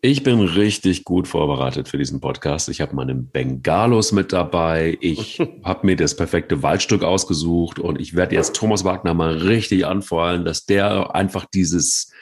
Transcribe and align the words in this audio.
Ich 0.00 0.22
bin 0.22 0.40
richtig 0.40 1.02
gut 1.02 1.26
vorbereitet 1.26 1.88
für 1.88 1.98
diesen 1.98 2.20
Podcast. 2.20 2.68
Ich 2.68 2.80
habe 2.80 2.94
meinen 2.94 3.30
Bengalos 3.30 4.12
mit 4.12 4.32
dabei. 4.32 4.96
Ich 5.00 5.40
habe 5.64 5.86
mir 5.86 5.96
das 5.96 6.14
perfekte 6.14 6.62
Waldstück 6.62 7.02
ausgesucht 7.02 7.80
und 7.80 8.00
ich 8.00 8.14
werde 8.14 8.36
jetzt 8.36 8.54
Thomas 8.54 8.84
Wagner 8.84 9.12
mal 9.14 9.36
richtig 9.38 9.86
anfallen, 9.86 10.44
dass 10.44 10.66
der 10.66 11.16
einfach 11.16 11.46
dieses, 11.52 12.12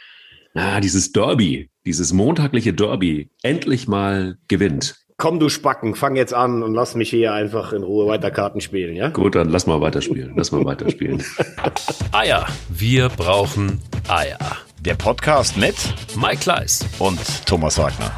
ah, 0.54 0.80
dieses 0.80 1.12
Derby, 1.12 1.68
dieses 1.84 2.14
montagliche 2.14 2.72
Derby 2.72 3.28
endlich 3.42 3.86
mal 3.86 4.38
gewinnt. 4.48 5.05
Komm, 5.18 5.40
du 5.40 5.48
Spacken, 5.48 5.94
fang 5.94 6.14
jetzt 6.14 6.34
an 6.34 6.62
und 6.62 6.74
lass 6.74 6.94
mich 6.94 7.08
hier 7.08 7.32
einfach 7.32 7.72
in 7.72 7.82
Ruhe 7.82 8.06
weiter 8.06 8.30
Karten 8.30 8.60
spielen, 8.60 8.94
ja? 8.94 9.08
Gut, 9.08 9.34
dann 9.34 9.48
lass 9.48 9.66
mal 9.66 9.80
weiterspielen. 9.80 10.34
Lass 10.36 10.52
mal 10.52 10.62
weiterspielen. 10.62 11.24
Eier. 12.12 12.46
Wir 12.68 13.08
brauchen 13.08 13.80
Eier. 14.08 14.38
Der 14.80 14.94
Podcast 14.94 15.56
mit 15.56 15.74
Mike 16.20 16.40
Kleiss 16.40 16.84
und 16.98 17.18
Thomas 17.46 17.78
Wagner. 17.78 18.12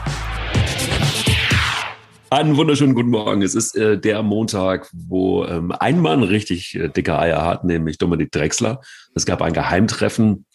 Einen 2.31 2.57
wunderschönen 2.57 2.97
guten 2.97 3.11
Morgen. 3.11 3.43
Es 3.43 3.55
ist 3.55 3.77
äh, 3.77 3.97
der 3.97 4.25
Montag, 4.25 4.91
wo 4.93 5.45
ähm, 5.45 5.71
ein 5.79 6.01
Mann 6.01 6.25
richtig 6.25 6.75
äh, 6.75 6.89
dicke 6.89 7.17
Eier 7.17 7.45
hat, 7.45 7.63
nämlich 7.63 7.99
Dominik 7.99 8.33
Drexler. 8.33 8.81
Es 9.15 9.25
gab 9.25 9.41
ein 9.41 9.53
Geheimtreffen 9.53 10.47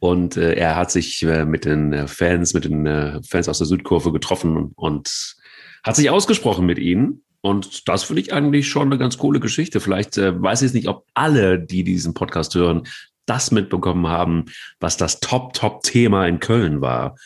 und 0.00 0.36
äh, 0.36 0.54
er 0.54 0.74
hat 0.74 0.90
sich 0.90 1.22
äh, 1.22 1.44
mit 1.44 1.64
den 1.64 1.92
äh, 1.92 2.08
Fans, 2.08 2.52
mit 2.52 2.64
den 2.64 2.84
äh, 2.84 3.20
Fans 3.22 3.48
aus 3.48 3.58
der 3.58 3.68
Südkurve 3.68 4.10
getroffen 4.10 4.72
und 4.74 5.36
hat 5.82 5.96
sich 5.96 6.10
ausgesprochen 6.10 6.66
mit 6.66 6.78
ihnen. 6.78 7.24
Und 7.40 7.88
das 7.88 8.02
finde 8.02 8.22
ich 8.22 8.32
eigentlich 8.32 8.68
schon 8.68 8.88
eine 8.88 8.98
ganz 8.98 9.16
coole 9.18 9.40
Geschichte. 9.40 9.80
Vielleicht 9.80 10.18
äh, 10.18 10.40
weiß 10.40 10.62
ich 10.62 10.72
nicht, 10.72 10.88
ob 10.88 11.06
alle, 11.14 11.58
die 11.58 11.84
diesen 11.84 12.14
Podcast 12.14 12.54
hören, 12.54 12.82
das 13.26 13.50
mitbekommen 13.50 14.08
haben, 14.08 14.46
was 14.80 14.96
das 14.96 15.20
Top-Top-Thema 15.20 16.26
in 16.26 16.40
Köln 16.40 16.80
war, 16.80 17.16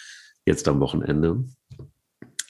jetzt 0.45 0.69
am 0.69 0.81
Wochenende. 0.81 1.45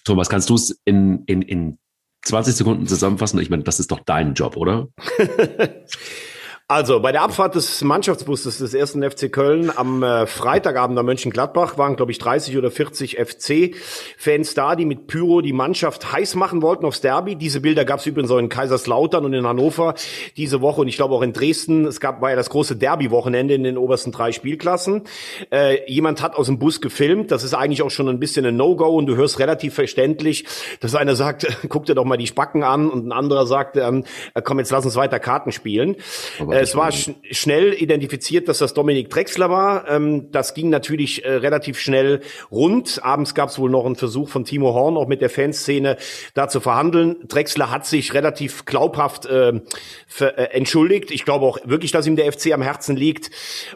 Thomas, 0.05 0.29
kannst 0.29 0.51
du 0.51 0.55
es 0.55 0.81
in, 0.85 1.23
in, 1.27 1.43
in 1.43 1.79
20 2.23 2.55
Sekunden 2.55 2.87
zusammenfassen? 2.87 3.41
Ich 3.41 3.51
meine, 3.51 3.63
das 3.63 3.79
ist 3.79 3.93
doch 3.93 4.01
dein 4.01 4.35
Job, 4.35 4.57
oder? 4.57 4.89
Also 6.69 7.01
bei 7.01 7.13
der 7.13 7.23
Abfahrt 7.23 7.55
des 7.55 7.83
Mannschaftsbusses 7.83 8.59
des 8.59 8.73
ersten 8.73 9.03
FC 9.03 9.31
Köln 9.31 9.71
am 9.75 10.03
äh, 10.03 10.27
Freitagabend 10.27 10.99
am 10.99 11.05
Mönchengladbach 11.05 11.77
waren, 11.77 11.97
glaube 11.97 12.13
ich, 12.13 12.19
30 12.19 12.57
oder 12.57 12.71
40 12.71 13.19
FC-Fans 13.19 14.55
da, 14.55 14.75
die 14.75 14.87
mit 14.87 15.07
Pyro 15.07 15.43
die 15.43 15.53
Mannschaft 15.53 16.13
heiß 16.13 16.35
machen 16.35 16.63
wollten 16.63 16.87
aufs 16.87 17.03
Derby. 17.03 17.37
Diese 17.37 17.61
Bilder 17.61 17.85
gab 17.85 18.01
es 18.01 18.07
übrigens 18.07 18.31
auch 18.31 18.39
in 18.39 18.49
Kaiserslautern 18.49 19.25
und 19.25 19.35
in 19.35 19.47
Hannover 19.47 19.95
diese 20.37 20.63
Woche 20.63 20.81
und 20.81 20.89
ich 20.89 20.97
glaube 20.97 21.15
auch 21.15 21.21
in 21.21 21.33
Dresden. 21.35 21.85
Es 21.85 22.01
gab 22.01 22.23
war 22.23 22.31
ja 22.31 22.37
das 22.37 22.49
große 22.49 22.77
Derby-Wochenende 22.77 23.55
in 23.55 23.65
den 23.65 23.77
obersten 23.77 24.13
drei 24.13 24.33
Spielklassen. 24.33 25.03
Äh, 25.51 25.91
jemand 25.91 26.23
hat 26.23 26.37
aus 26.37 26.47
dem 26.47 26.59
Bus 26.59 26.81
gefilmt. 26.81 27.33
Das 27.33 27.45
ist 27.45 27.55
eigentlich 27.55 27.83
auch 27.83 27.91
schon 27.91 28.09
ein 28.09 28.21
bisschen 28.21 28.47
ein 28.47 28.57
No-Go 28.57 28.97
und 28.97 29.07
du 29.07 29.17
hörst 29.17 29.41
relativ 29.41 29.75
verständlich, 29.75 30.47
dass 30.81 30.95
einer 30.95 31.17
sagt, 31.17 31.47
guck 31.69 31.85
dir 31.85 31.95
doch 31.95 32.05
mal 32.05 32.17
die 32.17 32.29
Spacken 32.29 32.63
an 32.63 32.89
und 32.89 33.07
ein 33.07 33.13
anderer 33.13 33.47
sagt, 33.47 33.77
ähm, 33.77 34.05
komm, 34.43 34.59
jetzt 34.59 34.71
lass 34.71 34.87
uns 34.87 34.97
weiter 34.97 35.19
Karten 35.19 35.53
spielen. 35.53 35.97
Aber 36.41 36.52
es 36.61 36.77
war 36.77 36.93
sch 36.93 37.11
schnell 37.31 37.73
identifiziert, 37.75 38.49
dass 38.49 38.59
das 38.59 38.75
Dominik 38.75 39.11
Drexler 39.11 39.51
war. 39.51 39.89
Ähm, 39.89 40.31
das 40.33 40.55
ging 40.55 40.71
natürlich 40.71 41.25
äh, 41.25 41.33
relativ 41.33 41.79
schnell 41.79 42.21
rund. 42.51 43.01
Abends 43.03 43.35
gab 43.35 43.49
es 43.49 43.59
wohl 43.59 43.71
noch 43.71 43.85
einen 43.85 43.97
Versuch 43.97 44.29
von 44.29 44.45
Timo 44.45 44.75
Horn, 44.75 44.97
auch 44.97 45.09
mit 45.09 45.21
der 45.21 45.31
Fanszene 45.31 45.97
da 46.35 46.49
zu 46.49 46.61
verhandeln. 46.61 47.17
Drexler 47.29 47.71
hat 47.71 47.87
sich 47.87 48.15
relativ 48.15 48.65
glaubhaft 48.65 49.27
äh, 49.27 49.61
äh, 50.21 50.25
entschuldigt. 50.53 51.11
Ich 51.11 51.25
glaube 51.25 51.47
auch 51.47 51.59
wirklich, 51.65 51.93
dass 51.93 52.07
ihm 52.07 52.17
der 52.17 52.31
FC 52.33 52.53
am 52.53 52.63
Herzen 52.63 52.97
liegt. 52.97 53.31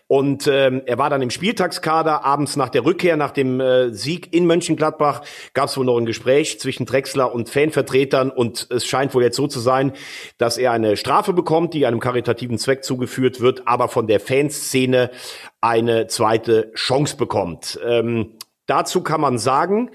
Und 0.06 0.46
ähm, 0.46 0.82
er 0.86 0.98
war 0.98 1.10
dann 1.10 1.22
im 1.22 1.30
Spieltagskader. 1.30 2.24
Abends 2.24 2.56
nach 2.56 2.68
der 2.68 2.84
Rückkehr, 2.84 3.16
nach 3.16 3.30
dem 3.30 3.60
äh, 3.60 3.90
Sieg 3.90 4.32
in 4.34 4.46
Mönchengladbach, 4.46 5.22
gab 5.54 5.68
es 5.68 5.76
wohl 5.76 5.84
noch 5.84 5.98
ein 5.98 6.06
Gespräch 6.06 6.60
zwischen 6.60 6.86
Drexler 6.86 7.34
und 7.34 7.48
Fanvertretern. 7.48 8.30
Und 8.30 8.68
es 8.70 8.86
scheint 8.86 9.14
wohl 9.14 9.22
jetzt 9.22 9.36
so 9.36 9.46
zu 9.46 9.60
sein, 9.60 9.92
dass 10.38 10.58
er 10.58 10.72
eine 10.72 10.96
Strafe 10.96 11.32
bekommt, 11.32 11.74
die 11.74 11.86
einem 11.86 12.00
karitativen 12.00 12.58
Zweck 12.66 12.82
zugeführt 12.82 13.40
wird, 13.40 13.68
aber 13.68 13.86
von 13.88 14.08
der 14.08 14.18
Fanszene 14.18 15.12
eine 15.60 16.08
zweite 16.08 16.72
Chance 16.74 17.16
bekommt. 17.16 17.78
Ähm, 17.86 18.32
dazu 18.66 19.04
kann 19.04 19.20
man 19.20 19.38
sagen, 19.38 19.92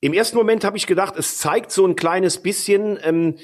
im 0.00 0.12
ersten 0.12 0.36
Moment 0.36 0.64
habe 0.64 0.76
ich 0.76 0.88
gedacht, 0.88 1.14
es 1.16 1.38
zeigt 1.38 1.70
so 1.70 1.86
ein 1.86 1.94
kleines 1.94 2.42
bisschen, 2.42 2.98
ähm, 3.04 3.36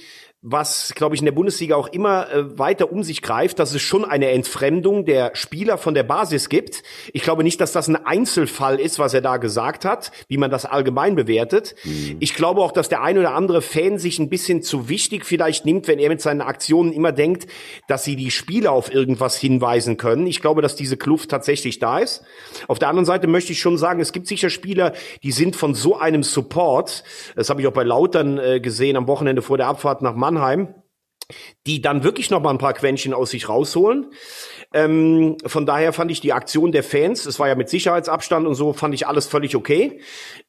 was, 0.45 0.93
glaube 0.97 1.15
ich, 1.15 1.21
in 1.21 1.25
der 1.25 1.33
Bundesliga 1.33 1.77
auch 1.77 1.87
immer 1.87 2.29
äh, 2.33 2.59
weiter 2.59 2.91
um 2.91 3.05
sich 3.05 3.23
greift, 3.23 3.61
dass 3.61 3.75
es 3.75 3.81
schon 3.81 4.05
eine 4.05 4.31
Entfremdung 4.31 5.05
der 5.05 5.37
Spieler 5.37 5.79
von 5.79 5.95
der 5.95 6.03
Basis 6.03 6.49
gibt. 6.49 6.83
Ich 7.13 7.23
glaube 7.23 7.45
nicht, 7.45 7.61
dass 7.61 7.71
das 7.71 7.87
ein 7.87 7.95
Einzelfall 7.95 8.81
ist, 8.81 8.99
was 8.99 9.15
er 9.15 9.21
da 9.21 9.37
gesagt 9.37 9.85
hat, 9.85 10.11
wie 10.27 10.39
man 10.39 10.51
das 10.51 10.65
allgemein 10.65 11.15
bewertet. 11.15 11.77
Mhm. 11.85 12.17
Ich 12.19 12.35
glaube 12.35 12.61
auch, 12.61 12.73
dass 12.73 12.89
der 12.89 13.03
ein 13.03 13.19
oder 13.19 13.35
andere 13.35 13.63
Fan 13.63 13.99
sich 13.99 14.19
ein 14.19 14.29
bisschen 14.29 14.63
zu 14.63 14.89
wichtig 14.89 15.25
vielleicht 15.27 15.65
nimmt, 15.65 15.87
wenn 15.87 16.01
er 16.01 16.09
mit 16.09 16.21
seinen 16.21 16.41
Aktionen 16.41 16.93
immer 16.93 17.13
denkt, 17.13 17.47
dass 17.87 18.03
sie 18.03 18.17
die 18.17 18.33
Spieler 18.33 18.73
auf 18.73 18.93
irgendwas 18.93 19.37
hinweisen 19.37 19.97
können. 19.97 20.27
Ich 20.27 20.41
glaube, 20.41 20.61
dass 20.61 20.75
diese 20.75 20.97
Kluft 20.97 21.31
tatsächlich 21.31 21.79
da 21.79 22.01
ist. 22.01 22.25
Auf 22.67 22.81
der 22.81 22.89
anderen 22.89 23.07
Seite 23.07 23.29
möchte 23.29 23.53
ich 23.53 23.61
schon 23.61 23.79
sagen, 23.79 24.01
es 24.01 24.11
gibt 24.11 24.27
sicher 24.27 24.51
Spieler, 24.51 24.93
die 25.23 25.31
sind 25.31 25.55
von 25.55 25.77
so 25.77 25.97
einem 25.97 26.25
Support, 26.25 27.05
das 27.37 27.49
habe 27.49 27.61
ich 27.61 27.69
auch 27.69 27.73
bei 27.73 27.85
Lautern 27.85 28.39
äh, 28.39 28.59
gesehen 28.59 28.97
am 28.97 29.07
Wochenende 29.07 29.41
vor 29.41 29.57
der 29.57 29.69
Abfahrt 29.69 30.03
nach 30.03 30.17
Mann 30.17 30.32
Mannheim, 30.33 30.75
die 31.67 31.81
dann 31.81 32.05
wirklich 32.05 32.31
noch 32.31 32.41
mal 32.41 32.51
ein 32.51 32.59
paar 32.59 32.75
Quäntchen 32.75 33.15
aus 33.15 33.31
sich 33.31 33.49
rausholen. 33.49 34.13
Ähm, 34.75 35.37
von 35.45 35.67
daher 35.67 35.93
fand 35.93 36.11
ich 36.11 36.21
die 36.21 36.33
Aktion 36.33 36.73
der 36.73 36.83
Fans, 36.83 37.27
es 37.27 37.39
war 37.39 37.49
ja 37.49 37.55
mit 37.55 37.69
Sicherheitsabstand 37.69 38.47
und 38.47 38.55
so, 38.55 38.73
fand 38.73 38.95
ich 38.95 39.07
alles 39.07 39.27
völlig 39.27 39.57
okay. 39.57 40.01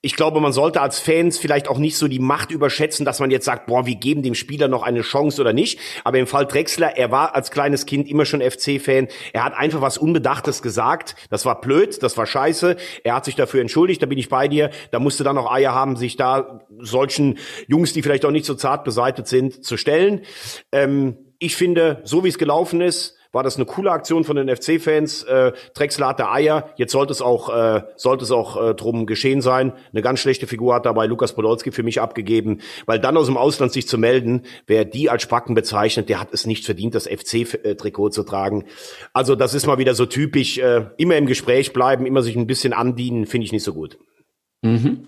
Ich 0.01 0.16
glaube, 0.16 0.39
man 0.39 0.53
sollte 0.53 0.81
als 0.81 1.00
Fans 1.00 1.38
vielleicht 1.38 1.67
auch 1.67 1.78
nicht 1.78 1.97
so 1.97 2.07
die 2.07 2.19
Macht 2.19 2.51
überschätzen, 2.51 3.06
dass 3.06 3.19
man 3.19 3.31
jetzt 3.31 3.45
sagt, 3.45 3.67
boah, 3.67 3.85
wir 3.85 3.95
geben 3.95 4.23
dem 4.23 4.35
Spieler 4.35 4.67
noch 4.67 4.84
eine 4.84 5.01
Chance 5.01 5.41
oder 5.41 5.53
nicht. 5.53 5.79
Aber 6.03 6.19
im 6.19 6.28
Fall 6.28 6.45
Drexler, 6.45 6.97
er 6.97 7.11
war 7.11 7.35
als 7.35 7.51
kleines 7.51 7.85
Kind 7.85 8.09
immer 8.09 8.25
schon 8.25 8.41
FC-Fan. 8.41 9.07
Er 9.31 9.45
hat 9.45 9.53
einfach 9.53 9.81
was 9.81 9.97
Unbedachtes 9.97 10.61
gesagt. 10.61 11.16
Das 11.29 11.45
war 11.45 11.61
blöd, 11.61 12.01
das 12.03 12.17
war 12.17 12.25
scheiße. 12.25 12.75
Er 13.03 13.16
hat 13.16 13.25
sich 13.25 13.35
dafür 13.35 13.61
entschuldigt, 13.61 14.01
da 14.01 14.05
bin 14.05 14.17
ich 14.17 14.29
bei 14.29 14.47
dir. 14.47 14.72
Da 14.91 15.00
musste 15.00 15.23
dann 15.23 15.35
noch 15.35 15.51
Eier 15.51 15.73
haben, 15.73 15.95
sich 15.95 16.16
da 16.16 16.61
solchen 16.79 17.38
Jungs, 17.67 17.94
die 17.94 18.01
vielleicht 18.01 18.25
auch 18.25 18.31
nicht 18.31 18.45
so 18.45 18.55
zart 18.55 18.84
beseitet 18.84 19.28
sind, 19.28 19.63
zu 19.63 19.78
stellen. 19.78 20.22
Ähm, 20.72 21.17
ich 21.40 21.55
finde, 21.55 22.01
so 22.03 22.23
wie 22.23 22.29
es 22.29 22.38
gelaufen 22.38 22.81
ist, 22.81 23.17
war 23.34 23.44
das 23.44 23.58
eine 23.58 23.66
coole 23.66 23.92
Aktion 23.92 24.24
von 24.24 24.36
den 24.36 24.48
FC-Fans. 24.48 25.24
Äh, 25.24 25.52
Drexler 25.74 26.10
hatte 26.10 26.30
Eier. 26.30 26.70
Jetzt 26.78 26.92
sollte 26.92 27.12
es 27.12 27.22
auch, 27.22 27.50
äh, 27.50 27.82
sollte 27.98 28.24
es 28.24 28.32
auch 28.32 28.62
äh, 28.62 28.76
drum 28.76 29.08
geschehen 29.08 29.42
sein. 29.42 29.74
Eine 29.92 30.04
ganz 30.04 30.20
schlechte 30.20 30.46
Figur 30.46 30.76
hat 30.76 30.86
dabei 30.86 31.08
Lukas 31.08 31.34
Podolski 31.34 31.72
für 31.72 31.82
mich 31.82 32.00
abgegeben, 32.00 32.62
weil 32.86 33.00
dann 33.00 33.18
aus 33.18 33.26
dem 33.26 33.36
Ausland 33.36 33.74
sich 33.74 33.88
zu 33.88 33.98
melden, 33.98 34.44
wer 34.68 34.86
die 34.86 35.10
als 35.10 35.24
Spacken 35.24 35.56
bezeichnet, 35.56 36.10
der 36.10 36.20
hat 36.20 36.30
es 36.32 36.46
nicht 36.46 36.64
verdient, 36.64 36.94
das 36.94 37.08
FC-Trikot 37.08 38.10
zu 38.10 38.24
tragen. 38.24 38.66
Also 39.14 39.36
das 39.36 39.56
ist 39.56 39.66
mal 39.66 39.80
wieder 39.80 39.96
so 39.96 40.06
typisch. 40.06 40.60
Äh, 40.60 40.86
immer 40.98 41.18
im 41.18 41.26
Gespräch 41.26 41.74
bleiben, 41.74 42.06
immer 42.06 42.22
sich 42.22 42.36
ein 42.36 42.48
bisschen 42.48 42.72
andienen, 42.72 43.26
finde 43.26 43.46
ich 43.46 43.52
nicht 43.52 43.64
so 43.64 43.74
gut. 43.74 43.98
Mhm. 44.62 45.08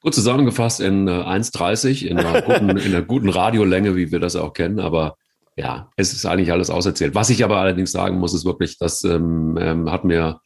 Gut 0.00 0.14
zusammengefasst 0.14 0.80
in 0.80 1.08
äh, 1.08 1.10
1,30 1.10 2.06
in 2.06 2.16
in 2.16 2.94
einer 2.94 3.02
guten 3.02 3.28
Radiolänge, 3.28 3.96
wie 3.96 4.10
wir 4.10 4.18
das 4.18 4.34
auch 4.34 4.54
kennen, 4.54 4.80
aber 4.80 5.16
ja, 5.56 5.90
es 5.96 6.12
ist 6.12 6.26
eigentlich 6.26 6.52
alles 6.52 6.70
auserzählt. 6.70 7.14
Was 7.14 7.30
ich 7.30 7.44
aber 7.44 7.58
allerdings 7.58 7.92
sagen 7.92 8.18
muss, 8.18 8.34
ist 8.34 8.44
wirklich, 8.44 8.78
das 8.78 9.04
ähm, 9.04 9.58
ähm, 9.60 9.90
hat 9.90 10.04
mir 10.04 10.40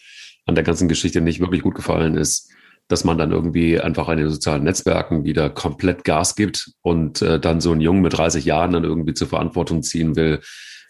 an 0.47 0.54
der 0.54 0.65
ganzen 0.65 0.88
Geschichte 0.88 1.20
nicht 1.20 1.41
wirklich 1.41 1.62
gut 1.62 1.75
gefallen, 1.75 2.16
ist, 2.16 2.50
dass 2.88 3.04
man 3.04 3.16
dann 3.16 3.32
irgendwie 3.32 3.81
einfach 3.81 4.09
in 4.09 4.19
den 4.19 4.28
sozialen 4.28 4.65
Netzwerken 4.65 5.25
wieder 5.25 5.48
komplett 5.48 6.04
Gas 6.04 6.37
gibt 6.37 6.72
und 6.82 7.22
äh, 7.22 7.41
dann 7.41 7.60
so 7.60 7.72
einen 7.72 7.81
Jungen 7.81 8.03
mit 8.03 8.16
30 8.16 8.44
Jahren 8.44 8.72
dann 8.72 8.84
irgendwie 8.84 9.15
zur 9.15 9.28
Verantwortung 9.28 9.82
ziehen 9.82 10.16
will. 10.16 10.41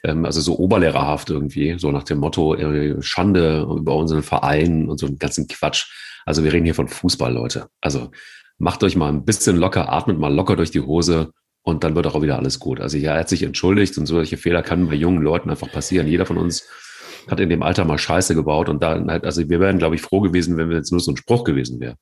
Ähm, 0.02 0.24
also 0.24 0.40
so 0.40 0.58
oberlehrerhaft 0.58 1.30
irgendwie, 1.30 1.76
so 1.78 1.92
nach 1.92 2.02
dem 2.02 2.18
Motto, 2.18 2.54
äh, 2.54 3.00
Schande 3.00 3.66
über 3.78 3.94
unseren 3.94 4.22
Verein 4.22 4.88
und 4.88 4.98
so 4.98 5.06
einen 5.06 5.18
ganzen 5.18 5.46
Quatsch. 5.46 5.86
Also 6.26 6.42
wir 6.42 6.52
reden 6.52 6.64
hier 6.64 6.74
von 6.74 6.88
Fußball, 6.88 7.32
Leute. 7.32 7.68
Also 7.80 8.10
macht 8.58 8.82
euch 8.82 8.96
mal 8.96 9.08
ein 9.08 9.24
bisschen 9.24 9.56
locker, 9.56 9.92
atmet 9.92 10.18
mal 10.18 10.34
locker 10.34 10.56
durch 10.56 10.70
die 10.70 10.80
Hose 10.80 11.30
und 11.64 11.82
dann 11.82 11.96
wird 11.96 12.06
auch 12.06 12.22
wieder 12.22 12.38
alles 12.38 12.60
gut. 12.60 12.78
Also 12.78 12.98
ja, 12.98 13.14
er 13.14 13.20
hat 13.20 13.28
sich 13.28 13.42
entschuldigt 13.42 13.96
und 13.98 14.06
solche 14.06 14.36
Fehler 14.36 14.62
kann 14.62 14.86
bei 14.86 14.94
jungen 14.94 15.22
Leuten 15.22 15.50
einfach 15.50 15.72
passieren. 15.72 16.06
Jeder 16.06 16.26
von 16.26 16.36
uns 16.36 16.68
hat 17.28 17.40
in 17.40 17.48
dem 17.48 17.62
Alter 17.62 17.86
mal 17.86 17.96
Scheiße 17.96 18.34
gebaut 18.34 18.68
und 18.68 18.82
da 18.82 19.02
halt, 19.08 19.24
also 19.24 19.48
wir 19.48 19.60
wären, 19.60 19.78
glaube 19.78 19.94
ich, 19.94 20.02
froh 20.02 20.20
gewesen, 20.20 20.58
wenn 20.58 20.68
wir 20.68 20.76
jetzt 20.76 20.92
nur 20.92 21.00
so 21.00 21.10
ein 21.10 21.16
Spruch 21.16 21.42
gewesen 21.42 21.80
wäre. 21.80 21.96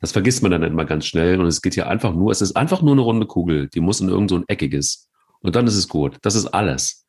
Das 0.00 0.12
vergisst 0.12 0.42
man 0.42 0.52
dann 0.52 0.62
immer 0.62 0.84
ganz 0.84 1.06
schnell 1.06 1.40
und 1.40 1.46
es 1.46 1.62
geht 1.62 1.72
hier 1.72 1.88
einfach 1.88 2.14
nur, 2.14 2.30
es 2.30 2.42
ist 2.42 2.56
einfach 2.56 2.82
nur 2.82 2.92
eine 2.92 3.00
runde 3.00 3.26
Kugel, 3.26 3.68
die 3.68 3.80
muss 3.80 4.02
in 4.02 4.10
irgend 4.10 4.28
so 4.28 4.36
ein 4.36 4.44
eckiges 4.48 5.08
und 5.40 5.56
dann 5.56 5.66
ist 5.66 5.76
es 5.76 5.88
gut. 5.88 6.18
Das 6.20 6.34
ist 6.34 6.48
alles. 6.48 7.06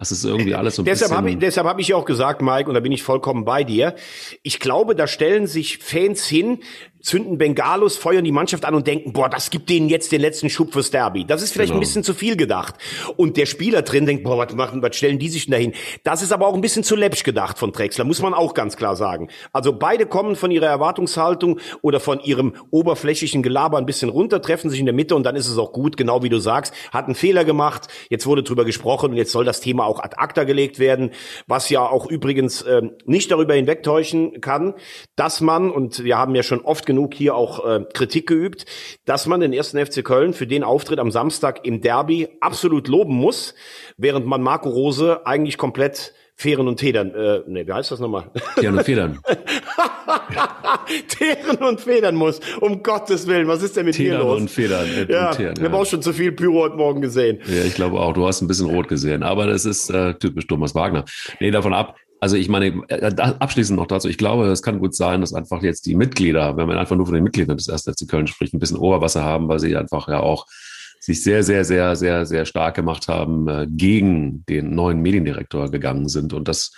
Das 0.00 0.12
ist 0.12 0.24
irgendwie 0.24 0.54
alles 0.54 0.76
so 0.76 0.82
ein 0.82 0.86
deshalb 0.86 1.12
habe 1.12 1.30
ich, 1.30 1.38
deshalb 1.38 1.66
habe 1.66 1.82
ich 1.82 1.88
ja 1.88 1.96
auch 1.96 2.06
gesagt, 2.06 2.40
Mike, 2.40 2.70
und 2.70 2.74
da 2.74 2.80
bin 2.80 2.90
ich 2.90 3.02
vollkommen 3.02 3.44
bei 3.44 3.64
dir. 3.64 3.96
Ich 4.42 4.58
glaube, 4.58 4.94
da 4.94 5.06
stellen 5.06 5.46
sich 5.46 5.76
Fans 5.76 6.24
hin, 6.26 6.60
zünden 7.00 7.38
Bengalos, 7.38 7.96
feuern 7.96 8.24
die 8.24 8.32
Mannschaft 8.32 8.64
an 8.64 8.74
und 8.74 8.86
denken, 8.86 9.12
boah, 9.12 9.28
das 9.28 9.50
gibt 9.50 9.70
denen 9.70 9.88
jetzt 9.88 10.12
den 10.12 10.20
letzten 10.20 10.50
Schub 10.50 10.72
fürs 10.72 10.90
Derby. 10.90 11.24
Das 11.24 11.42
ist 11.42 11.52
vielleicht 11.52 11.70
genau. 11.70 11.78
ein 11.78 11.80
bisschen 11.80 12.04
zu 12.04 12.14
viel 12.14 12.36
gedacht. 12.36 12.74
Und 13.16 13.36
der 13.36 13.46
Spieler 13.46 13.82
drin 13.82 14.06
denkt, 14.06 14.24
boah, 14.24 14.38
was 14.38 14.54
machen, 14.54 14.82
was 14.82 14.96
stellen 14.96 15.18
die 15.18 15.28
sich 15.28 15.46
denn 15.46 15.52
dahin? 15.52 15.72
Das 16.04 16.22
ist 16.22 16.32
aber 16.32 16.46
auch 16.46 16.54
ein 16.54 16.60
bisschen 16.60 16.84
zu 16.84 16.96
läppsch 16.96 17.24
gedacht 17.24 17.58
von 17.58 17.72
Drexler, 17.72 18.04
muss 18.04 18.20
man 18.20 18.34
auch 18.34 18.54
ganz 18.54 18.76
klar 18.76 18.96
sagen. 18.96 19.28
Also 19.52 19.72
beide 19.72 20.06
kommen 20.06 20.36
von 20.36 20.50
ihrer 20.50 20.66
Erwartungshaltung 20.66 21.60
oder 21.82 22.00
von 22.00 22.20
ihrem 22.20 22.54
oberflächlichen 22.70 23.42
Gelaber 23.42 23.78
ein 23.78 23.86
bisschen 23.86 24.10
runter, 24.10 24.42
treffen 24.42 24.70
sich 24.70 24.80
in 24.80 24.86
der 24.86 24.94
Mitte 24.94 25.14
und 25.14 25.24
dann 25.24 25.36
ist 25.36 25.48
es 25.48 25.58
auch 25.58 25.72
gut, 25.72 25.96
genau 25.96 26.22
wie 26.22 26.28
du 26.28 26.38
sagst, 26.38 26.74
hat 26.92 27.06
einen 27.06 27.14
Fehler 27.14 27.44
gemacht, 27.44 27.88
jetzt 28.10 28.26
wurde 28.26 28.42
drüber 28.42 28.64
gesprochen 28.64 29.10
und 29.10 29.16
jetzt 29.16 29.32
soll 29.32 29.44
das 29.44 29.60
Thema 29.60 29.86
auch 29.86 30.00
ad 30.00 30.16
acta 30.18 30.44
gelegt 30.44 30.78
werden, 30.78 31.10
was 31.46 31.70
ja 31.70 31.80
auch 31.80 32.06
übrigens 32.06 32.62
äh, 32.62 32.82
nicht 33.04 33.30
darüber 33.30 33.54
hinwegtäuschen 33.54 34.40
kann, 34.40 34.74
dass 35.16 35.40
man, 35.40 35.70
und 35.70 36.04
wir 36.04 36.18
haben 36.18 36.34
ja 36.34 36.42
schon 36.42 36.60
oft 36.60 36.89
genug 36.90 37.14
hier 37.14 37.36
auch 37.36 37.64
äh, 37.64 37.84
Kritik 37.94 38.26
geübt, 38.26 38.66
dass 39.04 39.26
man 39.26 39.38
den 39.38 39.52
ersten 39.52 39.78
FC 39.78 40.04
Köln 40.04 40.34
für 40.34 40.48
den 40.48 40.64
Auftritt 40.64 40.98
am 40.98 41.12
Samstag 41.12 41.64
im 41.64 41.80
Derby 41.80 42.28
absolut 42.40 42.88
loben 42.88 43.14
muss, 43.14 43.54
während 43.96 44.26
man 44.26 44.42
Marco 44.42 44.68
Rose 44.68 45.24
eigentlich 45.24 45.56
komplett 45.56 46.14
Fähren 46.34 46.66
und 46.68 46.78
Tedern, 46.78 47.14
äh, 47.14 47.42
nee, 47.46 47.66
wie 47.66 47.72
heißt 47.72 47.92
das 47.92 48.00
nochmal? 48.00 48.30
Teeren 48.58 48.78
und 48.78 48.84
Federn. 48.84 49.20
Teeren 51.08 51.58
und 51.58 51.80
Federn 51.82 52.14
muss. 52.14 52.40
Um 52.60 52.82
Gottes 52.82 53.26
Willen, 53.26 53.46
was 53.46 53.62
ist 53.62 53.76
denn 53.76 53.84
mit 53.84 53.98
dir 53.98 54.18
los? 54.18 54.40
und 54.40 54.50
Federn. 54.50 54.86
Äh, 54.86 55.12
ja, 55.12 55.32
Teeren, 55.32 55.56
ja. 55.56 55.62
wir 55.62 55.68
haben 55.68 55.76
auch 55.76 55.84
schon 55.84 56.00
zu 56.00 56.14
viel 56.14 56.32
Pyro 56.32 56.62
heute 56.62 56.76
Morgen 56.76 57.02
gesehen. 57.02 57.40
Ja, 57.46 57.62
ich 57.64 57.74
glaube 57.74 58.00
auch. 58.00 58.14
Du 58.14 58.26
hast 58.26 58.40
ein 58.40 58.48
bisschen 58.48 58.66
rot 58.66 58.88
gesehen. 58.88 59.22
Aber 59.22 59.46
das 59.46 59.66
ist 59.66 59.90
äh, 59.90 60.14
typisch 60.14 60.46
Thomas 60.46 60.74
Wagner. 60.74 61.04
Nee, 61.40 61.50
davon 61.50 61.74
ab. 61.74 61.96
Also 62.20 62.36
ich 62.36 62.48
meine, 62.50 62.82
äh, 62.88 63.14
abschließend 63.16 63.78
noch 63.78 63.86
dazu, 63.86 64.06
ich 64.08 64.18
glaube, 64.18 64.46
es 64.46 64.62
kann 64.62 64.78
gut 64.78 64.94
sein, 64.94 65.22
dass 65.22 65.32
einfach 65.32 65.62
jetzt 65.62 65.86
die 65.86 65.94
Mitglieder, 65.94 66.56
wenn 66.58 66.68
man 66.68 66.76
einfach 66.76 66.96
nur 66.96 67.06
von 67.06 67.14
den 67.14 67.24
Mitgliedern 67.24 67.56
des 67.56 67.70
1. 67.70 67.84
FC 67.84 68.06
Köln 68.06 68.26
spricht, 68.26 68.52
ein 68.52 68.58
bisschen 68.58 68.76
Oberwasser 68.76 69.24
haben, 69.24 69.48
weil 69.48 69.58
sie 69.58 69.74
einfach 69.74 70.06
ja 70.08 70.20
auch 70.20 70.46
sich 71.00 71.22
sehr, 71.22 71.42
sehr, 71.42 71.64
sehr, 71.64 71.96
sehr, 71.96 72.26
sehr 72.26 72.44
stark 72.44 72.76
gemacht 72.76 73.08
haben, 73.08 73.48
äh, 73.48 73.66
gegen 73.68 74.44
den 74.46 74.74
neuen 74.74 75.00
Mediendirektor 75.00 75.70
gegangen 75.70 76.08
sind 76.08 76.34
und 76.34 76.46
das 76.46 76.72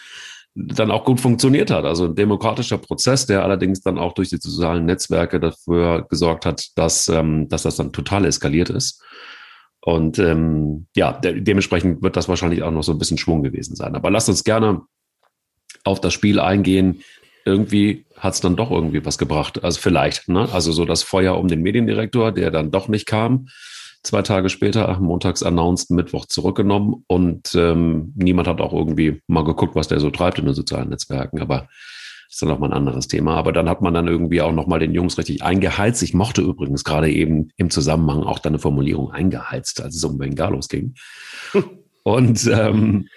dann 0.55 0.91
auch 0.91 1.05
gut 1.05 1.21
funktioniert 1.21 1.71
hat. 1.71 1.85
Also 1.85 2.05
ein 2.05 2.15
demokratischer 2.15 2.79
Prozess, 2.79 3.27
der 3.27 3.43
allerdings 3.43 3.81
dann 3.81 3.99
auch 3.99 4.13
durch 4.13 4.29
die 4.29 4.37
sozialen 4.37 4.85
Netzwerke 4.85 5.41
dafür 5.41 6.07
gesorgt 6.09 6.47
hat, 6.47 6.69
dass, 6.77 7.09
ähm, 7.09 7.49
dass 7.49 7.63
das 7.63 7.77
dann 7.77 7.93
total 7.93 8.25
eskaliert 8.27 8.71
ist. 8.71 9.03
Und 9.85 10.21
ähm, 10.21 10.87
ja, 10.95 11.13
de 11.13 11.41
dementsprechend 11.41 12.03
wird 12.03 12.17
das 12.17 12.29
wahrscheinlich 12.29 12.63
auch 12.63 12.71
noch 12.71 12.85
so 12.85 12.93
ein 12.93 12.99
bisschen 12.99 13.19
Schwung 13.19 13.43
gewesen 13.43 13.75
sein. 13.75 13.97
Aber 13.97 14.11
lasst 14.13 14.29
uns 14.29 14.45
gerne 14.45 14.83
auf 15.85 16.01
das 16.01 16.13
Spiel 16.13 16.41
eingehen. 16.41 17.03
Irgendwie 17.45 18.05
hat 18.17 18.35
es 18.35 18.41
dann 18.41 18.57
doch 18.57 18.71
irgendwie 18.71 19.05
was 19.05 19.19
gebracht. 19.19 19.65
Also 19.65 19.81
vielleicht, 19.81 20.29
ne? 20.29 20.49
Also 20.53 20.73
so 20.73 20.85
das 20.85 21.03
Feuer 21.03 21.39
um 21.39 21.49
den 21.49 21.63
Mediendirektor, 21.63 22.33
der 22.33 22.51
dann 22.51 22.71
doch 22.71 22.89
nicht 22.89 23.07
kam 23.07 23.47
zwei 24.03 24.23
Tage 24.23 24.49
später, 24.49 24.99
montags 25.01 25.43
announced, 25.43 25.91
Mittwoch 25.91 26.27
zurückgenommen 26.27 27.05
und 27.07 27.55
ähm, 27.55 28.13
niemand 28.17 28.49
hat 28.49 28.61
auch 28.61 28.73
irgendwie 28.73 29.23
mal 29.27 29.45
geguckt, 29.45 29.75
was 29.75 29.89
der 29.89 30.01
so 30.01 30.11
treibt 30.11 30.39
in 30.39 30.45
den 30.45 30.55
sozialen 30.55 30.89
Netzwerken, 30.89 31.41
aber 31.41 31.69
ist 32.29 32.41
dann 32.41 32.49
noch 32.49 32.59
mal 32.59 32.69
ein 32.69 32.73
anderes 32.73 33.09
Thema. 33.09 33.37
Aber 33.37 33.53
dann 33.53 33.69
hat 33.69 33.83
man 33.83 33.93
dann 33.93 34.09
irgendwie 34.09 34.41
auch 34.41 34.53
noch 34.53 34.67
mal 34.67 34.79
den 34.79 34.95
Jungs 34.95 35.19
richtig 35.19 35.43
eingeheizt. 35.43 36.03
Ich 36.03 36.15
mochte 36.15 36.41
übrigens 36.41 36.83
gerade 36.83 37.11
eben 37.11 37.51
im 37.57 37.69
Zusammenhang 37.69 38.23
auch 38.23 38.39
deine 38.39 38.59
Formulierung 38.59 39.11
eingeheizt, 39.11 39.83
als 39.83 39.97
es 39.97 40.05
um 40.05 40.17
Bengalos 40.17 40.69
ging. 40.69 40.95
und 42.05 42.51
ähm, 42.51 43.09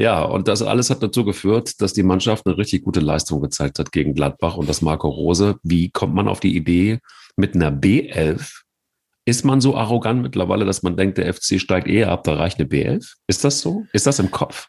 ja, 0.00 0.22
und 0.22 0.48
das 0.48 0.62
alles 0.62 0.90
hat 0.90 1.02
dazu 1.02 1.24
geführt, 1.24 1.80
dass 1.80 1.92
die 1.92 2.02
Mannschaft 2.02 2.46
eine 2.46 2.56
richtig 2.56 2.84
gute 2.84 3.00
Leistung 3.00 3.40
gezeigt 3.40 3.78
hat 3.78 3.92
gegen 3.92 4.14
Gladbach 4.14 4.56
und 4.56 4.68
das 4.68 4.80
Marco 4.82 5.08
Rose. 5.08 5.56
Wie 5.62 5.90
kommt 5.90 6.14
man 6.14 6.28
auf 6.28 6.40
die 6.40 6.56
Idee, 6.56 7.00
mit 7.36 7.54
einer 7.54 7.70
B11 7.70 8.62
ist 9.24 9.44
man 9.44 9.60
so 9.60 9.76
arrogant 9.76 10.22
mittlerweile, 10.22 10.64
dass 10.64 10.82
man 10.82 10.96
denkt, 10.96 11.18
der 11.18 11.32
FC 11.32 11.60
steigt 11.60 11.86
eher 11.86 12.10
ab, 12.10 12.24
da 12.24 12.34
reicht 12.34 12.58
eine 12.58 12.68
B11? 12.68 13.12
Ist 13.26 13.44
das 13.44 13.60
so? 13.60 13.84
Ist 13.92 14.06
das 14.06 14.18
im 14.18 14.30
Kopf? 14.30 14.68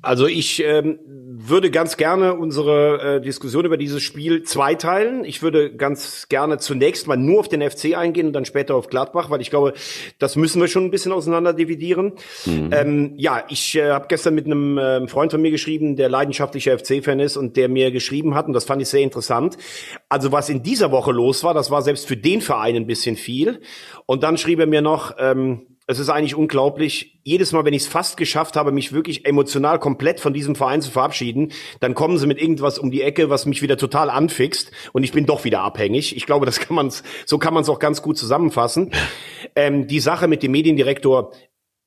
Also 0.00 0.26
ich 0.26 0.62
ähm, 0.64 0.98
würde 1.40 1.70
ganz 1.70 1.96
gerne 1.96 2.34
unsere 2.34 3.16
äh, 3.16 3.20
Diskussion 3.20 3.64
über 3.64 3.76
dieses 3.76 4.02
Spiel 4.02 4.42
zweiteilen. 4.42 5.24
Ich 5.24 5.40
würde 5.40 5.74
ganz 5.74 6.28
gerne 6.28 6.58
zunächst 6.58 7.06
mal 7.06 7.16
nur 7.16 7.40
auf 7.40 7.48
den 7.48 7.62
FC 7.62 7.96
eingehen 7.96 8.26
und 8.26 8.32
dann 8.32 8.44
später 8.44 8.74
auf 8.74 8.88
Gladbach, 8.88 9.30
weil 9.30 9.40
ich 9.40 9.50
glaube, 9.50 9.74
das 10.18 10.34
müssen 10.34 10.60
wir 10.60 10.66
schon 10.66 10.84
ein 10.84 10.90
bisschen 10.90 11.12
auseinander 11.12 11.52
dividieren. 11.52 12.14
Mhm. 12.44 12.70
Ähm, 12.72 13.12
ja, 13.16 13.44
ich 13.48 13.76
äh, 13.76 13.90
habe 13.90 14.06
gestern 14.08 14.34
mit 14.34 14.46
einem 14.46 14.78
äh, 14.78 15.06
Freund 15.06 15.30
von 15.30 15.40
mir 15.40 15.52
geschrieben, 15.52 15.94
der 15.94 16.08
leidenschaftlicher 16.08 16.76
FC-Fan 16.76 17.20
ist 17.20 17.36
und 17.36 17.56
der 17.56 17.68
mir 17.68 17.92
geschrieben 17.92 18.34
hat, 18.34 18.48
und 18.48 18.52
das 18.52 18.64
fand 18.64 18.82
ich 18.82 18.88
sehr 18.88 19.02
interessant. 19.02 19.56
Also 20.08 20.32
was 20.32 20.48
in 20.48 20.64
dieser 20.64 20.90
Woche 20.90 21.12
los 21.12 21.44
war, 21.44 21.54
das 21.54 21.70
war 21.70 21.82
selbst 21.82 22.08
für 22.08 22.16
den 22.16 22.40
Verein 22.40 22.74
ein 22.74 22.86
bisschen 22.88 23.14
viel. 23.14 23.60
Und 24.06 24.24
dann 24.24 24.38
schrieb 24.38 24.58
er 24.58 24.66
mir 24.66 24.82
noch, 24.82 25.14
ähm, 25.18 25.77
es 25.90 25.98
ist 25.98 26.10
eigentlich 26.10 26.34
unglaublich. 26.34 27.18
Jedes 27.24 27.52
Mal, 27.52 27.64
wenn 27.64 27.72
ich 27.72 27.82
es 27.82 27.88
fast 27.88 28.18
geschafft 28.18 28.56
habe, 28.56 28.72
mich 28.72 28.92
wirklich 28.92 29.24
emotional 29.24 29.78
komplett 29.78 30.20
von 30.20 30.34
diesem 30.34 30.54
Verein 30.54 30.82
zu 30.82 30.90
verabschieden, 30.90 31.52
dann 31.80 31.94
kommen 31.94 32.18
sie 32.18 32.26
mit 32.26 32.40
irgendwas 32.40 32.78
um 32.78 32.90
die 32.90 33.00
Ecke, 33.00 33.30
was 33.30 33.46
mich 33.46 33.62
wieder 33.62 33.78
total 33.78 34.10
anfixt 34.10 34.70
und 34.92 35.02
ich 35.02 35.12
bin 35.12 35.24
doch 35.24 35.44
wieder 35.44 35.62
abhängig. 35.62 36.14
Ich 36.14 36.26
glaube, 36.26 36.44
das 36.44 36.60
kann 36.60 36.76
man 36.76 36.92
so 37.24 37.38
kann 37.38 37.54
man 37.54 37.62
es 37.62 37.70
auch 37.70 37.78
ganz 37.78 38.02
gut 38.02 38.18
zusammenfassen. 38.18 38.92
Ähm, 39.56 39.86
die 39.86 40.00
Sache 40.00 40.28
mit 40.28 40.42
dem 40.42 40.52
Mediendirektor, 40.52 41.32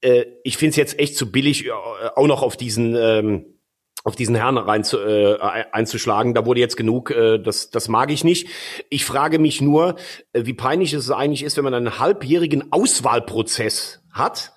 äh, 0.01 0.25
ich 0.43 0.57
finde 0.57 0.71
es 0.71 0.77
jetzt 0.77 0.99
echt 0.99 1.15
zu 1.15 1.31
billig, 1.31 1.67
äh, 1.67 1.71
auch 2.15 2.27
noch 2.27 2.41
auf 2.41 2.57
diesen 2.57 2.95
ähm, 2.95 3.45
auf 4.03 4.15
diesen 4.15 4.35
Herrn 4.35 4.57
rein 4.57 4.83
zu, 4.83 4.97
äh, 4.99 5.37
einzuschlagen. 5.71 6.33
Da 6.33 6.45
wurde 6.45 6.59
jetzt 6.59 6.77
genug, 6.77 7.11
äh, 7.11 7.37
das, 7.37 7.69
das 7.69 7.87
mag 7.87 8.11
ich 8.11 8.23
nicht. 8.23 8.47
Ich 8.89 9.05
frage 9.05 9.37
mich 9.37 9.61
nur, 9.61 9.95
äh, 10.33 10.45
wie 10.45 10.53
peinlich 10.53 10.93
es 10.93 11.11
eigentlich 11.11 11.43
ist, 11.43 11.57
wenn 11.57 11.63
man 11.63 11.73
einen 11.73 11.99
halbjährigen 11.99 12.71
Auswahlprozess 12.71 14.01
hat 14.11 14.53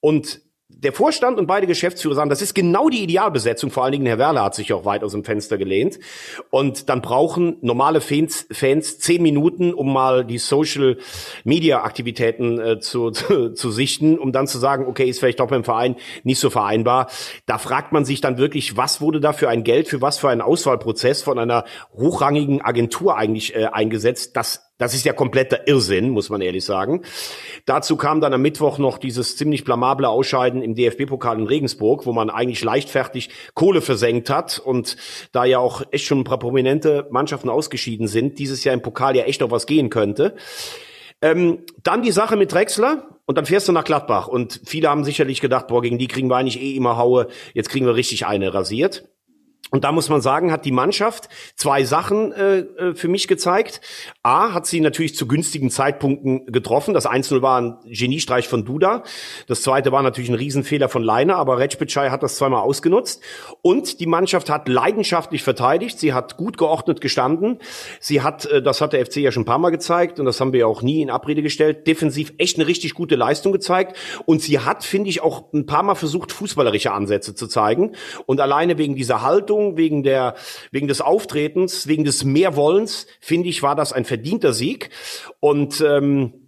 und 0.00 0.42
der 0.82 0.92
Vorstand 0.92 1.38
und 1.38 1.46
beide 1.46 1.66
Geschäftsführer 1.66 2.14
sagen, 2.14 2.30
das 2.30 2.42
ist 2.42 2.54
genau 2.54 2.88
die 2.88 3.02
Idealbesetzung. 3.02 3.70
Vor 3.70 3.84
allen 3.84 3.92
Dingen 3.92 4.06
Herr 4.06 4.18
Werler 4.18 4.42
hat 4.42 4.54
sich 4.54 4.72
auch 4.72 4.84
weit 4.84 5.04
aus 5.04 5.12
dem 5.12 5.24
Fenster 5.24 5.56
gelehnt. 5.56 6.00
Und 6.50 6.88
dann 6.88 7.02
brauchen 7.02 7.56
normale 7.60 8.00
Fans, 8.00 8.46
Fans 8.50 8.98
zehn 8.98 9.22
Minuten, 9.22 9.72
um 9.72 9.92
mal 9.92 10.24
die 10.24 10.38
Social 10.38 10.98
Media 11.44 11.82
Aktivitäten 11.84 12.58
äh, 12.58 12.80
zu, 12.80 13.10
zu, 13.12 13.54
zu 13.54 13.70
sichten, 13.70 14.18
um 14.18 14.32
dann 14.32 14.46
zu 14.46 14.58
sagen, 14.58 14.86
okay, 14.86 15.08
ist 15.08 15.20
vielleicht 15.20 15.40
doch 15.40 15.48
beim 15.48 15.64
Verein 15.64 15.96
nicht 16.24 16.40
so 16.40 16.50
vereinbar. 16.50 17.08
Da 17.46 17.58
fragt 17.58 17.92
man 17.92 18.04
sich 18.04 18.20
dann 18.20 18.36
wirklich, 18.38 18.76
was 18.76 19.00
wurde 19.00 19.20
da 19.20 19.32
für 19.32 19.48
ein 19.48 19.62
Geld, 19.64 19.88
für 19.88 20.00
was 20.00 20.18
für 20.18 20.30
einen 20.30 20.40
Auswahlprozess 20.40 21.22
von 21.22 21.38
einer 21.38 21.64
hochrangigen 21.94 22.60
Agentur 22.60 23.16
eigentlich 23.16 23.54
äh, 23.54 23.66
eingesetzt? 23.66 24.36
Das 24.36 24.71
das 24.82 24.94
ist 24.94 25.04
ja 25.04 25.12
kompletter 25.12 25.68
Irrsinn, 25.68 26.10
muss 26.10 26.28
man 26.28 26.40
ehrlich 26.40 26.64
sagen. 26.64 27.02
Dazu 27.66 27.96
kam 27.96 28.20
dann 28.20 28.34
am 28.34 28.42
Mittwoch 28.42 28.78
noch 28.78 28.98
dieses 28.98 29.36
ziemlich 29.36 29.62
blamable 29.62 30.08
Ausscheiden 30.08 30.60
im 30.60 30.74
DFB-Pokal 30.74 31.38
in 31.38 31.46
Regensburg, 31.46 32.04
wo 32.04 32.12
man 32.12 32.30
eigentlich 32.30 32.64
leichtfertig 32.64 33.30
Kohle 33.54 33.80
versenkt 33.80 34.28
hat 34.28 34.58
und 34.58 34.96
da 35.30 35.44
ja 35.44 35.60
auch 35.60 35.82
echt 35.92 36.06
schon 36.06 36.18
ein 36.18 36.24
paar 36.24 36.40
prominente 36.40 37.06
Mannschaften 37.12 37.48
ausgeschieden 37.48 38.08
sind, 38.08 38.40
dieses 38.40 38.64
Jahr 38.64 38.74
im 38.74 38.82
Pokal 38.82 39.14
ja 39.14 39.22
echt 39.22 39.40
noch 39.40 39.52
was 39.52 39.66
gehen 39.66 39.88
könnte. 39.88 40.34
Ähm, 41.20 41.60
dann 41.84 42.02
die 42.02 42.10
Sache 42.10 42.34
mit 42.34 42.50
Drexler 42.52 43.20
und 43.26 43.38
dann 43.38 43.46
fährst 43.46 43.68
du 43.68 43.72
nach 43.72 43.84
Gladbach 43.84 44.26
und 44.26 44.62
viele 44.66 44.90
haben 44.90 45.04
sicherlich 45.04 45.40
gedacht, 45.40 45.68
boah, 45.68 45.80
gegen 45.80 45.98
die 45.98 46.08
kriegen 46.08 46.28
wir 46.28 46.38
eigentlich 46.38 46.60
eh 46.60 46.74
immer 46.74 46.96
Haue, 46.96 47.28
jetzt 47.54 47.68
kriegen 47.68 47.86
wir 47.86 47.94
richtig 47.94 48.26
eine 48.26 48.52
rasiert. 48.52 49.08
Und 49.72 49.84
da 49.84 49.90
muss 49.90 50.10
man 50.10 50.20
sagen, 50.20 50.52
hat 50.52 50.66
die 50.66 50.70
Mannschaft 50.70 51.30
zwei 51.56 51.84
Sachen 51.84 52.30
äh, 52.32 52.58
äh, 52.58 52.94
für 52.94 53.08
mich 53.08 53.26
gezeigt. 53.26 53.80
A, 54.22 54.52
hat 54.52 54.66
sie 54.66 54.80
natürlich 54.80 55.16
zu 55.16 55.26
günstigen 55.26 55.70
Zeitpunkten 55.70 56.44
getroffen. 56.52 56.92
Das 56.92 57.06
1 57.06 57.32
war 57.40 57.58
ein 57.58 57.78
Geniestreich 57.86 58.48
von 58.48 58.66
Duda. 58.66 59.02
Das 59.46 59.62
zweite 59.62 59.90
war 59.90 60.02
natürlich 60.02 60.28
ein 60.28 60.34
Riesenfehler 60.34 60.90
von 60.90 61.02
Leiner, 61.02 61.36
aber 61.36 61.58
Recpicai 61.58 62.10
hat 62.10 62.22
das 62.22 62.36
zweimal 62.36 62.60
ausgenutzt. 62.60 63.22
Und 63.62 63.98
die 64.00 64.06
Mannschaft 64.06 64.50
hat 64.50 64.68
leidenschaftlich 64.68 65.42
verteidigt. 65.42 65.98
Sie 65.98 66.12
hat 66.12 66.36
gut 66.36 66.58
geordnet 66.58 67.00
gestanden. 67.00 67.58
Sie 67.98 68.20
hat, 68.20 68.44
äh, 68.44 68.60
das 68.60 68.82
hat 68.82 68.92
der 68.92 69.06
FC 69.06 69.16
ja 69.16 69.32
schon 69.32 69.44
ein 69.44 69.46
paar 69.46 69.58
Mal 69.58 69.70
gezeigt 69.70 70.20
und 70.20 70.26
das 70.26 70.38
haben 70.38 70.52
wir 70.52 70.60
ja 70.60 70.66
auch 70.66 70.82
nie 70.82 71.00
in 71.00 71.08
Abrede 71.08 71.40
gestellt, 71.40 71.86
defensiv 71.86 72.34
echt 72.36 72.58
eine 72.58 72.66
richtig 72.66 72.92
gute 72.92 73.16
Leistung 73.16 73.52
gezeigt. 73.52 73.96
Und 74.26 74.42
sie 74.42 74.58
hat, 74.58 74.84
finde 74.84 75.08
ich, 75.08 75.22
auch 75.22 75.50
ein 75.54 75.64
paar 75.64 75.82
Mal 75.82 75.94
versucht, 75.94 76.30
fußballerische 76.30 76.92
Ansätze 76.92 77.34
zu 77.34 77.46
zeigen. 77.46 77.94
Und 78.26 78.38
alleine 78.38 78.76
wegen 78.76 78.96
dieser 78.96 79.22
Haltung 79.22 79.61
Leistung, 79.62 79.76
wegen 79.76 80.02
der, 80.02 80.34
wegen 80.70 80.88
des 80.88 81.00
Auftretens, 81.00 81.86
wegen 81.86 82.04
des 82.04 82.24
Mehrwollens, 82.24 83.06
finde 83.20 83.48
ich, 83.48 83.62
war 83.62 83.74
das 83.74 83.92
ein 83.92 84.04
verdienter 84.04 84.52
Sieg. 84.52 84.90
Und 85.40 85.80
ähm, 85.80 86.41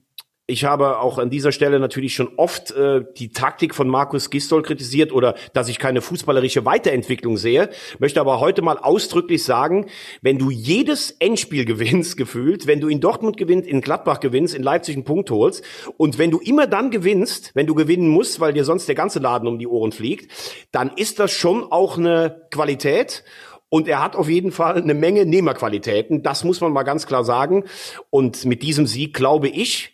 ich 0.46 0.64
habe 0.64 0.98
auch 0.98 1.16
an 1.16 1.30
dieser 1.30 1.52
Stelle 1.52 1.80
natürlich 1.80 2.14
schon 2.14 2.28
oft 2.36 2.70
äh, 2.72 3.02
die 3.16 3.30
Taktik 3.30 3.74
von 3.74 3.88
Markus 3.88 4.28
Gistol 4.28 4.62
kritisiert 4.62 5.10
oder 5.10 5.36
dass 5.54 5.70
ich 5.70 5.78
keine 5.78 6.02
fußballerische 6.02 6.66
Weiterentwicklung 6.66 7.38
sehe, 7.38 7.70
möchte 7.98 8.20
aber 8.20 8.40
heute 8.40 8.60
mal 8.60 8.76
ausdrücklich 8.76 9.42
sagen, 9.42 9.86
wenn 10.20 10.38
du 10.38 10.50
jedes 10.50 11.12
Endspiel 11.12 11.64
gewinnst, 11.64 12.18
gefühlt, 12.18 12.66
wenn 12.66 12.80
du 12.80 12.88
in 12.88 13.00
Dortmund 13.00 13.38
gewinnst, 13.38 13.66
in 13.66 13.80
Gladbach 13.80 14.20
gewinnst, 14.20 14.54
in 14.54 14.62
Leipzig 14.62 14.96
einen 14.96 15.04
Punkt 15.04 15.30
holst 15.30 15.64
und 15.96 16.18
wenn 16.18 16.30
du 16.30 16.40
immer 16.40 16.66
dann 16.66 16.90
gewinnst, 16.90 17.52
wenn 17.54 17.66
du 17.66 17.74
gewinnen 17.74 18.08
musst, 18.08 18.38
weil 18.38 18.52
dir 18.52 18.64
sonst 18.64 18.86
der 18.86 18.94
ganze 18.94 19.20
Laden 19.20 19.48
um 19.48 19.58
die 19.58 19.66
Ohren 19.66 19.92
fliegt, 19.92 20.30
dann 20.72 20.90
ist 20.94 21.20
das 21.20 21.32
schon 21.32 21.64
auch 21.72 21.96
eine 21.96 22.46
Qualität 22.50 23.24
Und 23.70 23.88
er 23.88 24.02
hat 24.04 24.14
auf 24.14 24.28
jeden 24.28 24.52
Fall 24.52 24.76
eine 24.76 24.94
Menge 24.94 25.26
Nehmerqualitäten. 25.26 26.22
Das 26.22 26.44
muss 26.44 26.60
man 26.60 26.72
mal 26.72 26.84
ganz 26.84 27.06
klar 27.06 27.24
sagen. 27.24 27.64
Und 28.10 28.44
mit 28.44 28.62
diesem 28.62 28.86
Sieg 28.86 29.14
glaube 29.14 29.48
ich, 29.48 29.93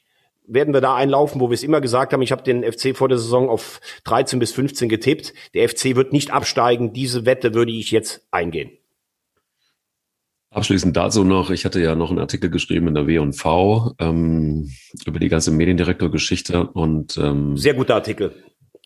werden 0.52 0.74
wir 0.74 0.80
da 0.80 0.94
einlaufen, 0.94 1.40
wo 1.40 1.48
wir 1.48 1.54
es 1.54 1.62
immer 1.62 1.80
gesagt 1.80 2.12
haben. 2.12 2.22
Ich 2.22 2.32
habe 2.32 2.42
den 2.42 2.64
FC 2.64 2.96
vor 2.96 3.08
der 3.08 3.18
Saison 3.18 3.48
auf 3.48 3.80
13 4.04 4.38
bis 4.38 4.52
15 4.52 4.88
getippt. 4.88 5.32
Der 5.54 5.68
FC 5.68 5.96
wird 5.96 6.12
nicht 6.12 6.32
absteigen. 6.32 6.92
Diese 6.92 7.26
Wette 7.26 7.54
würde 7.54 7.72
ich 7.72 7.90
jetzt 7.90 8.26
eingehen. 8.30 8.70
Abschließend 10.52 10.96
dazu 10.96 11.22
noch, 11.22 11.50
ich 11.50 11.64
hatte 11.64 11.80
ja 11.80 11.94
noch 11.94 12.10
einen 12.10 12.18
Artikel 12.18 12.50
geschrieben 12.50 12.88
in 12.88 12.94
der 12.94 13.06
W&V 13.06 13.94
ähm, 14.00 14.68
über 15.06 15.20
die 15.20 15.28
ganze 15.28 15.52
Mediendirektor-Geschichte 15.52 16.66
und 16.66 17.16
ähm, 17.18 17.56
sehr 17.56 17.74
guter 17.74 17.94
Artikel. 17.94 18.34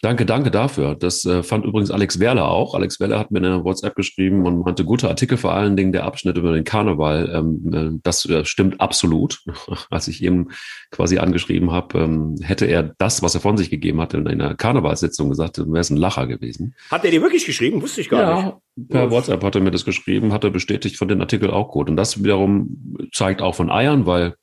Danke, 0.04 0.26
danke 0.26 0.50
dafür. 0.50 0.96
Das 0.96 1.25
äh, 1.25 1.42
fand 1.42 1.64
übrigens 1.64 1.90
Alex 1.90 2.20
Werler 2.20 2.50
auch. 2.50 2.75
Alex 2.75 3.00
Werler 3.00 3.18
hat 3.18 3.30
mir 3.30 3.38
eine 3.38 3.64
WhatsApp 3.64 3.94
geschrieben 3.94 4.44
und 4.44 4.62
meinte, 4.62 4.84
gute 4.84 5.08
Artikel, 5.08 5.38
vor 5.38 5.54
allen 5.54 5.78
Dingen 5.78 5.92
der 5.92 6.04
Abschnitt 6.04 6.37
über 6.37 6.52
den 6.52 6.64
Karneval. 6.64 7.32
Ähm, 7.34 7.73
äh, 7.73 7.99
das 8.02 8.26
äh, 8.26 8.44
stimmt 8.44 8.82
absolut. 8.82 9.40
Als 9.90 10.06
ich 10.06 10.23
ihm 10.23 10.50
quasi 10.90 11.16
angeschrieben 11.16 11.70
habe, 11.70 12.00
ähm, 12.00 12.37
hätte 12.42 12.66
er 12.66 12.82
das, 12.99 13.23
was 13.23 13.34
er 13.34 13.40
von 13.40 13.56
sich 13.56 13.70
gegeben 13.70 13.99
hatte, 14.02 14.18
in 14.18 14.28
einer 14.28 14.54
Karnevalssitzung 14.54 15.30
gesagt, 15.30 15.56
wäre 15.56 15.78
es 15.78 15.88
ein 15.88 15.96
Lacher 15.96 16.26
gewesen. 16.26 16.75
Hat 16.90 17.06
er 17.06 17.11
dir 17.11 17.23
wirklich 17.23 17.46
geschrieben? 17.46 17.80
Wusste 17.80 18.02
ich 18.02 18.11
gar 18.11 18.20
ja, 18.20 18.58
nicht. 18.76 18.90
Per 18.90 19.11
WhatsApp 19.11 19.42
hat 19.42 19.54
er 19.54 19.62
mir 19.62 19.70
das 19.70 19.87
geschrieben, 19.87 20.34
hat 20.34 20.44
er 20.44 20.50
bestätigt 20.50 20.99
von 20.99 21.08
den 21.08 21.23
Artikel 21.23 21.49
auch 21.49 21.70
gut. 21.70 21.88
Und 21.88 21.96
das 21.96 22.23
wiederum 22.23 22.99
zeigt 23.11 23.40
auch 23.40 23.54
von 23.54 23.70
Eiern, 23.70 24.04
weil 24.04 24.34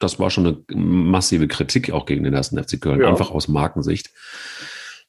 das 0.00 0.20
war 0.20 0.28
schon 0.28 0.46
eine 0.46 0.78
massive 0.78 1.48
Kritik 1.48 1.92
auch 1.92 2.04
gegen 2.04 2.24
den 2.24 2.34
ersten 2.34 2.62
FC 2.62 2.78
Köln, 2.78 3.00
ja. 3.00 3.08
einfach 3.08 3.30
aus 3.30 3.48
Markensicht. 3.48 4.10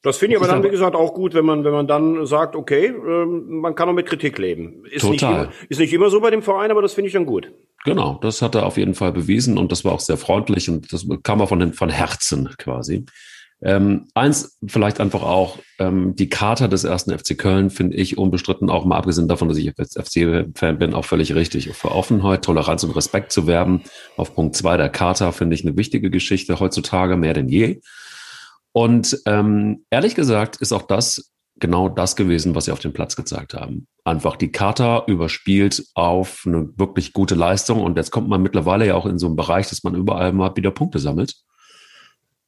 Das 0.02 0.16
finde 0.16 0.36
ich 0.36 0.42
aber 0.42 0.50
dann, 0.50 0.62
wie 0.64 0.70
gesagt, 0.70 0.96
auch 0.96 1.12
gut, 1.12 1.34
wenn 1.34 1.44
man, 1.44 1.62
wenn 1.64 1.72
man 1.72 1.86
dann 1.86 2.24
sagt, 2.24 2.56
okay, 2.56 2.86
ähm, 2.86 3.60
man 3.60 3.74
kann 3.74 3.88
auch 3.88 3.92
mit 3.92 4.06
Kritik 4.06 4.38
leben. 4.38 4.84
Ist 4.90 5.02
total. 5.02 5.12
Nicht 5.12 5.22
immer, 5.22 5.48
ist 5.68 5.80
nicht 5.80 5.92
immer 5.92 6.10
so 6.10 6.20
bei 6.20 6.30
dem 6.30 6.42
Verein, 6.42 6.70
aber 6.70 6.80
das 6.80 6.94
finde 6.94 7.08
ich 7.08 7.12
dann 7.12 7.26
gut. 7.26 7.52
Genau, 7.84 8.18
das 8.22 8.40
hat 8.40 8.54
er 8.54 8.66
auf 8.66 8.78
jeden 8.78 8.94
Fall 8.94 9.12
bewiesen 9.12 9.58
und 9.58 9.72
das 9.72 9.84
war 9.84 9.92
auch 9.92 10.00
sehr 10.00 10.16
freundlich 10.16 10.70
und 10.70 10.92
das 10.92 11.06
kam 11.22 11.40
auch 11.42 11.48
von, 11.48 11.60
den, 11.60 11.72
von 11.74 11.90
Herzen 11.90 12.48
quasi. 12.58 13.04
Ähm, 13.62 14.06
eins 14.14 14.58
vielleicht 14.66 15.00
einfach 15.00 15.22
auch, 15.22 15.58
ähm, 15.78 16.16
die 16.16 16.30
Charta 16.30 16.66
des 16.66 16.84
ersten 16.84 17.16
FC 17.16 17.36
Köln 17.36 17.68
finde 17.68 17.96
ich 17.96 18.16
unbestritten, 18.16 18.70
auch 18.70 18.86
mal 18.86 18.96
abgesehen 18.96 19.28
davon, 19.28 19.48
dass 19.48 19.58
ich 19.58 19.70
FC-Fan 19.74 20.78
bin, 20.78 20.94
auch 20.94 21.04
völlig 21.04 21.34
richtig. 21.34 21.70
Für 21.74 21.92
Offenheit, 21.92 22.42
Toleranz 22.42 22.84
und 22.84 22.96
Respekt 22.96 23.32
zu 23.32 23.46
werben. 23.46 23.82
Auf 24.16 24.34
Punkt 24.34 24.56
zwei 24.56 24.78
der 24.78 24.88
Charta 24.88 25.32
finde 25.32 25.54
ich 25.54 25.66
eine 25.66 25.76
wichtige 25.76 26.08
Geschichte 26.10 26.58
heutzutage 26.58 27.16
mehr 27.16 27.34
denn 27.34 27.48
je. 27.48 27.80
Und 28.72 29.20
ähm, 29.26 29.84
ehrlich 29.90 30.14
gesagt 30.14 30.56
ist 30.56 30.72
auch 30.72 30.82
das 30.82 31.32
genau 31.60 31.88
das 31.88 32.16
gewesen, 32.16 32.54
was 32.54 32.64
sie 32.64 32.72
auf 32.72 32.80
dem 32.80 32.92
Platz 32.92 33.16
gezeigt 33.16 33.54
haben. 33.54 33.86
Einfach 34.04 34.36
die 34.36 34.50
Kata 34.50 35.04
überspielt 35.06 35.84
auf 35.94 36.44
eine 36.46 36.70
wirklich 36.76 37.12
gute 37.12 37.34
Leistung. 37.34 37.82
Und 37.82 37.96
jetzt 37.96 38.10
kommt 38.10 38.28
man 38.28 38.42
mittlerweile 38.42 38.86
ja 38.86 38.94
auch 38.94 39.06
in 39.06 39.18
so 39.18 39.26
einen 39.26 39.36
Bereich, 39.36 39.68
dass 39.68 39.82
man 39.82 39.94
überall 39.94 40.32
mal 40.32 40.56
wieder 40.56 40.70
Punkte 40.70 40.98
sammelt. 40.98 41.34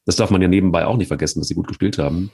Das 0.05 0.17
darf 0.17 0.31
man 0.31 0.43
ja 0.43 0.49
nebenbei 0.49 0.85
auch 0.87 0.97
nicht 0.97 1.09
vergessen, 1.09 1.41
dass 1.41 1.49
sie 1.49 1.55
gut 1.55 1.69
gespielt 1.69 1.99
haben. 1.99 2.31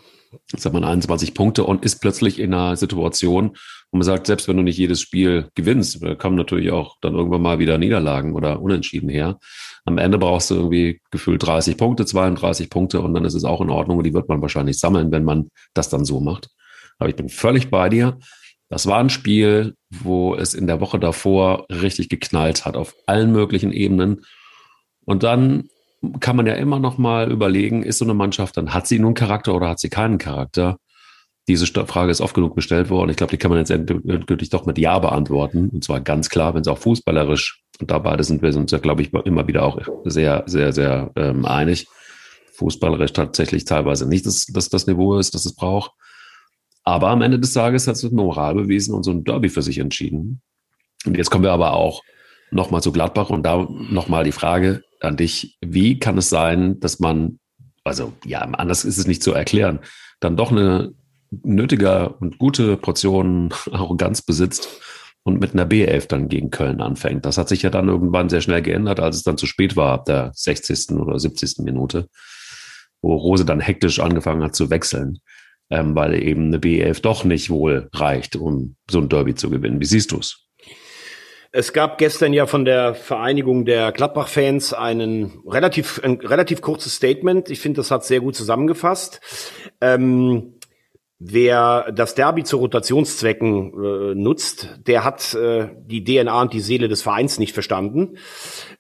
Jetzt 0.53 0.65
hat 0.65 0.73
man 0.73 0.85
21 0.85 1.35
Punkte 1.35 1.65
und 1.65 1.85
ist 1.85 2.01
plötzlich 2.01 2.39
in 2.39 2.53
einer 2.53 2.77
Situation, 2.77 3.57
wo 3.91 3.99
man 3.99 4.05
sagt, 4.05 4.27
selbst 4.27 4.49
wenn 4.49 4.57
du 4.57 4.63
nicht 4.63 4.79
jedes 4.79 5.01
Spiel 5.01 5.49
gewinnst, 5.55 6.03
da 6.03 6.15
kommen 6.15 6.37
natürlich 6.37 6.71
auch 6.71 6.97
dann 7.01 7.15
irgendwann 7.15 7.43
mal 7.43 7.59
wieder 7.59 7.79
Niederlagen 7.79 8.35
oder 8.35 8.61
Unentschieden 8.61 9.09
her. 9.09 9.39
Am 9.85 9.99
Ende 9.99 10.19
brauchst 10.19 10.51
du 10.51 10.55
irgendwie 10.55 11.01
gefühlt 11.11 11.43
30 11.43 11.77
Punkte, 11.77 12.05
32 12.05 12.69
Punkte 12.71 13.01
und 13.01 13.15
dann 13.15 13.25
ist 13.25 13.35
es 13.35 13.45
auch 13.45 13.61
in 13.61 13.71
Ordnung 13.71 13.99
und 13.99 14.05
die 14.05 14.15
wird 14.15 14.29
man 14.29 14.43
wahrscheinlich 14.43 14.79
sammeln, 14.79 15.11
wenn 15.11 15.25
man 15.25 15.51
das 15.75 15.89
dann 15.89 16.05
so 16.05 16.21
macht. 16.21 16.49
Aber 16.99 17.09
ich 17.09 17.17
bin 17.17 17.29
völlig 17.29 17.71
bei 17.71 17.89
dir. 17.89 18.19
Das 18.69 18.87
war 18.87 18.99
ein 18.99 19.11
Spiel, 19.11 19.75
wo 19.89 20.35
es 20.35 20.53
in 20.53 20.67
der 20.67 20.81
Woche 20.81 20.99
davor 20.99 21.67
richtig 21.71 22.11
geknallt 22.11 22.67
hat 22.67 22.77
auf 22.77 22.95
allen 23.07 23.33
möglichen 23.33 23.73
Ebenen. 23.73 24.25
Und 25.07 25.23
dann 25.23 25.69
kann 26.21 26.37
man 26.37 26.47
ja 26.47 26.55
immer 26.55 26.79
noch 26.79 26.99
mal 26.99 27.31
überlegen, 27.31 27.83
ist 27.83 27.99
so 27.99 28.05
eine 28.05 28.15
Mannschaft, 28.15 28.57
dann 28.57 28.73
hat 28.73 28.87
sie 28.87 28.99
nun 28.99 29.15
Charakter 29.15 29.55
oder 29.55 29.69
hat 29.69 29.81
sie 29.81 29.89
keinen 29.89 30.19
Charakter? 30.19 30.79
Diese 31.49 31.67
Frage 31.67 32.11
ist 32.11 32.21
oft 32.21 32.35
genug 32.35 32.55
gestellt 32.55 32.91
worden. 32.91 33.11
Ich 33.11 33.17
glaube, 33.17 33.31
die 33.31 33.39
kann 33.39 33.51
man 33.51 33.59
jetzt 33.59 33.71
endgültig 33.71 34.51
doch 34.51 34.67
mit 34.67 34.79
Ja 34.79 34.99
beantworten. 34.99 35.71
Und 35.71 35.83
zwar 35.83 36.01
ganz 36.01 36.29
klar, 36.29 36.55
wenn 36.55 36.61
es 36.61 36.69
auch 36.69 36.79
fußballerisch, 36.79 37.63
und 37.81 37.91
da 37.91 37.99
beide 37.99 38.23
sind 38.23 38.43
wir 38.43 38.55
uns 38.55 38.71
ja, 38.71 38.79
glaube 38.79 39.03
ich, 39.03 39.13
immer 39.13 39.49
wieder 39.49 39.63
auch 39.63 39.81
sehr, 40.05 40.45
sehr, 40.47 40.73
sehr 40.73 41.11
ähm, 41.17 41.47
einig, 41.47 41.87
fußballerisch 42.53 43.15
tatsächlich 43.15 43.65
teilweise 43.65 44.07
nicht 44.07 44.27
das, 44.27 44.47
das, 44.47 44.69
das 44.69 44.87
Niveau 44.87 45.17
ist, 45.17 45.35
das 45.35 45.47
es 45.47 45.55
braucht. 45.55 45.93
Aber 46.85 47.09
am 47.09 47.23
Ende 47.23 47.39
des 47.39 47.55
Tages 47.55 47.87
hat 47.87 47.97
es 47.97 48.03
mit 48.03 48.13
Moral 48.13 48.55
bewiesen 48.55 48.95
und 48.95 49.05
so 49.05 49.11
ein 49.11 49.25
Derby 49.25 49.49
für 49.49 49.63
sich 49.63 49.79
entschieden. 49.79 50.43
Und 51.07 51.17
jetzt 51.17 51.31
kommen 51.31 51.45
wir 51.45 51.53
aber 51.53 51.73
auch 51.73 52.03
nochmal 52.51 52.83
zu 52.83 52.93
Gladbach 52.93 53.31
und 53.31 53.45
da 53.45 53.67
nochmal 53.91 54.25
die 54.25 54.33
Frage, 54.33 54.83
an 55.01 55.17
dich, 55.17 55.59
wie 55.61 55.99
kann 55.99 56.19
es 56.19 56.29
sein, 56.29 56.81
dass 56.81 57.01
man, 57.01 57.39
also 57.85 58.13
ja, 58.25 58.41
anders 58.41 58.85
ist 58.85 58.99
es 58.99 59.07
nicht 59.07 59.23
zu 59.23 59.33
erklären, 59.33 59.81
dann 60.21 60.37
doch 60.37 60.51
eine 60.51 60.93
nötige 61.31 62.11
und 62.21 62.39
gute 62.39 62.77
Portion 62.77 63.53
Arroganz 63.71 64.23
besitzt 64.23 64.69
und 65.23 65.41
mit 65.41 65.53
einer 65.53 65.67
B11 65.67 66.09
dann 66.09 66.29
gegen 66.29 66.51
Köln 66.51 66.81
anfängt. 66.81 67.27
Das 67.27 67.39
hat 67.39 67.49
sich 67.49 67.63
ja 67.63 67.71
dann 67.71 67.89
irgendwann 67.89 68.29
sehr 68.29 68.41
schnell 68.41 68.63
geändert, 68.63 69.01
als 69.01 69.17
es 69.17 69.23
dann 69.23 69.39
zu 69.39 69.47
spät 69.47 69.77
war, 69.77 69.93
ab 69.93 70.05
der 70.07 70.33
60. 70.35 70.93
oder 70.93 71.19
70. 71.19 71.59
Minute, 71.59 72.09
wo 73.03 73.15
Rose 73.15 73.45
dann 73.45 73.61
hektisch 73.61 74.01
angefangen 74.01 74.43
hat 74.43 74.57
zu 74.57 74.71
wechseln, 74.71 75.19
ähm, 75.71 75.95
weil 75.95 76.15
eben 76.23 76.47
eine 76.47 76.59
B11 76.59 77.03
doch 77.03 77.25
nicht 77.25 77.51
wohl 77.51 77.89
reicht, 77.93 78.37
um 78.37 78.77
so 78.91 79.01
ein 79.01 79.09
Derby 79.09 79.35
zu 79.35 79.51
gewinnen. 79.51 79.81
Wie 79.81 79.87
siehst 79.87 80.13
du 80.13 80.19
es? 80.19 80.48
Es 81.51 81.73
gab 81.73 81.97
gestern 81.97 82.35
ja 82.35 82.47
von 82.47 82.67
der 82.67 82.95
Vereinigung 82.95 83.65
der 83.65 83.91
Gladbach-Fans 83.93 84.75
einen 84.75 85.43
relativ, 85.47 86.01
ein 86.05 86.21
relativ 86.21 86.61
kurzes 86.61 86.95
Statement. 86.95 87.49
Ich 87.49 87.61
finde, 87.61 87.79
das 87.79 87.91
hat 87.91 88.05
sehr 88.05 88.21
gut 88.21 88.37
zusammengefasst. 88.37 89.21
Ähm, 89.81 90.58
Wer 91.21 91.91
das 91.91 92.15
Derby 92.15 92.45
zu 92.45 92.59
Rotationszwecken 92.59 93.73
äh, 93.73 94.15
nutzt, 94.15 94.79
der 94.87 95.03
hat 95.03 95.35
äh, 95.35 95.69
die 95.85 96.05
DNA 96.05 96.43
und 96.43 96.53
die 96.53 96.61
Seele 96.61 96.87
des 96.87 97.03
Vereins 97.03 97.41
nicht 97.41 97.55
verstanden. 97.55 98.19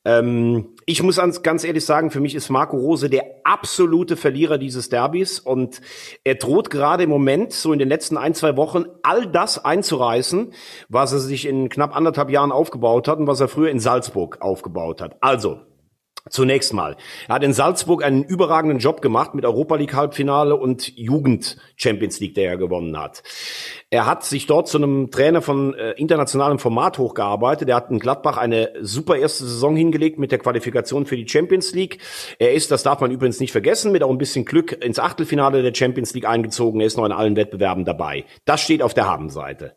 Ähm, 0.04 0.76
ich 0.86 1.02
muss 1.02 1.20
ganz 1.42 1.64
ehrlich 1.64 1.84
sagen, 1.84 2.12
für 2.12 2.20
mich 2.20 2.36
ist 2.36 2.48
Marco 2.48 2.76
Rose 2.76 3.10
der 3.10 3.24
absolute 3.42 4.16
Verlierer 4.16 4.56
dieses 4.56 4.88
Derbys 4.88 5.40
und 5.40 5.80
er 6.22 6.36
droht 6.36 6.70
gerade 6.70 7.02
im 7.02 7.10
Moment, 7.10 7.52
so 7.52 7.72
in 7.72 7.80
den 7.80 7.88
letzten 7.88 8.16
ein, 8.16 8.34
zwei 8.34 8.56
Wochen, 8.56 8.84
all 9.02 9.26
das 9.26 9.64
einzureißen, 9.64 10.52
was 10.88 11.12
er 11.12 11.18
sich 11.18 11.44
in 11.44 11.68
knapp 11.68 11.96
anderthalb 11.96 12.30
Jahren 12.30 12.52
aufgebaut 12.52 13.08
hat 13.08 13.18
und 13.18 13.26
was 13.26 13.40
er 13.40 13.48
früher 13.48 13.70
in 13.70 13.80
Salzburg 13.80 14.40
aufgebaut 14.40 15.00
hat. 15.00 15.16
Also, 15.20 15.58
Zunächst 16.30 16.72
mal. 16.72 16.96
Er 17.28 17.36
hat 17.36 17.44
in 17.44 17.52
Salzburg 17.52 18.04
einen 18.04 18.24
überragenden 18.24 18.78
Job 18.78 19.02
gemacht 19.02 19.34
mit 19.34 19.44
Europa 19.44 19.76
League 19.76 19.94
Halbfinale 19.94 20.56
und 20.56 20.96
Jugend 20.96 21.56
Champions 21.76 22.20
League, 22.20 22.34
der 22.34 22.50
er 22.50 22.56
gewonnen 22.56 22.98
hat. 22.98 23.22
Er 23.90 24.06
hat 24.06 24.24
sich 24.24 24.46
dort 24.46 24.68
zu 24.68 24.78
einem 24.78 25.10
Trainer 25.10 25.40
von 25.42 25.74
äh, 25.74 25.92
internationalem 25.92 26.58
Format 26.58 26.98
hochgearbeitet. 26.98 27.68
Er 27.68 27.76
hat 27.76 27.90
in 27.90 27.98
Gladbach 27.98 28.36
eine 28.36 28.72
super 28.80 29.16
erste 29.16 29.44
Saison 29.44 29.76
hingelegt 29.76 30.18
mit 30.18 30.32
der 30.32 30.38
Qualifikation 30.38 31.06
für 31.06 31.16
die 31.16 31.28
Champions 31.28 31.72
League. 31.72 31.98
Er 32.38 32.52
ist, 32.52 32.70
das 32.70 32.82
darf 32.82 33.00
man 33.00 33.10
übrigens 33.10 33.40
nicht 33.40 33.52
vergessen, 33.52 33.92
mit 33.92 34.02
auch 34.02 34.10
ein 34.10 34.18
bisschen 34.18 34.44
Glück 34.44 34.72
ins 34.72 34.98
Achtelfinale 34.98 35.62
der 35.62 35.74
Champions 35.74 36.12
League 36.14 36.26
eingezogen. 36.26 36.80
Er 36.80 36.86
ist 36.86 36.96
noch 36.96 37.06
in 37.06 37.12
allen 37.12 37.36
Wettbewerben 37.36 37.84
dabei. 37.84 38.24
Das 38.44 38.60
steht 38.60 38.82
auf 38.82 38.94
der 38.94 39.06
Habenseite. 39.06 39.74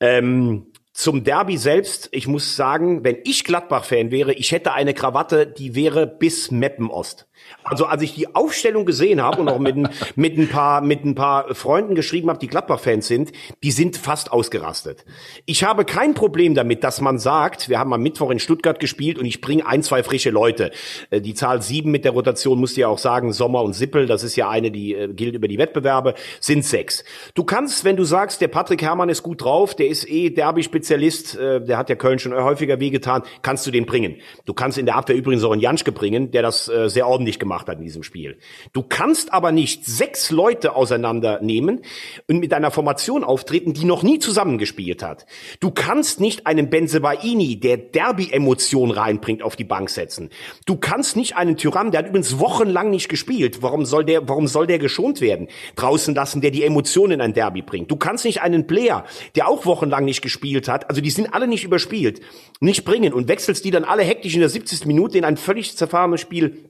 Ähm, 0.00 0.66
zum 0.94 1.24
Derby 1.24 1.58
selbst, 1.58 2.08
ich 2.12 2.28
muss 2.28 2.54
sagen, 2.54 3.02
wenn 3.02 3.18
ich 3.24 3.42
Gladbach-Fan 3.42 4.12
wäre, 4.12 4.32
ich 4.32 4.52
hätte 4.52 4.72
eine 4.72 4.94
Krawatte, 4.94 5.44
die 5.44 5.74
wäre 5.74 6.06
bis 6.06 6.52
Meppen-Ost. 6.52 7.26
Also 7.62 7.86
als 7.86 8.02
ich 8.02 8.14
die 8.14 8.34
Aufstellung 8.34 8.84
gesehen 8.84 9.22
habe 9.22 9.40
und 9.40 9.48
auch 9.48 9.58
mit, 9.58 9.76
mit 10.16 10.38
ein 10.38 10.48
paar 10.48 10.80
mit 10.80 11.04
ein 11.04 11.14
paar 11.14 11.54
Freunden 11.54 11.94
geschrieben 11.94 12.28
habe, 12.28 12.38
die 12.38 12.48
Gladbach-Fans 12.48 13.06
sind, 13.06 13.32
die 13.62 13.70
sind 13.70 13.96
fast 13.96 14.32
ausgerastet. 14.32 15.04
Ich 15.46 15.64
habe 15.64 15.84
kein 15.84 16.14
Problem 16.14 16.54
damit, 16.54 16.84
dass 16.84 17.00
man 17.00 17.18
sagt, 17.18 17.68
wir 17.68 17.78
haben 17.78 17.92
am 17.92 18.02
Mittwoch 18.02 18.30
in 18.30 18.38
Stuttgart 18.38 18.80
gespielt 18.80 19.18
und 19.18 19.26
ich 19.26 19.40
bringe 19.40 19.66
ein, 19.66 19.82
zwei 19.82 20.02
frische 20.02 20.30
Leute. 20.30 20.72
Äh, 21.10 21.20
die 21.20 21.34
Zahl 21.34 21.62
sieben 21.62 21.90
mit 21.90 22.04
der 22.04 22.12
Rotation 22.12 22.58
musst 22.58 22.76
du 22.76 22.82
ja 22.82 22.88
auch 22.88 22.98
sagen, 22.98 23.32
Sommer 23.32 23.62
und 23.62 23.74
Sippel, 23.74 24.06
das 24.06 24.24
ist 24.24 24.36
ja 24.36 24.48
eine, 24.48 24.70
die 24.70 24.94
äh, 24.94 25.12
gilt 25.12 25.34
über 25.34 25.48
die 25.48 25.58
Wettbewerbe, 25.58 26.14
sind 26.40 26.64
sechs. 26.64 27.04
Du 27.34 27.44
kannst, 27.44 27.84
wenn 27.84 27.96
du 27.96 28.04
sagst, 28.04 28.40
der 28.40 28.48
Patrick 28.48 28.82
Herrmann 28.82 29.08
ist 29.08 29.22
gut 29.22 29.42
drauf, 29.42 29.74
der 29.74 29.88
ist 29.88 30.08
eh 30.08 30.30
derby 30.30 30.64
Abwehrspezialist, 30.64 31.36
äh, 31.36 31.60
der 31.60 31.78
hat 31.78 31.88
ja 31.88 31.96
Köln 31.96 32.18
schon 32.18 32.34
häufiger 32.34 32.80
wehgetan, 32.80 33.22
kannst 33.42 33.66
du 33.66 33.70
den 33.70 33.86
bringen. 33.86 34.16
Du 34.44 34.54
kannst 34.54 34.78
in 34.78 34.86
der 34.86 34.96
Abwehr 34.96 35.16
übrigens 35.16 35.44
auch 35.44 35.52
einen 35.52 35.60
Janschke 35.60 35.92
bringen, 35.92 36.30
der 36.30 36.42
das 36.42 36.68
äh, 36.68 36.88
sehr 36.88 37.06
ordentlich 37.06 37.33
gemacht 37.38 37.68
hat 37.68 37.78
in 37.78 37.84
diesem 37.84 38.02
Spiel. 38.02 38.38
Du 38.72 38.82
kannst 38.82 39.32
aber 39.32 39.52
nicht 39.52 39.84
sechs 39.86 40.30
Leute 40.30 40.76
auseinandernehmen 40.76 41.82
und 42.28 42.38
mit 42.38 42.52
einer 42.52 42.70
Formation 42.70 43.24
auftreten, 43.24 43.72
die 43.74 43.84
noch 43.84 44.02
nie 44.02 44.18
zusammengespielt 44.18 45.02
hat. 45.02 45.26
Du 45.60 45.70
kannst 45.70 46.20
nicht 46.20 46.46
einen 46.46 46.70
Benzebaini, 46.70 47.60
der 47.60 47.76
Derby-Emotion 47.76 48.90
reinbringt, 48.90 49.42
auf 49.42 49.56
die 49.56 49.64
Bank 49.64 49.90
setzen. 49.90 50.30
Du 50.66 50.76
kannst 50.76 51.16
nicht 51.16 51.36
einen 51.36 51.56
Tyrann, 51.56 51.90
der 51.90 52.00
hat 52.00 52.08
übrigens 52.08 52.38
wochenlang 52.38 52.90
nicht 52.90 53.08
gespielt. 53.08 53.62
Warum 53.62 53.84
soll 53.84 54.04
der, 54.04 54.28
warum 54.28 54.46
soll 54.46 54.66
der 54.66 54.78
geschont 54.78 55.20
werden? 55.20 55.48
Draußen 55.76 56.14
lassen, 56.14 56.40
der 56.40 56.50
die 56.50 56.64
Emotionen 56.64 57.12
in 57.12 57.20
ein 57.20 57.34
Derby 57.34 57.62
bringt. 57.62 57.90
Du 57.90 57.96
kannst 57.96 58.24
nicht 58.24 58.42
einen 58.42 58.66
Player, 58.66 59.04
der 59.36 59.48
auch 59.48 59.66
wochenlang 59.66 60.04
nicht 60.04 60.22
gespielt 60.22 60.68
hat, 60.68 60.88
also 60.88 61.00
die 61.00 61.10
sind 61.10 61.32
alle 61.34 61.46
nicht 61.46 61.64
überspielt, 61.64 62.20
nicht 62.60 62.84
bringen 62.84 63.12
und 63.12 63.28
wechselst 63.28 63.64
die 63.64 63.70
dann 63.70 63.84
alle 63.84 64.02
hektisch 64.02 64.34
in 64.34 64.40
der 64.40 64.48
70. 64.48 64.86
Minute 64.86 65.18
in 65.18 65.24
ein 65.24 65.36
völlig 65.36 65.76
zerfahrenes 65.76 66.20
Spiel 66.20 66.64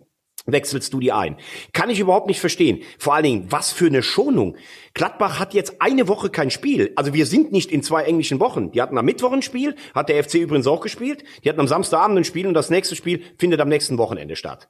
wechselst 0.46 0.92
du 0.92 1.00
die 1.00 1.12
ein. 1.12 1.36
Kann 1.72 1.90
ich 1.90 2.00
überhaupt 2.00 2.26
nicht 2.26 2.40
verstehen. 2.40 2.82
Vor 2.98 3.14
allen 3.14 3.24
Dingen, 3.24 3.46
was 3.50 3.72
für 3.72 3.86
eine 3.86 4.02
Schonung. 4.02 4.56
Gladbach 4.92 5.38
hat 5.38 5.54
jetzt 5.54 5.80
eine 5.80 6.08
Woche 6.08 6.30
kein 6.30 6.50
Spiel. 6.50 6.92
Also 6.96 7.14
wir 7.14 7.26
sind 7.26 7.52
nicht 7.52 7.70
in 7.70 7.82
zwei 7.82 8.04
englischen 8.04 8.40
Wochen. 8.40 8.70
Die 8.72 8.82
hatten 8.82 8.98
am 8.98 9.04
Mittwoch 9.04 9.32
ein 9.32 9.42
Spiel, 9.42 9.74
hat 9.94 10.08
der 10.08 10.22
FC 10.22 10.34
übrigens 10.36 10.66
auch 10.66 10.80
gespielt. 10.80 11.24
Die 11.44 11.48
hatten 11.48 11.60
am 11.60 11.68
Samstagabend 11.68 12.18
ein 12.18 12.24
Spiel 12.24 12.46
und 12.46 12.54
das 12.54 12.70
nächste 12.70 12.96
Spiel 12.96 13.22
findet 13.38 13.60
am 13.60 13.68
nächsten 13.68 13.98
Wochenende 13.98 14.36
statt. 14.36 14.68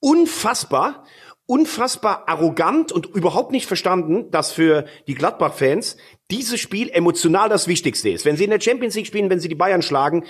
Unfassbar 0.00 1.04
unfassbar 1.50 2.28
arrogant 2.28 2.92
und 2.92 3.06
überhaupt 3.06 3.52
nicht 3.52 3.66
verstanden, 3.66 4.30
dass 4.30 4.52
für 4.52 4.84
die 5.06 5.14
Gladbach-Fans 5.14 5.96
dieses 6.30 6.60
Spiel 6.60 6.90
emotional 6.90 7.48
das 7.48 7.66
Wichtigste 7.66 8.10
ist. 8.10 8.26
Wenn 8.26 8.36
sie 8.36 8.44
in 8.44 8.50
der 8.50 8.60
Champions 8.60 8.94
League 8.96 9.06
spielen, 9.06 9.30
wenn 9.30 9.40
sie 9.40 9.48
die 9.48 9.54
Bayern 9.54 9.80
schlagen, 9.80 10.24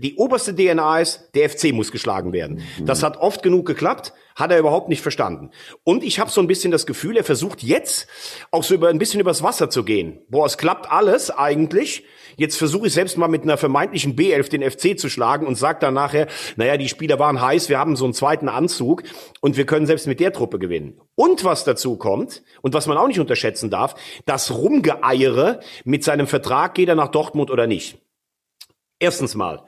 die 0.00 0.16
oberste 0.16 0.54
DNA 0.54 1.00
ist, 1.00 1.30
der 1.34 1.48
FC 1.48 1.72
muss 1.72 1.92
geschlagen 1.92 2.32
werden. 2.32 2.62
Mhm. 2.78 2.86
Das 2.86 3.02
hat 3.02 3.18
oft 3.18 3.42
genug 3.42 3.66
geklappt, 3.66 4.12
hat 4.34 4.50
er 4.50 4.58
überhaupt 4.58 4.88
nicht 4.88 5.02
verstanden. 5.02 5.50
Und 5.84 6.02
ich 6.02 6.18
habe 6.18 6.30
so 6.30 6.40
ein 6.40 6.46
bisschen 6.46 6.70
das 6.70 6.86
Gefühl, 6.86 7.16
er 7.16 7.24
versucht 7.24 7.62
jetzt 7.62 8.06
auch 8.50 8.64
so 8.64 8.74
über 8.74 8.88
ein 8.88 8.98
bisschen 8.98 9.20
übers 9.20 9.42
Wasser 9.42 9.70
zu 9.70 9.84
gehen. 9.84 10.22
Boah, 10.28 10.46
es 10.46 10.58
klappt 10.58 10.90
alles 10.90 11.30
eigentlich. 11.30 12.04
Jetzt 12.36 12.56
versuche 12.56 12.86
ich 12.86 12.94
selbst 12.94 13.18
mal 13.18 13.28
mit 13.28 13.42
einer 13.42 13.58
vermeintlichen 13.58 14.16
B11 14.16 14.48
den 14.50 14.70
FC 14.70 14.98
zu 14.98 15.10
schlagen 15.10 15.46
und 15.46 15.56
sage 15.56 15.78
dann 15.80 15.94
nachher, 15.94 16.26
naja, 16.56 16.76
die 16.76 16.88
Spieler 16.88 17.18
waren 17.18 17.40
heiß, 17.40 17.68
wir 17.68 17.78
haben 17.78 17.96
so 17.96 18.04
einen 18.04 18.14
zweiten 18.14 18.48
Anzug 18.48 19.02
und 19.40 19.56
wir 19.56 19.66
können 19.66 19.86
selbst 19.86 20.06
mit 20.06 20.20
der 20.20 20.32
Truppe 20.32 20.58
gewinnen. 20.58 21.00
Und 21.14 21.44
was 21.44 21.64
dazu 21.64 21.96
kommt, 21.96 22.42
und 22.62 22.72
was 22.72 22.86
man 22.86 22.96
auch 22.96 23.08
nicht 23.08 23.20
unterschätzen 23.20 23.68
darf, 23.68 23.94
das 24.24 24.50
Rumgeeiere 24.50 25.60
mit 25.84 26.02
seinem 26.02 26.26
Vertrag, 26.26 26.74
geht 26.74 26.88
er 26.88 26.94
nach 26.94 27.08
Dortmund 27.08 27.50
oder 27.50 27.66
nicht. 27.66 27.98
Erstens 28.98 29.34
mal, 29.34 29.64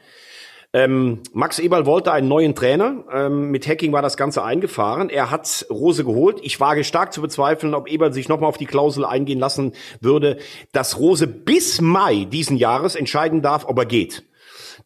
ähm, 0.74 1.20
Max 1.32 1.58
Eberl 1.58 1.84
wollte 1.84 2.12
einen 2.12 2.28
neuen 2.28 2.54
Trainer. 2.54 3.04
Ähm, 3.12 3.50
mit 3.50 3.66
Hacking 3.68 3.92
war 3.92 4.00
das 4.00 4.16
Ganze 4.16 4.42
eingefahren. 4.42 5.10
Er 5.10 5.30
hat 5.30 5.66
Rose 5.68 6.04
geholt. 6.04 6.38
Ich 6.42 6.60
wage 6.60 6.84
stark 6.84 7.12
zu 7.12 7.20
bezweifeln, 7.20 7.74
ob 7.74 7.88
Eberl 7.88 8.12
sich 8.12 8.28
nochmal 8.28 8.48
auf 8.48 8.56
die 8.56 8.66
Klausel 8.66 9.04
eingehen 9.04 9.38
lassen 9.38 9.72
würde, 10.00 10.38
dass 10.72 10.98
Rose 10.98 11.26
bis 11.26 11.80
Mai 11.80 12.24
diesen 12.24 12.56
Jahres 12.56 12.94
entscheiden 12.94 13.42
darf, 13.42 13.66
ob 13.66 13.78
er 13.78 13.86
geht. 13.86 14.24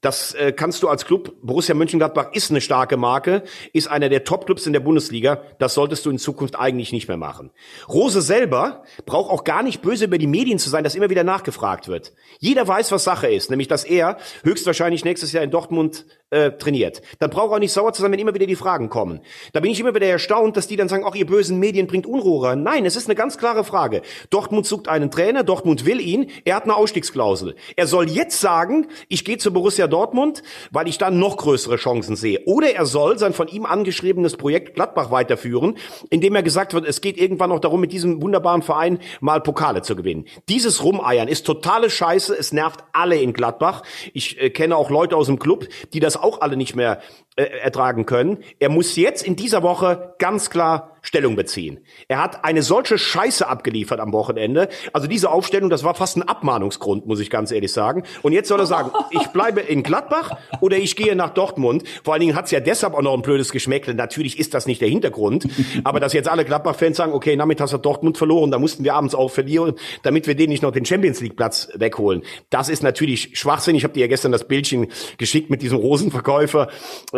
Das 0.01 0.35
äh, 0.35 0.53
kannst 0.53 0.83
du 0.83 0.89
als 0.89 1.05
Club, 1.05 1.35
Borussia 1.43 1.75
Mönchengladbach 1.75 2.33
ist 2.33 2.51
eine 2.51 2.61
starke 2.61 2.97
Marke, 2.97 3.43
ist 3.73 3.89
einer 3.89 4.09
der 4.09 4.25
Top-Clubs 4.25 4.67
in 4.67 4.73
der 4.73 4.81
Bundesliga. 4.81 5.43
Das 5.59 5.75
solltest 5.75 6.07
du 6.07 6.11
in 6.11 6.19
Zukunft 6.19 6.57
eigentlich 6.57 6.93
nicht 6.93 7.09
mehr 7.09 7.17
machen. 7.17 7.51
Rose 7.89 8.23
selber 8.23 8.85
braucht 9.05 9.31
auch 9.31 9.45
gar 9.45 9.63
nicht 9.63 9.83
böse 9.83 10.07
über 10.07 10.19
die 10.19 10.27
Medien 10.27 10.59
zu 10.59 10.71
sein, 10.71 10.85
dass 10.85 10.95
immer 10.95 11.11
wieder 11.11 11.25
nachgefragt 11.25 11.89
wird. 11.89 12.13
Jeder 12.39 12.67
weiß, 12.67 12.93
was 12.93 13.05
Sache 13.05 13.29
ist, 13.29 13.51
nämlich 13.51 13.69
dass 13.69 13.85
er 13.85 14.19
höchstwahrscheinlich 14.43 15.05
nächstes 15.05 15.33
Jahr 15.33 15.45
in 15.45 15.51
Dortmund 15.51 16.07
äh, 16.31 16.53
trainiert. 16.53 17.03
Dann 17.21 17.31
braucht 17.31 17.53
er 17.53 17.55
auch 17.57 17.59
nicht 17.61 17.73
sauer 17.73 17.93
zu 17.93 18.03
sein, 18.03 18.11
wenn 18.11 18.19
immer 18.19 18.35
wieder 18.35 18.47
die 18.47 18.57
Fragen 18.57 18.89
kommen. 18.89 19.21
Da 19.53 19.61
bin 19.61 19.71
ich 19.71 19.79
immer 19.79 19.95
wieder 19.95 20.07
erstaunt, 20.07 20.57
dass 20.57 20.67
die 20.67 20.75
dann 20.77 20.89
sagen, 20.89 21.05
auch 21.05 21.15
ihr 21.15 21.27
bösen 21.27 21.59
Medien 21.61 21.87
bringt 21.87 22.07
Unruhe 22.07 22.49
rein. 22.49 22.63
Nein, 22.63 22.85
es 22.85 22.97
ist 22.97 23.07
eine 23.07 23.15
ganz 23.15 23.39
klare 23.39 23.63
Frage. 23.63 24.03
Dortmund 24.31 24.67
sucht 24.67 24.89
einen 24.89 25.11
Trainer, 25.11 25.45
Dortmund 25.45 25.87
will 25.87 26.01
ihn, 26.01 26.31
er 26.45 26.57
hat 26.57 26.65
eine 26.65 26.75
Ausstiegsklausel. 26.75 27.55
Er 27.77 27.87
soll 27.87 28.09
jetzt 28.11 28.41
sagen, 28.41 28.89
ich 29.09 29.25
gehe 29.25 29.39
zu 29.39 29.53
Borussia 29.53 29.87
Dortmund, 29.87 30.43
weil 30.73 30.89
ich 30.89 30.99
dann 30.99 31.21
noch 31.21 31.37
größere 31.37 31.77
Chancen 31.77 32.17
sehe. 32.17 32.41
Oder 32.47 32.75
er 32.75 32.87
soll 32.87 33.19
sein 33.19 33.33
von 33.33 33.47
ihm 33.47 33.65
angeschriebenes 33.65 34.37
Projekt 34.37 34.75
Gladbach 34.75 35.13
weiterführen, 35.13 35.79
indem 36.11 36.35
er 36.35 36.43
gesagt 36.43 36.75
wird, 36.75 36.87
es 36.87 37.01
geht 37.01 37.19
irgendwann 37.19 37.51
noch 37.51 37.61
darum, 37.61 37.81
mit 37.81 37.93
diesem 37.93 38.21
wunderbaren 38.21 38.63
Verein 38.63 38.99
mal 39.21 39.41
Pokale 39.41 39.83
zu 39.83 39.95
gewinnen. 39.95 40.27
Dieses 40.49 40.83
Rumeiern 40.83 41.29
ist 41.29 41.47
totale 41.47 41.89
Scheiße, 41.89 42.35
es 42.37 42.53
nervt 42.53 42.81
alle 42.93 43.17
in 43.17 43.33
Gladbach. 43.33 43.83
Ich 44.13 44.41
äh, 44.41 44.51
kenne 44.51 44.77
auch 44.77 44.91
Leute 44.91 45.17
aus 45.17 45.27
dem 45.27 45.39
Club, 45.39 45.69
die 45.93 46.01
das 46.01 46.16
auch 46.23 46.41
alle 46.41 46.57
nicht 46.57 46.77
mehr 46.77 47.01
äh, 47.37 47.45
ertragen 47.45 48.07
können. 48.07 48.39
Er 48.59 48.71
muss 48.71 48.97
jetzt 48.97 49.23
in 49.23 49.37
dieser 49.37 49.63
Woche 49.63 50.15
ganz 50.19 50.51
klar 50.51 50.97
Stellung 51.07 51.37
beziehen. 51.37 51.79
Er 52.09 52.21
hat 52.21 52.45
eine 52.45 52.63
solche 52.63 52.99
Scheiße 52.99 53.47
abgeliefert 53.47 54.01
am 54.01 54.13
Wochenende. 54.13 54.69
Also 54.93 55.07
diese 55.07 55.31
Aufstellung, 55.31 55.71
das 55.71 55.85
war 55.85 55.95
fast 55.95 56.17
ein 56.17 56.25
Abmahnungsgrund, 56.25 57.07
muss 57.07 57.21
ich 57.21 57.31
ganz 57.31 57.53
ehrlich 57.53 57.73
sagen. 57.73 58.03
Und 58.23 58.33
jetzt 58.33 58.49
soll 58.49 58.59
er 58.59 58.67
sagen, 58.67 58.91
ich 59.11 59.29
bleibe 59.29 59.61
in 59.61 59.85
Gladbach 59.85 60.37
oder 60.61 60.77
ich 60.79 60.97
gehe 60.97 61.15
nach 61.15 61.31
Dortmund. 61.31 61.85
Vor 62.03 62.15
allen 62.15 62.23
Dingen 62.23 62.35
hat 62.35 62.47
es 62.47 62.51
ja 62.51 62.59
deshalb 62.59 62.95
auch 62.95 63.03
noch 63.03 63.15
ein 63.15 63.23
blödes 63.23 63.53
Geschmäckle. 63.53 63.95
Natürlich 63.95 64.39
ist 64.39 64.53
das 64.53 64.67
nicht 64.67 64.81
der 64.81 64.89
Hintergrund. 64.89 65.47
Aber 65.85 66.01
dass 66.01 66.13
jetzt 66.13 66.29
alle 66.29 66.45
Gladbach-Fans 66.45 66.97
sagen, 66.97 67.13
okay, 67.13 67.37
Nachmittags 67.37 67.73
hat 67.73 67.87
Dortmund 67.87 68.19
verloren, 68.19 68.51
da 68.51 68.59
mussten 68.59 68.83
wir 68.83 68.95
abends 68.95 69.15
auch 69.15 69.31
verlieren, 69.31 69.75
damit 70.03 70.27
wir 70.27 70.35
denen 70.35 70.51
nicht 70.51 70.65
noch 70.65 70.73
den 70.73 70.85
Champions 70.85 71.21
League-Platz 71.21 71.69
wegholen. 71.75 72.23
Das 72.51 72.69
ist 72.69 72.83
natürlich 72.83 73.39
Schwachsinn. 73.39 73.77
Ich 73.77 73.85
habe 73.85 73.95
dir 73.95 74.01
ja 74.01 74.07
gestern 74.09 74.33
das 74.33 74.49
Bildchen 74.49 74.89
geschickt 75.19 75.51
mit 75.51 75.63
diesem 75.63 75.79
Rosenverkäufer, 75.79 76.69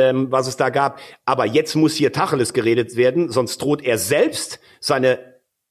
ähm, 0.08 0.32
was 0.32 0.48
es 0.48 0.56
da 0.56 0.70
gab. 0.70 0.98
Aber 1.24 1.46
jetzt 1.46 1.74
muss 1.74 1.94
hier 1.94 2.12
Tacheles 2.12 2.52
geredet 2.52 2.96
werden, 2.96 3.30
sonst 3.30 3.58
droht 3.58 3.82
er 3.82 3.98
selbst 3.98 4.60
seine 4.80 5.18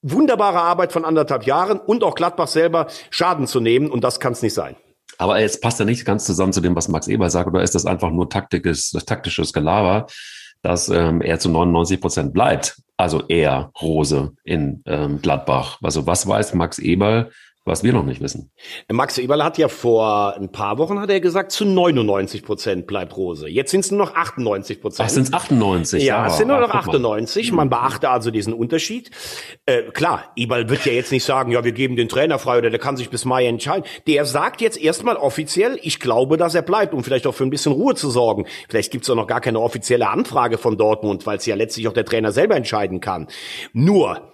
wunderbare 0.01 0.61
Arbeit 0.61 0.91
von 0.91 1.05
anderthalb 1.05 1.45
Jahren 1.45 1.79
und 1.79 2.03
auch 2.03 2.15
Gladbach 2.15 2.47
selber 2.47 2.87
Schaden 3.09 3.47
zu 3.47 3.59
nehmen. 3.59 3.89
Und 3.89 4.03
das 4.03 4.19
kann 4.19 4.33
es 4.33 4.41
nicht 4.41 4.53
sein. 4.53 4.75
Aber 5.17 5.39
es 5.39 5.59
passt 5.59 5.79
ja 5.79 5.85
nicht 5.85 6.05
ganz 6.05 6.25
zusammen 6.25 6.53
zu 6.53 6.61
dem, 6.61 6.75
was 6.75 6.87
Max 6.87 7.07
Eber 7.07 7.29
sagt, 7.29 7.47
oder 7.47 7.63
ist 7.63 7.75
das 7.75 7.85
einfach 7.85 8.11
nur 8.11 8.29
taktisches, 8.29 8.91
taktisches 9.05 9.51
Gelaber, 9.51 10.07
dass 10.61 10.89
ähm, 10.89 11.21
er 11.21 11.39
zu 11.39 11.49
99 11.49 11.99
Prozent 11.99 12.33
bleibt? 12.33 12.81
Also 12.97 13.23
er, 13.27 13.71
Rose 13.81 14.33
in 14.43 14.83
ähm, 14.85 15.21
Gladbach. 15.21 15.79
Also 15.81 16.05
was 16.05 16.27
weiß 16.27 16.53
Max 16.53 16.79
Eber 16.79 17.29
was 17.67 17.83
wir 17.83 17.93
noch 17.93 18.05
nicht 18.05 18.21
wissen. 18.21 18.51
Max 18.89 19.17
Eberl 19.17 19.43
hat 19.43 19.57
ja 19.57 19.67
vor 19.67 20.35
ein 20.37 20.51
paar 20.51 20.77
Wochen 20.77 20.99
hat 20.99 21.09
er 21.09 21.19
gesagt, 21.19 21.51
zu 21.51 21.65
99 21.65 22.43
Prozent 22.43 22.87
bleibt 22.87 23.15
Rose. 23.17 23.47
Jetzt 23.47 23.71
sind 23.71 23.81
es 23.81 23.91
nur 23.91 23.99
noch 23.99 24.15
98 24.15 24.81
Prozent. 24.81 25.07
Ach, 25.07 25.13
sind 25.13 25.23
es 25.23 25.33
98? 25.33 26.03
Ja, 26.03 26.27
es 26.27 26.37
sind 26.37 26.47
nur 26.47 26.59
noch 26.59 26.71
98. 26.71 27.51
Man 27.51 27.69
beachte 27.69 28.09
also 28.09 28.31
diesen 28.31 28.53
Unterschied. 28.53 29.11
Äh, 29.65 29.83
klar, 29.91 30.31
Eberl 30.35 30.69
wird 30.69 30.85
ja 30.85 30.93
jetzt 30.93 31.11
nicht 31.11 31.23
sagen, 31.23 31.51
ja, 31.51 31.63
wir 31.63 31.73
geben 31.73 31.95
den 31.95 32.09
Trainer 32.09 32.39
frei 32.39 32.57
oder 32.57 32.69
der 32.69 32.79
kann 32.79 32.97
sich 32.97 33.09
bis 33.09 33.25
Mai 33.25 33.45
entscheiden. 33.45 33.85
Der 34.07 34.25
sagt 34.25 34.61
jetzt 34.61 34.81
erstmal 34.81 35.17
offiziell, 35.17 35.77
ich 35.81 35.99
glaube, 35.99 36.37
dass 36.37 36.55
er 36.55 36.61
bleibt, 36.61 36.93
um 36.93 37.03
vielleicht 37.03 37.27
auch 37.27 37.35
für 37.35 37.43
ein 37.43 37.49
bisschen 37.49 37.73
Ruhe 37.73 37.95
zu 37.95 38.09
sorgen. 38.09 38.45
Vielleicht 38.69 38.91
gibt 38.91 39.03
es 39.03 39.09
auch 39.09 39.15
noch 39.15 39.27
gar 39.27 39.41
keine 39.41 39.59
offizielle 39.59 40.09
Anfrage 40.09 40.57
von 40.57 40.77
Dortmund, 40.77 41.25
weil 41.25 41.37
es 41.37 41.45
ja 41.45 41.55
letztlich 41.55 41.87
auch 41.87 41.93
der 41.93 42.05
Trainer 42.05 42.31
selber 42.31 42.55
entscheiden 42.55 43.01
kann. 43.01 43.27
Nur, 43.73 44.31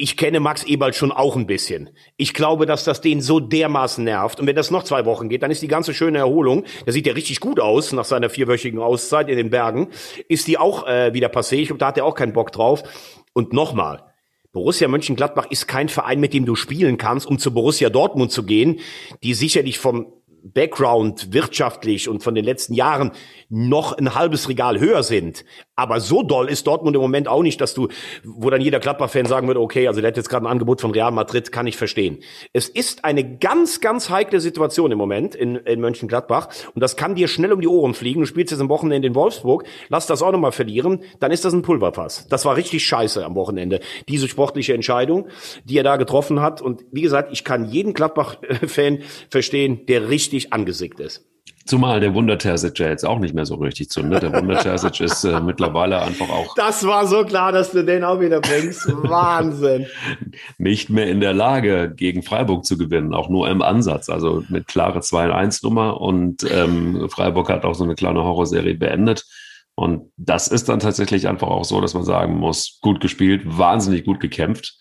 ich 0.00 0.16
kenne 0.16 0.38
Max 0.38 0.62
Eberl 0.62 0.94
schon 0.94 1.10
auch 1.10 1.34
ein 1.34 1.48
bisschen. 1.48 1.90
Ich 2.16 2.32
glaube, 2.32 2.66
dass 2.66 2.84
das 2.84 3.00
den 3.00 3.20
so 3.20 3.40
dermaßen 3.40 4.04
nervt. 4.04 4.38
Und 4.38 4.46
wenn 4.46 4.54
das 4.54 4.70
noch 4.70 4.84
zwei 4.84 5.04
Wochen 5.04 5.28
geht, 5.28 5.42
dann 5.42 5.50
ist 5.50 5.60
die 5.60 5.68
ganze 5.68 5.92
schöne 5.92 6.18
Erholung, 6.18 6.64
der 6.86 6.92
sieht 6.92 7.06
ja 7.08 7.14
richtig 7.14 7.40
gut 7.40 7.58
aus 7.58 7.92
nach 7.92 8.04
seiner 8.04 8.30
vierwöchigen 8.30 8.78
Auszeit 8.78 9.28
in 9.28 9.36
den 9.36 9.50
Bergen, 9.50 9.88
ist 10.28 10.46
die 10.46 10.56
auch 10.56 10.86
äh, 10.86 11.12
wieder 11.14 11.28
passé. 11.28 11.56
Ich 11.56 11.66
glaube, 11.66 11.80
da 11.80 11.88
hat 11.88 11.98
er 11.98 12.04
auch 12.04 12.14
keinen 12.14 12.32
Bock 12.32 12.52
drauf. 12.52 12.84
Und 13.32 13.52
nochmal, 13.52 14.04
Borussia 14.52 14.86
Mönchengladbach 14.86 15.50
ist 15.50 15.66
kein 15.66 15.88
Verein, 15.88 16.20
mit 16.20 16.32
dem 16.32 16.46
du 16.46 16.54
spielen 16.54 16.96
kannst, 16.96 17.26
um 17.26 17.40
zu 17.40 17.52
Borussia 17.52 17.90
Dortmund 17.90 18.30
zu 18.30 18.44
gehen, 18.44 18.78
die 19.24 19.34
sicherlich 19.34 19.80
vom 19.80 20.12
Background 20.44 21.32
wirtschaftlich 21.32 22.08
und 22.08 22.22
von 22.22 22.34
den 22.34 22.44
letzten 22.44 22.74
Jahren 22.74 23.10
noch 23.48 23.92
ein 23.92 24.14
halbes 24.14 24.48
Regal 24.48 24.78
höher 24.78 25.02
sind. 25.02 25.44
Aber 25.78 26.00
so 26.00 26.24
doll 26.24 26.48
ist 26.48 26.66
Dortmund 26.66 26.96
im 26.96 27.00
Moment 27.00 27.28
auch 27.28 27.42
nicht, 27.42 27.60
dass 27.60 27.72
du, 27.72 27.86
wo 28.24 28.50
dann 28.50 28.60
jeder 28.60 28.80
Gladbach-Fan 28.80 29.26
sagen 29.26 29.46
würde, 29.46 29.60
okay, 29.60 29.86
also 29.86 30.00
der 30.00 30.08
hat 30.08 30.16
jetzt 30.16 30.28
gerade 30.28 30.44
ein 30.44 30.50
Angebot 30.50 30.80
von 30.80 30.90
Real 30.90 31.12
Madrid, 31.12 31.52
kann 31.52 31.68
ich 31.68 31.76
verstehen. 31.76 32.18
Es 32.52 32.68
ist 32.68 33.04
eine 33.04 33.38
ganz, 33.38 33.80
ganz 33.80 34.10
heikle 34.10 34.40
Situation 34.40 34.90
im 34.90 34.98
Moment 34.98 35.36
in, 35.36 35.54
in 35.54 35.80
Mönchengladbach 35.80 36.48
und 36.74 36.82
das 36.82 36.96
kann 36.96 37.14
dir 37.14 37.28
schnell 37.28 37.52
um 37.52 37.60
die 37.60 37.68
Ohren 37.68 37.94
fliegen. 37.94 38.18
Du 38.18 38.26
spielst 38.26 38.50
jetzt 38.50 38.60
am 38.60 38.68
Wochenende 38.68 39.06
in 39.06 39.14
Wolfsburg, 39.14 39.66
lass 39.88 40.08
das 40.08 40.20
auch 40.20 40.32
nochmal 40.32 40.50
verlieren, 40.50 41.04
dann 41.20 41.30
ist 41.30 41.44
das 41.44 41.52
ein 41.52 41.62
Pulverpass. 41.62 42.26
Das 42.28 42.44
war 42.44 42.56
richtig 42.56 42.84
scheiße 42.84 43.24
am 43.24 43.36
Wochenende, 43.36 43.78
diese 44.08 44.26
sportliche 44.26 44.74
Entscheidung, 44.74 45.28
die 45.62 45.78
er 45.78 45.84
da 45.84 45.96
getroffen 45.96 46.40
hat. 46.40 46.60
Und 46.60 46.86
wie 46.90 47.02
gesagt, 47.02 47.32
ich 47.32 47.44
kann 47.44 47.66
jeden 47.66 47.94
Gladbach-Fan 47.94 48.98
verstehen, 49.30 49.86
der 49.86 50.08
richtig 50.08 50.52
angesickt 50.52 50.98
ist. 50.98 51.27
Zumal 51.68 52.00
der 52.00 52.14
Wunder 52.14 52.38
Terzic 52.38 52.78
ja 52.78 52.88
jetzt 52.88 53.04
auch 53.04 53.18
nicht 53.18 53.34
mehr 53.34 53.44
so 53.44 53.56
richtig 53.56 53.90
zündet. 53.90 54.22
Der 54.22 54.32
Wunder 54.32 54.58
Terzic 54.58 55.00
ist 55.00 55.22
äh, 55.24 55.38
mittlerweile 55.38 56.00
einfach 56.00 56.30
auch. 56.30 56.54
Das 56.54 56.86
war 56.86 57.06
so 57.06 57.24
klar, 57.24 57.52
dass 57.52 57.72
du 57.72 57.84
den 57.84 58.04
auch 58.04 58.20
wieder 58.20 58.40
bringst. 58.40 58.88
Wahnsinn. 58.88 59.86
Nicht 60.58 60.88
mehr 60.88 61.08
in 61.08 61.20
der 61.20 61.34
Lage, 61.34 61.92
gegen 61.94 62.22
Freiburg 62.22 62.64
zu 62.64 62.78
gewinnen, 62.78 63.12
auch 63.12 63.28
nur 63.28 63.50
im 63.50 63.60
Ansatz. 63.60 64.08
Also 64.08 64.42
mit 64.48 64.66
klare 64.66 65.00
2-1-Nummer 65.00 66.00
und 66.00 66.42
ähm, 66.50 67.06
Freiburg 67.10 67.50
hat 67.50 67.66
auch 67.66 67.74
so 67.74 67.84
eine 67.84 67.96
kleine 67.96 68.24
Horrorserie 68.24 68.74
beendet. 68.74 69.26
Und 69.74 70.10
das 70.16 70.48
ist 70.48 70.70
dann 70.70 70.80
tatsächlich 70.80 71.28
einfach 71.28 71.48
auch 71.48 71.66
so, 71.66 71.82
dass 71.82 71.92
man 71.92 72.04
sagen 72.04 72.38
muss, 72.38 72.78
gut 72.80 73.00
gespielt, 73.00 73.42
wahnsinnig 73.44 74.06
gut 74.06 74.20
gekämpft. 74.20 74.78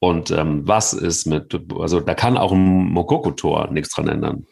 Und 0.00 0.30
ähm, 0.32 0.68
was 0.68 0.92
ist 0.92 1.26
mit, 1.26 1.58
also 1.78 2.00
da 2.00 2.12
kann 2.12 2.36
auch 2.36 2.52
ein 2.52 2.92
Mokoko-Tor 2.92 3.70
nichts 3.72 3.94
dran 3.94 4.08
ändern. 4.08 4.46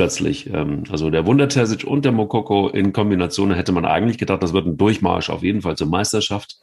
Plötzlich. 0.00 0.46
Ähm, 0.46 0.84
also 0.90 1.10
der 1.10 1.26
Wunder 1.26 1.46
Terzic 1.46 1.84
und 1.84 2.06
der 2.06 2.12
Mokoko 2.12 2.68
in 2.68 2.94
Kombination 2.94 3.52
hätte 3.52 3.72
man 3.72 3.84
eigentlich 3.84 4.16
gedacht, 4.16 4.42
das 4.42 4.54
wird 4.54 4.66
ein 4.66 4.78
Durchmarsch 4.78 5.28
auf 5.28 5.42
jeden 5.42 5.60
Fall 5.60 5.76
zur 5.76 5.88
Meisterschaft. 5.88 6.56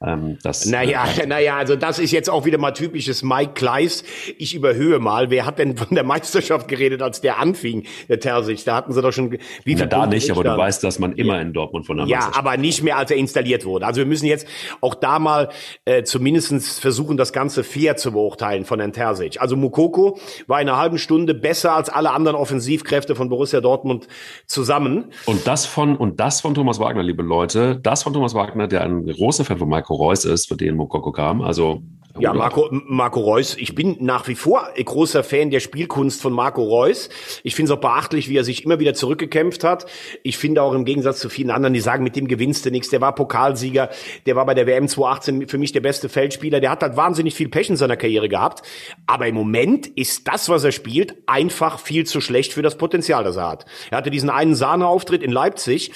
Ähm, 0.00 0.38
das, 0.44 0.64
naja, 0.64 1.04
äh, 1.20 1.26
naja, 1.26 1.56
also 1.56 1.74
das 1.74 1.98
ist 1.98 2.12
jetzt 2.12 2.30
auch 2.30 2.44
wieder 2.44 2.58
mal 2.58 2.70
typisches 2.70 3.24
Mike 3.24 3.54
Kleiss. 3.54 4.04
Ich 4.38 4.54
überhöhe 4.54 5.00
mal. 5.00 5.30
Wer 5.30 5.44
hat 5.44 5.58
denn 5.58 5.76
von 5.76 5.88
der 5.90 6.04
Meisterschaft 6.04 6.68
geredet, 6.68 7.02
als 7.02 7.20
der 7.20 7.40
anfing, 7.40 7.84
der 8.08 8.20
Terzic? 8.20 8.64
Da 8.64 8.76
hatten 8.76 8.92
sie 8.92 9.02
doch 9.02 9.12
schon. 9.12 9.38
Wie 9.64 9.74
ja, 9.74 9.86
da 9.86 10.06
nicht, 10.06 10.30
aber 10.30 10.44
dann? 10.44 10.54
du 10.54 10.62
weißt, 10.62 10.84
dass 10.84 11.00
man 11.00 11.14
immer 11.14 11.34
ja. 11.34 11.40
in 11.42 11.52
Dortmund 11.52 11.86
von 11.86 11.96
der 11.96 12.06
Meisterschaft. 12.06 12.34
Ja, 12.36 12.38
aber 12.38 12.56
nicht 12.56 12.84
mehr, 12.84 12.96
als 12.96 13.10
er 13.10 13.16
installiert 13.16 13.64
wurde. 13.64 13.86
Also 13.86 13.98
wir 13.98 14.06
müssen 14.06 14.26
jetzt 14.26 14.46
auch 14.80 14.94
da 14.94 15.18
mal 15.18 15.48
äh, 15.84 16.04
zumindestens 16.04 16.78
versuchen, 16.78 17.16
das 17.16 17.32
Ganze 17.32 17.64
fair 17.64 17.96
zu 17.96 18.12
beurteilen 18.12 18.64
von 18.64 18.78
Herrn 18.78 18.92
Terzic. 18.92 19.40
Also 19.40 19.56
Mukoko 19.56 20.20
war 20.46 20.60
in 20.60 20.68
einer 20.68 20.78
halben 20.78 20.98
Stunde 20.98 21.34
besser 21.34 21.72
als 21.72 21.88
alle 21.88 22.12
anderen 22.12 22.36
Offensivkräfte 22.36 23.16
von 23.16 23.28
Borussia 23.28 23.60
Dortmund 23.60 24.06
zusammen. 24.46 25.06
Und 25.26 25.48
das 25.48 25.66
von 25.66 25.96
und 25.96 26.20
das 26.20 26.40
von 26.40 26.54
Thomas 26.54 26.78
Wagner, 26.78 27.02
liebe 27.02 27.24
Leute, 27.24 27.80
das 27.82 28.04
von 28.04 28.12
Thomas 28.12 28.34
Wagner, 28.34 28.68
der 28.68 28.84
ein 28.84 29.04
großer 29.04 29.44
Fan 29.44 29.58
von 29.58 29.68
Mike 29.68 29.87
Marco 29.88 30.04
Reus 30.04 30.26
ist, 30.26 30.48
für 30.48 30.56
den 30.56 30.76
Mokoko 30.76 31.12
kam. 31.12 31.40
Also 31.40 31.80
ja, 32.18 32.34
Marco, 32.34 32.68
Marco 32.70 33.20
Reus. 33.20 33.56
Ich 33.56 33.74
bin 33.74 33.96
nach 34.00 34.28
wie 34.28 34.34
vor 34.34 34.68
großer 34.76 35.24
Fan 35.24 35.50
der 35.50 35.60
Spielkunst 35.60 36.20
von 36.20 36.32
Marco 36.32 36.62
Reus. 36.62 37.08
Ich 37.42 37.54
finde 37.54 37.72
es 37.72 37.78
auch 37.78 37.80
beachtlich, 37.80 38.28
wie 38.28 38.36
er 38.36 38.44
sich 38.44 38.64
immer 38.64 38.80
wieder 38.80 38.92
zurückgekämpft 38.92 39.64
hat. 39.64 39.86
Ich 40.24 40.36
finde 40.36 40.62
auch 40.62 40.74
im 40.74 40.84
Gegensatz 40.84 41.20
zu 41.20 41.30
vielen 41.30 41.50
anderen, 41.50 41.72
die 41.72 41.80
sagen, 41.80 42.04
mit 42.04 42.16
dem 42.16 42.28
gewinnst 42.28 42.66
du 42.66 42.70
nichts. 42.70 42.90
Der 42.90 43.00
war 43.00 43.14
Pokalsieger, 43.14 43.88
der 44.26 44.36
war 44.36 44.44
bei 44.44 44.52
der 44.52 44.66
WM 44.66 44.88
2018 44.88 45.48
für 45.48 45.56
mich 45.56 45.72
der 45.72 45.80
beste 45.80 46.10
Feldspieler. 46.10 46.60
Der 46.60 46.70
hat 46.70 46.82
halt 46.82 46.96
wahnsinnig 46.96 47.34
viel 47.34 47.48
Pech 47.48 47.70
in 47.70 47.76
seiner 47.76 47.96
Karriere 47.96 48.28
gehabt. 48.28 48.66
Aber 49.06 49.26
im 49.26 49.36
Moment 49.36 49.86
ist 49.86 50.28
das, 50.28 50.50
was 50.50 50.64
er 50.64 50.72
spielt, 50.72 51.14
einfach 51.26 51.78
viel 51.78 52.04
zu 52.04 52.20
schlecht 52.20 52.52
für 52.52 52.62
das 52.62 52.76
Potenzial, 52.76 53.24
das 53.24 53.36
er 53.36 53.48
hat. 53.48 53.64
Er 53.90 53.98
hatte 53.98 54.10
diesen 54.10 54.28
einen 54.28 54.54
Sahneauftritt 54.54 55.22
in 55.22 55.32
Leipzig. 55.32 55.92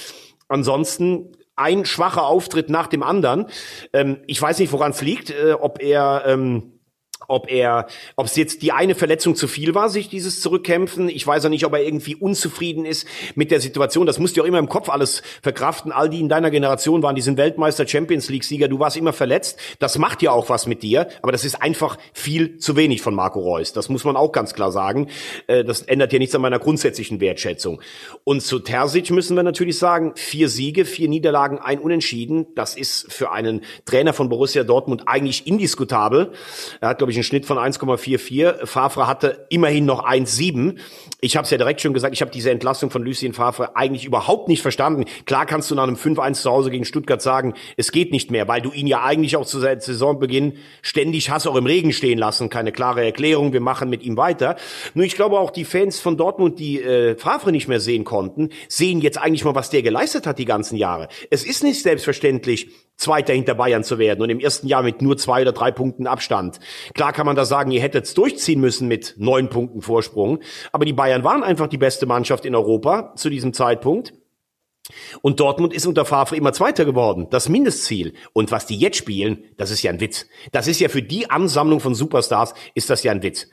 Ansonsten 0.49 1.33
ein 1.63 1.85
schwacher 1.85 2.27
Auftritt 2.27 2.69
nach 2.69 2.87
dem 2.87 3.03
anderen. 3.03 3.47
Ähm, 3.93 4.19
ich 4.27 4.41
weiß 4.41 4.59
nicht, 4.59 4.73
woran 4.73 4.91
es 4.91 5.01
liegt, 5.01 5.31
äh, 5.31 5.53
ob 5.53 5.81
er 5.83 6.25
ähm, 6.27 6.72
ob 7.33 7.51
er, 7.51 7.87
ob 8.17 8.27
es 8.27 8.37
jetzt 8.37 8.63
die 8.63 8.73
eine 8.73 8.95
Verletzung 8.95 9.35
zu 9.35 9.49
viel 9.49 9.75
war, 9.75 9.89
sich 9.89 10.11
dieses 10.11 10.43
Zurückkämpfen. 10.43 11.09
Ich 11.09 11.27
weiß 11.27 11.47
auch 11.47 11.49
nicht, 11.49 11.65
ob 11.65 11.73
er 11.73 11.83
irgendwie 11.83 12.15
unzufrieden 12.15 12.85
ist 12.85 13.09
mit 13.35 13.51
der 13.51 13.61
Situation. 13.61 14.07
Das 14.07 14.19
musst 14.19 14.37
du 14.37 14.43
auch 14.43 14.47
immer 14.47 14.59
im 14.59 14.69
Kopf 14.69 14.91
alles 14.91 15.23
verkraften. 15.41 15.93
All 15.93 16.11
die 16.11 16.21
in 16.21 16.29
deiner 16.29 16.51
Generation 16.51 17.03
waren, 17.03 17.15
die 17.15 17.23
sind 17.23 17.39
Weltmeister, 17.39 17.89
Champions 17.89 18.29
League 18.29 18.45
Sieger. 18.45 18.69
Du 18.69 18.79
warst 18.79 18.99
immer 18.99 19.15
verletzt. 19.15 19.59
Das 19.79 19.97
macht 19.97 20.21
ja 20.21 20.31
auch 20.31 20.51
was 20.51 20.67
mit 20.67 20.83
dir. 20.83 21.09
Aber 21.23 21.33
das 21.33 21.45
ist 21.45 21.63
einfach 21.63 21.97
viel 22.13 22.59
zu 22.59 22.77
wenig 22.77 23.01
von 23.01 23.15
Marco 23.15 23.41
Reus. 23.41 23.73
Das 23.73 23.89
muss 23.89 24.05
man 24.05 24.17
auch 24.17 24.33
ganz 24.33 24.53
klar 24.53 24.71
sagen. 24.71 25.09
Äh, 25.47 25.65
das 25.65 25.81
ändert 25.81 26.13
ja 26.13 26.19
nichts 26.19 26.35
an 26.35 26.43
meiner 26.43 26.59
grundsätzlichen 26.59 27.19
Wertschätzung. 27.21 27.81
Und 28.25 28.43
zu 28.43 28.59
Terzic 28.59 29.11
müssen 29.11 29.37
wir 29.37 29.43
natürlich 29.43 29.79
sagen, 29.79 30.13
vier 30.17 30.51
Siege, 30.51 30.85
vier 30.85 31.09
Niederlagen, 31.09 31.59
ein 31.59 31.79
Unentschieden. 31.79 32.47
Das 32.55 32.77
ist 32.77 33.11
für 33.11 33.33
einen 33.33 33.63
Trainer 33.87 34.13
von 34.13 34.29
Borussia 34.29 34.65
Dortmund 34.65 35.05
eigentlich 35.07 35.47
indiskutabel. 35.47 36.33
Er 36.83 36.91
hat, 36.91 36.99
glaube 36.99 37.13
ich, 37.13 37.22
einen 37.23 37.25
Schnitt 37.25 37.47
von 37.47 37.59
1,44. 37.59 38.67
Favre 38.67 39.07
hatte 39.07 39.47
immerhin 39.49 39.85
noch 39.85 40.05
1,7. 40.05 40.77
Ich 41.21 41.37
habe 41.37 41.45
es 41.45 41.51
ja 41.51 41.57
direkt 41.57 41.81
schon 41.81 41.95
gesagt, 41.95 42.15
ich 42.15 42.21
habe 42.21 42.33
diese 42.33 42.51
Entlassung 42.51 42.91
von 42.91 43.05
Lucien 43.05 43.33
Favre 43.33 43.77
eigentlich 43.77 44.05
überhaupt 44.05 44.49
nicht 44.49 44.61
verstanden. 44.61 45.05
Klar 45.25 45.47
kannst 45.47 45.71
du 45.71 45.77
nach 45.77 45.85
einem 45.85 45.95
5-1 45.95 46.43
zu 46.43 46.51
Hause 46.51 46.71
gegen 46.71 46.85
Stuttgart 46.85 47.23
sagen, 47.23 47.55
es 47.77 47.93
geht 47.93 48.11
nicht 48.11 48.33
mehr, 48.33 48.49
weil 48.49 48.61
du 48.61 48.73
ihn 48.73 48.89
ja 48.89 49.05
eigentlich 49.05 49.37
auch 49.37 49.47
zu 49.47 49.61
Saisonbeginn 49.61 50.55
ständig 50.83 51.31
hast 51.31 51.47
auch 51.47 51.55
im 51.55 51.67
Regen 51.67 51.93
stehen 51.93 52.19
lassen. 52.19 52.51
Keine 52.51 52.73
klare 52.73 53.05
Erklärung, 53.05 53.53
wir 53.53 53.61
machen 53.61 53.89
mit 53.89 54.03
ihm 54.03 54.17
weiter. 54.17 54.57
Nur 54.95 55.05
ich 55.05 55.15
glaube 55.15 55.39
auch 55.39 55.53
die 55.53 55.65
Fans 55.65 56.01
von 56.01 56.17
Dortmund, 56.17 56.59
die 56.59 56.83
äh, 56.83 57.17
Favre 57.17 57.53
nicht 57.53 57.69
mehr 57.69 57.81
sehen 57.81 58.05
konnten, 58.05 58.51
sehen 58.69 59.01
jetzt 59.01 59.19
eigentlich 59.19 59.45
mal, 59.45 59.55
was 59.55 59.71
der 59.71 59.83
geleistet 59.83 60.27
hat 60.27 60.39
die 60.39 60.45
ganzen 60.45 60.77
Jahre. 60.77 61.09
Es 61.31 61.45
ist 61.45 61.63
nicht 61.63 61.83
selbstverständlich, 61.83 62.69
Zweiter 63.03 63.33
hinter 63.33 63.55
Bayern 63.55 63.85
zu 63.85 63.99
werden 63.99 64.23
und 64.23 64.31
im 64.31 64.41
ersten 64.41 64.67
Jahr 64.69 64.83
mit 64.83 65.03
nur 65.03 65.17
zwei 65.17 65.43
oder 65.43 65.53
drei 65.53 65.73
Punkten 65.73 66.07
Abstand. 66.07 66.61
Klar 66.95 67.13
kann 67.13 67.27
man 67.27 67.37
da 67.37 67.45
sagen, 67.45 67.71
ihr 67.73 67.81
hättet 67.81 68.05
es 68.05 68.15
durchziehen 68.15 68.61
müssen 68.61 68.89
mit 68.89 69.15
neun 69.19 69.49
Punkten 69.49 69.83
Vorsprung, 69.83 70.39
aber 70.71 70.85
die 70.85 70.93
Bayern 70.93 71.25
waren 71.25 71.43
einfach 71.43 71.67
die 71.67 71.79
beste 71.79 72.07
Mannschaft 72.07 72.45
in 72.45 72.55
Europa 72.55 73.15
zu 73.17 73.29
diesem 73.29 73.53
Zeitpunkt. 73.53 74.15
Und 75.23 75.39
Dortmund 75.39 75.73
ist 75.73 75.87
unter 75.87 76.05
Favre 76.05 76.37
immer 76.37 76.53
Zweiter 76.53 76.85
geworden. 76.85 77.29
Das 77.31 77.49
Mindestziel. 77.49 78.15
Und 78.33 78.51
was 78.51 78.67
die 78.67 78.77
jetzt 78.77 78.97
spielen, 78.97 79.45
das 79.57 79.71
ist 79.71 79.83
ja 79.83 79.93
ein 79.93 80.01
Witz. 80.01 80.27
Das 80.51 80.67
ist 80.67 80.81
ja 80.81 80.89
für 80.89 81.03
die 81.03 81.31
Ansammlung 81.31 81.79
von 81.81 81.95
Superstars, 81.95 82.55
ist 82.75 82.91
das 82.91 83.03
ja 83.05 83.13
ein 83.13 83.23
Witz. 83.23 83.49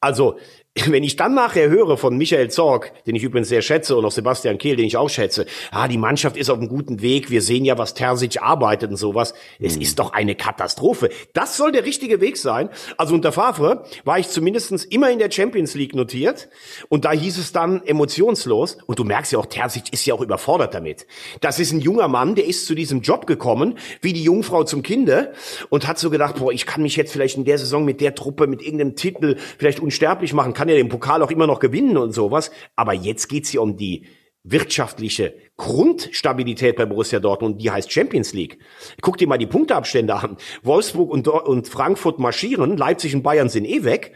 Also, 0.00 0.38
wenn 0.86 1.04
ich 1.04 1.14
dann 1.14 1.34
nachher 1.34 1.68
höre 1.68 1.96
von 1.96 2.16
Michael 2.16 2.50
Zorg, 2.50 2.92
den 3.06 3.14
ich 3.14 3.22
übrigens 3.22 3.48
sehr 3.48 3.62
schätze, 3.62 3.96
und 3.96 4.04
auch 4.04 4.10
Sebastian 4.10 4.58
Kehl, 4.58 4.74
den 4.74 4.86
ich 4.86 4.96
auch 4.96 5.08
schätze, 5.08 5.46
ah, 5.70 5.86
die 5.86 5.98
Mannschaft 5.98 6.36
ist 6.36 6.50
auf 6.50 6.58
einem 6.58 6.68
guten 6.68 7.00
Weg, 7.00 7.30
wir 7.30 7.42
sehen 7.42 7.64
ja, 7.64 7.78
was 7.78 7.94
Terzic 7.94 8.42
arbeitet 8.42 8.90
und 8.90 8.96
sowas. 8.96 9.34
Es 9.60 9.76
mhm. 9.76 9.82
ist 9.82 9.98
doch 10.00 10.12
eine 10.12 10.34
Katastrophe. 10.34 11.10
Das 11.32 11.56
soll 11.56 11.70
der 11.70 11.84
richtige 11.84 12.20
Weg 12.20 12.36
sein. 12.36 12.70
Also 12.96 13.14
unter 13.14 13.30
Favre 13.30 13.84
war 14.04 14.18
ich 14.18 14.28
zumindestens 14.28 14.84
immer 14.84 15.10
in 15.10 15.20
der 15.20 15.30
Champions 15.30 15.74
League 15.74 15.94
notiert 15.94 16.48
und 16.88 17.04
da 17.04 17.12
hieß 17.12 17.38
es 17.38 17.52
dann 17.52 17.84
emotionslos. 17.84 18.78
Und 18.86 18.98
du 18.98 19.04
merkst 19.04 19.32
ja 19.32 19.38
auch, 19.38 19.46
Terzic 19.46 19.92
ist 19.92 20.04
ja 20.06 20.14
auch 20.14 20.22
überfordert 20.22 20.74
damit. 20.74 21.06
Das 21.40 21.60
ist 21.60 21.72
ein 21.72 21.80
junger 21.80 22.08
Mann, 22.08 22.34
der 22.34 22.46
ist 22.46 22.66
zu 22.66 22.74
diesem 22.74 23.00
Job 23.00 23.26
gekommen, 23.26 23.78
wie 24.00 24.12
die 24.12 24.24
Jungfrau 24.24 24.64
zum 24.64 24.82
Kinde 24.82 25.34
und 25.68 25.86
hat 25.86 26.00
so 26.00 26.10
gedacht, 26.10 26.36
boah, 26.36 26.52
ich 26.52 26.66
kann 26.66 26.82
mich 26.82 26.96
jetzt 26.96 27.12
vielleicht 27.12 27.36
in 27.36 27.44
der 27.44 27.58
Saison 27.58 27.84
mit 27.84 28.00
der 28.00 28.16
Truppe, 28.16 28.48
mit 28.48 28.60
irgendeinem 28.60 28.96
Titel 28.96 29.36
vielleicht 29.58 29.78
unsterblich 29.78 30.32
machen, 30.32 30.52
kann 30.52 30.63
ja 30.68 30.76
den 30.76 30.88
Pokal 30.88 31.22
auch 31.22 31.30
immer 31.30 31.46
noch 31.46 31.60
gewinnen 31.60 31.96
und 31.96 32.12
sowas. 32.12 32.50
Aber 32.76 32.92
jetzt 32.92 33.28
geht's 33.28 33.50
hier 33.50 33.62
um 33.62 33.76
die 33.76 34.06
wirtschaftliche 34.44 35.34
Grundstabilität 35.56 36.76
bei 36.76 36.84
Borussia 36.84 37.18
Dortmund, 37.18 37.60
die 37.62 37.70
heißt 37.70 37.90
Champions 37.90 38.34
League. 38.34 38.58
Guck 39.00 39.16
dir 39.16 39.26
mal 39.26 39.38
die 39.38 39.46
Punkteabstände 39.46 40.14
an. 40.14 40.36
Wolfsburg 40.62 41.10
und, 41.10 41.26
und 41.26 41.68
Frankfurt 41.68 42.18
marschieren, 42.18 42.76
Leipzig 42.76 43.14
und 43.14 43.22
Bayern 43.22 43.48
sind 43.48 43.64
eh 43.64 43.84
weg. 43.84 44.12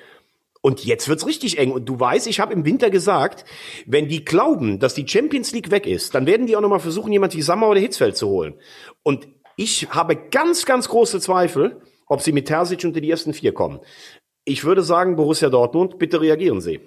Und 0.60 0.84
jetzt 0.84 1.08
wird's 1.08 1.26
richtig 1.26 1.58
eng. 1.58 1.70
Und 1.70 1.88
du 1.88 1.98
weißt, 1.98 2.26
ich 2.26 2.40
habe 2.40 2.52
im 2.52 2.64
Winter 2.64 2.90
gesagt, 2.90 3.44
wenn 3.86 4.08
die 4.08 4.24
glauben, 4.24 4.78
dass 4.80 4.94
die 4.94 5.06
Champions 5.08 5.52
League 5.52 5.70
weg 5.70 5.86
ist, 5.86 6.14
dann 6.14 6.26
werden 6.26 6.46
die 6.46 6.56
auch 6.56 6.60
nochmal 6.60 6.80
versuchen, 6.80 7.12
jemand 7.12 7.34
wie 7.34 7.42
Sammer 7.42 7.68
oder 7.68 7.80
Hitzfeld 7.80 8.16
zu 8.16 8.28
holen. 8.28 8.54
Und 9.02 9.28
ich 9.56 9.88
habe 9.90 10.16
ganz, 10.16 10.66
ganz 10.66 10.88
große 10.88 11.20
Zweifel, 11.20 11.80
ob 12.06 12.22
sie 12.22 12.32
mit 12.32 12.48
Terzic 12.48 12.84
unter 12.84 13.00
die 13.00 13.10
ersten 13.10 13.32
vier 13.32 13.54
kommen. 13.54 13.80
Ich 14.48 14.64
würde 14.64 14.82
sagen, 14.82 15.16
Borussia 15.16 15.50
Dortmund, 15.50 15.98
bitte 15.98 16.20
reagieren 16.22 16.62
Sie. 16.62 16.80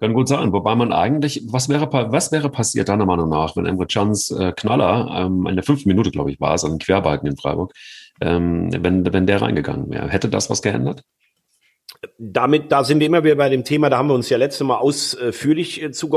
Kann 0.00 0.14
gut 0.14 0.28
sein. 0.28 0.52
Wobei 0.52 0.74
man 0.74 0.92
eigentlich, 0.92 1.42
was 1.50 1.68
wäre, 1.68 1.92
was 1.92 2.32
wäre 2.32 2.48
passiert 2.48 2.88
deiner 2.88 3.04
Meinung 3.06 3.28
nach, 3.28 3.54
wenn 3.54 3.66
Emre 3.66 3.86
Chans 3.86 4.30
äh, 4.30 4.52
Knaller 4.52 5.26
ähm, 5.26 5.46
in 5.46 5.56
der 5.56 5.62
fünften 5.62 5.88
Minute, 5.90 6.10
glaube 6.10 6.30
ich, 6.30 6.40
war 6.40 6.54
es, 6.54 6.64
an 6.64 6.72
den 6.72 6.78
Querbalken 6.78 7.28
in 7.28 7.36
Freiburg, 7.36 7.72
ähm, 8.20 8.70
wenn, 8.72 9.12
wenn 9.12 9.26
der 9.26 9.42
reingegangen 9.42 9.90
wäre? 9.90 10.08
Hätte 10.08 10.28
das 10.28 10.48
was 10.48 10.62
geändert? 10.62 11.02
Damit, 12.18 12.72
da 12.72 12.84
sind 12.84 13.00
wir 13.00 13.06
immer 13.06 13.24
wieder 13.24 13.36
bei 13.36 13.48
dem 13.48 13.64
Thema, 13.64 13.90
da 13.90 13.98
haben 13.98 14.08
wir 14.08 14.14
uns 14.14 14.28
ja 14.28 14.38
letzte 14.38 14.64
Mal 14.64 14.76
ausführlich 14.76 15.82
äh, 15.82 15.90
zu. 15.90 16.08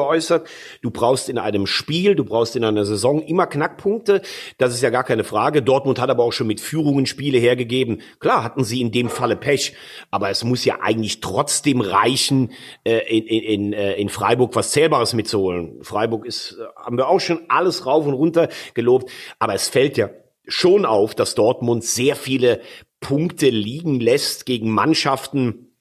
Du 0.81 0.91
brauchst 0.91 1.29
in 1.29 1.37
einem 1.37 1.67
Spiel, 1.67 2.15
du 2.15 2.23
brauchst 2.23 2.55
in 2.55 2.63
einer 2.63 2.85
Saison 2.85 3.21
immer 3.21 3.47
Knackpunkte. 3.47 4.21
Das 4.57 4.73
ist 4.73 4.81
ja 4.81 4.89
gar 4.89 5.03
keine 5.03 5.23
Frage. 5.23 5.61
Dortmund 5.61 5.99
hat 5.99 6.09
aber 6.09 6.23
auch 6.23 6.33
schon 6.33 6.47
mit 6.47 6.61
Führungen 6.61 7.05
Spiele 7.05 7.37
hergegeben. 7.37 8.01
Klar 8.19 8.43
hatten 8.43 8.63
sie 8.63 8.81
in 8.81 8.91
dem 8.91 9.09
Falle 9.09 9.35
Pech, 9.35 9.75
aber 10.11 10.29
es 10.29 10.43
muss 10.43 10.65
ja 10.65 10.79
eigentlich 10.81 11.19
trotzdem 11.19 11.81
reichen, 11.81 12.51
äh, 12.83 12.99
in, 13.07 13.25
in, 13.25 13.73
äh, 13.73 13.93
in 13.95 14.09
Freiburg 14.09 14.55
was 14.55 14.71
Zählbares 14.71 15.13
mitzuholen. 15.13 15.83
Freiburg 15.83 16.25
ist, 16.25 16.57
haben 16.75 16.97
wir 16.97 17.07
auch 17.07 17.19
schon 17.19 17.41
alles 17.49 17.85
rauf 17.85 18.05
und 18.05 18.13
runter 18.13 18.49
gelobt, 18.73 19.11
aber 19.39 19.53
es 19.53 19.67
fällt 19.67 19.97
ja 19.97 20.09
schon 20.47 20.85
auf, 20.85 21.13
dass 21.15 21.35
Dortmund 21.35 21.83
sehr 21.83 22.15
viele 22.15 22.61
Punkte 22.99 23.49
liegen 23.49 23.99
lässt 23.99 24.45
gegen 24.45 24.71
Mannschaften, 24.71 25.76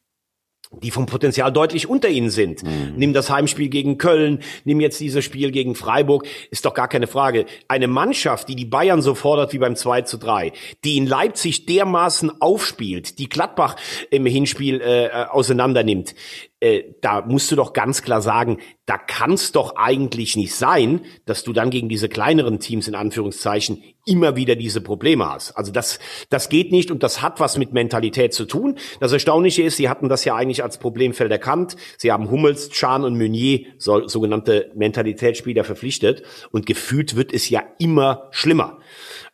die 0.82 0.90
vom 0.90 1.06
Potenzial 1.06 1.52
deutlich 1.52 1.88
unter 1.88 2.08
ihnen 2.08 2.30
sind. 2.30 2.62
Mhm. 2.62 2.94
Nimm 2.96 3.12
das 3.12 3.30
Heimspiel 3.30 3.68
gegen 3.68 3.98
Köln, 3.98 4.40
nimm 4.64 4.80
jetzt 4.80 5.00
dieses 5.00 5.24
Spiel 5.24 5.50
gegen 5.50 5.74
Freiburg, 5.74 6.26
ist 6.50 6.64
doch 6.64 6.74
gar 6.74 6.88
keine 6.88 7.06
Frage. 7.06 7.46
Eine 7.68 7.88
Mannschaft, 7.88 8.48
die 8.48 8.56
die 8.56 8.64
Bayern 8.64 9.02
so 9.02 9.14
fordert 9.14 9.52
wie 9.52 9.58
beim 9.58 9.76
2 9.76 10.02
zu 10.02 10.18
3, 10.18 10.52
die 10.84 10.96
in 10.96 11.06
Leipzig 11.06 11.66
dermaßen 11.66 12.40
aufspielt, 12.40 13.18
die 13.18 13.28
Gladbach 13.28 13.76
im 14.10 14.26
Hinspiel 14.26 14.80
äh, 14.80 15.08
auseinander 15.30 15.82
nimmt, 15.82 16.14
äh, 16.60 16.84
da 17.02 17.20
musst 17.20 17.50
du 17.50 17.56
doch 17.56 17.74
ganz 17.74 18.02
klar 18.02 18.22
sagen, 18.22 18.58
da 18.86 18.96
kann 18.96 19.32
es 19.32 19.52
doch 19.52 19.76
eigentlich 19.76 20.36
nicht 20.36 20.54
sein, 20.54 21.02
dass 21.26 21.44
du 21.44 21.52
dann 21.52 21.70
gegen 21.70 21.88
diese 21.88 22.08
kleineren 22.08 22.60
Teams 22.60 22.88
in 22.88 22.94
Anführungszeichen 22.94 23.82
immer 24.06 24.36
wieder 24.36 24.56
diese 24.56 24.80
Probleme 24.80 25.28
hast. 25.28 25.52
Also 25.52 25.70
das, 25.70 25.98
das 26.30 26.48
geht 26.48 26.72
nicht 26.72 26.90
und 26.90 27.02
das 27.02 27.20
hat 27.20 27.40
was 27.40 27.58
mit 27.58 27.72
Mentalität 27.72 28.32
zu 28.32 28.46
tun. 28.46 28.78
Das 29.00 29.12
Erstaunliche 29.12 29.64
ist, 29.64 29.76
sie 29.76 29.88
hatten 29.90 30.08
das 30.08 30.24
ja 30.24 30.34
eigentlich 30.34 30.62
als 30.62 30.78
Problemfeld 30.78 31.30
erkannt. 31.30 31.76
Sie 31.98 32.10
haben 32.10 32.30
Hummels, 32.30 32.70
Chan 32.70 33.04
und 33.04 33.18
Meunier, 33.18 33.66
so, 33.76 34.08
sogenannte 34.08 34.70
Mentalitätsspieler, 34.74 35.64
verpflichtet 35.64 36.22
und 36.52 36.64
gefühlt 36.64 37.16
wird 37.16 37.34
es 37.34 37.50
ja 37.50 37.62
immer 37.78 38.28
schlimmer. 38.30 38.78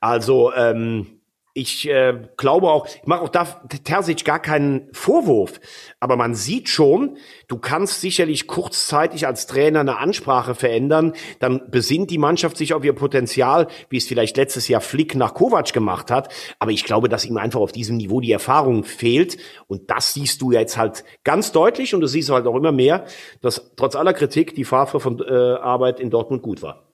Also 0.00 0.52
ähm, 0.54 1.21
ich 1.54 1.88
äh, 1.88 2.14
glaube 2.36 2.70
auch, 2.70 2.86
ich 2.86 3.06
mache 3.06 3.22
auch 3.22 3.28
da 3.28 3.44
Terzic 3.84 4.24
gar 4.24 4.40
keinen 4.40 4.88
Vorwurf, 4.92 5.60
aber 6.00 6.16
man 6.16 6.34
sieht 6.34 6.68
schon, 6.68 7.16
du 7.48 7.58
kannst 7.58 8.00
sicherlich 8.00 8.46
kurzzeitig 8.46 9.26
als 9.26 9.46
Trainer 9.46 9.80
eine 9.80 9.98
Ansprache 9.98 10.54
verändern, 10.54 11.12
dann 11.38 11.70
besinnt 11.70 12.10
die 12.10 12.18
Mannschaft 12.18 12.56
sich 12.56 12.74
auf 12.74 12.84
ihr 12.84 12.94
Potenzial, 12.94 13.68
wie 13.90 13.98
es 13.98 14.06
vielleicht 14.06 14.36
letztes 14.36 14.68
Jahr 14.68 14.80
Flick 14.80 15.14
nach 15.14 15.34
Kovac 15.34 15.72
gemacht 15.72 16.10
hat, 16.10 16.32
aber 16.58 16.70
ich 16.70 16.84
glaube, 16.84 17.08
dass 17.08 17.24
ihm 17.24 17.36
einfach 17.36 17.60
auf 17.60 17.72
diesem 17.72 17.96
Niveau 17.96 18.20
die 18.20 18.32
Erfahrung 18.32 18.84
fehlt. 18.84 19.36
Und 19.66 19.90
das 19.90 20.14
siehst 20.14 20.42
du 20.42 20.52
jetzt 20.52 20.76
halt 20.76 21.04
ganz 21.24 21.52
deutlich. 21.52 21.94
Und 21.94 22.00
du 22.00 22.06
siehst 22.06 22.30
halt 22.30 22.46
auch 22.46 22.56
immer 22.56 22.72
mehr, 22.72 23.04
dass 23.40 23.72
trotz 23.76 23.96
aller 23.96 24.12
Kritik 24.12 24.54
die 24.54 24.64
Favre 24.64 25.00
von 25.00 25.20
äh, 25.20 25.32
Arbeit 25.32 26.00
in 26.00 26.10
Dortmund 26.10 26.42
gut 26.42 26.62
war. 26.62 26.91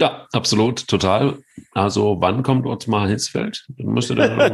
Ja, 0.00 0.26
absolut, 0.32 0.88
total. 0.88 1.38
Also 1.72 2.16
wann 2.18 2.42
kommt 2.42 2.66
Ottmar 2.66 3.08
Hitzfeld? 3.08 3.64
Müsste 3.76 4.16
dann, 4.16 4.52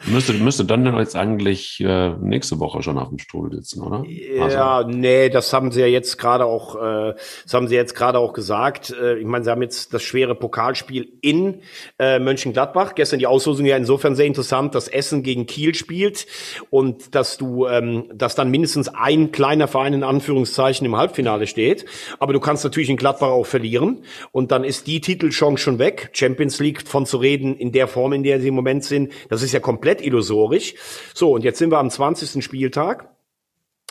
müsste, 0.06 0.32
müsste 0.34 0.64
dann 0.64 0.84
jetzt 0.98 1.14
eigentlich 1.14 1.80
äh, 1.80 2.10
nächste 2.20 2.58
Woche 2.58 2.82
schon 2.82 2.98
auf 2.98 3.08
dem 3.08 3.18
Stuhl 3.18 3.52
sitzen, 3.52 3.82
oder? 3.82 4.04
Ja, 4.08 4.78
also. 4.78 4.88
nee, 4.88 5.28
das 5.28 5.52
haben 5.52 5.70
sie 5.70 5.80
ja 5.80 5.86
jetzt 5.86 6.18
gerade 6.18 6.44
auch, 6.44 6.74
äh, 6.74 7.14
das 7.44 7.54
haben 7.54 7.68
sie 7.68 7.76
jetzt 7.76 7.94
gerade 7.94 8.18
auch 8.18 8.32
gesagt. 8.32 8.90
Äh, 8.90 9.18
ich 9.18 9.26
meine, 9.26 9.44
sie 9.44 9.50
haben 9.50 9.62
jetzt 9.62 9.94
das 9.94 10.02
schwere 10.02 10.34
Pokalspiel 10.34 11.12
in 11.20 11.60
äh, 12.00 12.18
Mönchengladbach. 12.18 12.96
Gestern 12.96 13.20
die 13.20 13.28
Auslosung 13.28 13.66
ja 13.66 13.76
insofern 13.76 14.16
sehr 14.16 14.26
interessant, 14.26 14.74
dass 14.74 14.88
Essen 14.88 15.22
gegen 15.22 15.46
Kiel 15.46 15.76
spielt 15.76 16.26
und 16.68 17.14
dass 17.14 17.36
du, 17.36 17.68
ähm, 17.68 18.06
dass 18.12 18.34
dann 18.34 18.50
mindestens 18.50 18.88
ein 18.88 19.30
kleiner 19.30 19.68
Verein 19.68 19.92
in 19.92 20.02
Anführungszeichen 20.02 20.84
im 20.84 20.96
Halbfinale 20.96 21.46
steht. 21.46 21.84
Aber 22.18 22.32
du 22.32 22.40
kannst 22.40 22.64
natürlich 22.64 22.90
in 22.90 22.96
Gladbach 22.96 23.28
auch 23.28 23.46
verlieren 23.46 24.02
und 24.32 24.50
dann 24.50 24.64
ist 24.64 24.79
ist 24.80 24.86
die 24.86 25.00
Titelchance 25.00 25.62
schon 25.62 25.78
weg. 25.78 26.08
Champions 26.14 26.58
League 26.58 26.86
von 26.86 27.04
zu 27.04 27.18
reden 27.18 27.54
in 27.56 27.70
der 27.70 27.86
Form, 27.86 28.14
in 28.14 28.22
der 28.22 28.40
sie 28.40 28.48
im 28.48 28.54
Moment 28.54 28.82
sind, 28.82 29.12
das 29.28 29.42
ist 29.42 29.52
ja 29.52 29.60
komplett 29.60 30.00
illusorisch. 30.00 30.74
So, 31.12 31.32
und 31.32 31.44
jetzt 31.44 31.58
sind 31.58 31.70
wir 31.70 31.78
am 31.78 31.90
20. 31.90 32.42
Spieltag. 32.42 33.10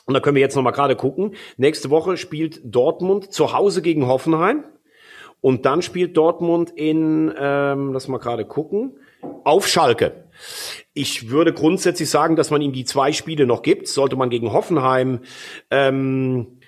Und 0.06 0.16
da 0.16 0.20
können 0.20 0.36
wir 0.36 0.42
jetzt 0.42 0.56
noch 0.56 0.64
mal 0.64 0.72
gerade 0.72 0.96
gucken. 0.96 1.36
Nächste 1.58 1.92
Woche 1.92 2.18
spielt 2.18 2.62
Dortmund 2.64 3.32
zu 3.32 3.54
Hause 3.54 3.84
gegen 3.84 4.08
Hoffenheim. 4.08 4.64
Und 5.42 5.68
dann 5.68 5.84
spielt 5.84 6.18
Dortmund 6.18 6.72
in, 6.72 7.32
ähm, 7.40 7.94
lass 7.94 8.08
mal 8.08 8.18
gerade 8.18 8.46
gucken, 8.46 8.98
auf 9.44 9.68
Schalke. 9.68 10.24
Ich 10.94 11.30
würde 11.30 11.54
grundsätzlich 11.54 12.10
sagen, 12.10 12.36
dass 12.36 12.50
man 12.50 12.62
ihm 12.62 12.74
die 12.74 12.86
zwei 12.86 13.12
Spiele 13.12 13.46
noch 13.46 13.62
gibt. 13.62 13.88
Sollte 13.88 14.16
man 14.16 14.32
gegen 14.32 14.52
Hoffenheim 14.52 15.20
ähm, 15.70 16.59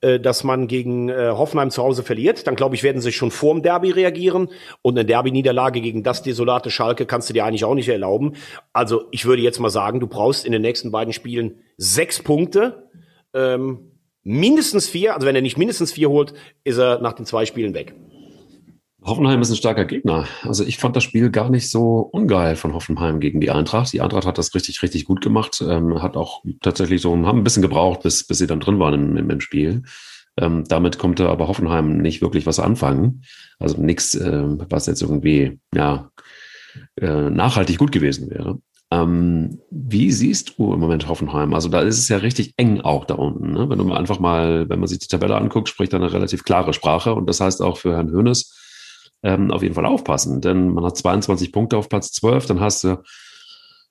äh, 0.00 0.20
dass 0.20 0.44
man 0.44 0.68
gegen 0.68 1.08
äh, 1.08 1.30
Hoffenheim 1.30 1.70
zu 1.70 1.82
Hause 1.82 2.02
verliert, 2.04 2.46
dann 2.46 2.54
glaube 2.54 2.76
ich, 2.76 2.82
werden 2.82 3.00
sie 3.00 3.10
schon 3.10 3.30
vorm 3.30 3.62
Derby 3.62 3.90
reagieren. 3.90 4.48
Und 4.80 4.96
eine 4.96 5.04
Derby-Niederlage 5.04 5.80
gegen 5.80 6.04
das 6.04 6.22
desolate 6.22 6.70
Schalke 6.70 7.04
kannst 7.04 7.28
du 7.28 7.34
dir 7.34 7.44
eigentlich 7.44 7.64
auch 7.64 7.74
nicht 7.74 7.88
erlauben. 7.88 8.34
Also 8.72 9.06
ich 9.10 9.24
würde 9.26 9.42
jetzt 9.42 9.58
mal 9.58 9.70
sagen, 9.70 9.98
du 9.98 10.06
brauchst 10.06 10.46
in 10.46 10.52
den 10.52 10.62
nächsten 10.62 10.92
beiden 10.92 11.12
Spielen 11.12 11.58
sechs 11.76 12.22
Punkte. 12.22 12.88
Ähm, 13.34 13.92
mindestens 14.22 14.88
vier, 14.88 15.14
also 15.14 15.26
wenn 15.26 15.34
er 15.34 15.42
nicht 15.42 15.58
mindestens 15.58 15.92
vier 15.92 16.10
holt, 16.10 16.32
ist 16.62 16.78
er 16.78 17.00
nach 17.00 17.14
den 17.14 17.26
zwei 17.26 17.44
Spielen 17.44 17.74
weg. 17.74 17.94
Hoffenheim 19.04 19.40
ist 19.40 19.50
ein 19.50 19.56
starker 19.56 19.84
Gegner. 19.84 20.26
Also 20.42 20.64
ich 20.64 20.78
fand 20.78 20.96
das 20.96 21.04
Spiel 21.04 21.30
gar 21.30 21.50
nicht 21.50 21.70
so 21.70 22.00
ungeil 22.00 22.56
von 22.56 22.74
Hoffenheim 22.74 23.20
gegen 23.20 23.40
die 23.40 23.50
Eintracht. 23.50 23.92
Die 23.92 24.00
Eintracht 24.00 24.26
hat 24.26 24.38
das 24.38 24.54
richtig, 24.54 24.82
richtig 24.82 25.04
gut 25.04 25.20
gemacht. 25.20 25.62
Ähm, 25.66 26.02
hat 26.02 26.16
auch 26.16 26.42
tatsächlich 26.62 27.00
so, 27.00 27.12
haben 27.12 27.38
ein 27.38 27.44
bisschen 27.44 27.62
gebraucht, 27.62 28.02
bis, 28.02 28.26
bis 28.26 28.38
sie 28.38 28.46
dann 28.46 28.60
drin 28.60 28.78
waren 28.80 29.16
im, 29.16 29.30
im 29.30 29.40
Spiel. 29.40 29.84
Ähm, 30.36 30.64
damit 30.68 30.98
konnte 30.98 31.28
aber 31.28 31.48
Hoffenheim 31.48 31.98
nicht 31.98 32.22
wirklich 32.22 32.44
was 32.46 32.58
anfangen. 32.58 33.22
Also 33.58 33.80
nichts, 33.80 34.14
äh, 34.14 34.42
was 34.68 34.86
jetzt 34.86 35.02
irgendwie 35.02 35.58
ja 35.74 36.10
äh, 37.00 37.30
nachhaltig 37.30 37.78
gut 37.78 37.92
gewesen 37.92 38.30
wäre. 38.30 38.58
Ähm, 38.90 39.60
wie 39.70 40.10
siehst 40.10 40.58
du 40.58 40.72
im 40.72 40.80
Moment 40.80 41.08
Hoffenheim? 41.08 41.54
Also 41.54 41.68
da 41.68 41.80
ist 41.80 41.98
es 41.98 42.08
ja 42.08 42.18
richtig 42.18 42.54
eng 42.56 42.80
auch 42.80 43.04
da 43.04 43.14
unten. 43.14 43.52
Ne? 43.52 43.68
Wenn 43.68 43.78
du 43.78 43.84
mal 43.84 43.98
einfach 43.98 44.18
mal, 44.18 44.68
wenn 44.68 44.80
man 44.80 44.88
sich 44.88 44.98
die 44.98 45.08
Tabelle 45.08 45.36
anguckt, 45.36 45.68
spricht 45.68 45.92
da 45.92 45.98
eine 45.98 46.12
relativ 46.12 46.42
klare 46.42 46.72
Sprache. 46.72 47.14
Und 47.14 47.28
das 47.28 47.40
heißt 47.40 47.60
auch 47.60 47.76
für 47.76 47.94
Herrn 47.94 48.10
Hönes, 48.10 48.54
ähm, 49.22 49.50
auf 49.50 49.62
jeden 49.62 49.74
Fall 49.74 49.86
aufpassen, 49.86 50.40
denn 50.40 50.68
man 50.68 50.84
hat 50.84 50.96
22 50.96 51.52
Punkte 51.52 51.76
auf 51.76 51.88
Platz 51.88 52.12
12, 52.12 52.46
dann 52.46 52.60
hast 52.60 52.84
du 52.84 53.02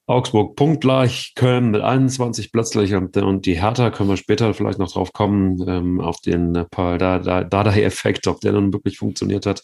Augsburg 0.08 0.56
punktgleich, 0.56 1.34
Köln 1.36 1.72
mit 1.72 1.82
21 1.82 2.54
plötzlich 2.54 2.96
und, 2.96 3.18
und 3.18 3.46
die 3.46 3.62
Hertha 3.62 3.90
können 3.90 4.08
wir 4.10 4.16
später 4.16 4.54
vielleicht 4.54 4.80
noch 4.80 4.92
drauf 4.92 5.12
kommen, 5.12 5.64
ähm, 5.68 6.00
auf 6.00 6.22
den 6.22 6.54
Dardai-Effekt, 6.54 8.28
ob 8.28 8.40
der 8.40 8.54
nun 8.54 8.72
wirklich 8.72 8.98
funktioniert 8.98 9.46
hat. 9.46 9.64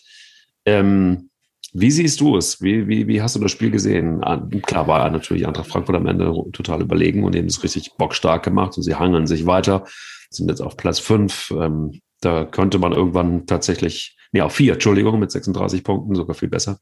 Ähm, 0.65 1.29
wie 1.71 1.91
siehst 1.91 2.19
du 2.19 2.35
es? 2.35 2.61
Wie, 2.61 2.87
wie, 2.87 3.07
wie 3.07 3.21
hast 3.21 3.35
du 3.35 3.39
das 3.39 3.51
Spiel 3.51 3.71
gesehen? 3.71 4.23
Ah, 4.23 4.45
klar 4.63 4.87
war 4.87 5.09
natürlich 5.09 5.47
Eintracht 5.47 5.69
Frankfurt 5.69 5.95
am 5.95 6.07
Ende 6.07 6.31
total 6.51 6.81
überlegen 6.81 7.23
und 7.23 7.35
eben 7.35 7.47
es 7.47 7.63
richtig 7.63 7.93
bockstark 7.97 8.43
gemacht 8.43 8.75
und 8.77 8.83
sie 8.83 8.95
hangeln 8.95 9.25
sich 9.25 9.45
weiter, 9.45 9.85
sind 10.29 10.49
jetzt 10.49 10.61
auf 10.61 10.75
Platz 10.75 10.99
5. 10.99 11.51
Ähm, 11.57 12.01
da 12.21 12.43
könnte 12.45 12.79
man 12.79 12.91
irgendwann 12.91 13.47
tatsächlich 13.47 14.17
nee, 14.33 14.41
auf 14.41 14.53
vier, 14.53 14.73
Entschuldigung, 14.73 15.19
mit 15.19 15.31
36 15.31 15.83
Punkten, 15.83 16.15
sogar 16.15 16.35
viel 16.35 16.49
besser. 16.49 16.79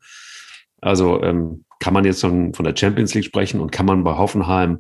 Also 0.82 1.22
ähm, 1.22 1.66
kann 1.80 1.94
man 1.94 2.06
jetzt 2.06 2.22
von, 2.22 2.54
von 2.54 2.66
der 2.66 2.76
Champions 2.76 3.14
League 3.14 3.26
sprechen 3.26 3.62
und 3.62 3.72
kann 3.72 3.86
man 3.86 4.04
bei 4.04 4.18
Hoffenheim 4.18 4.80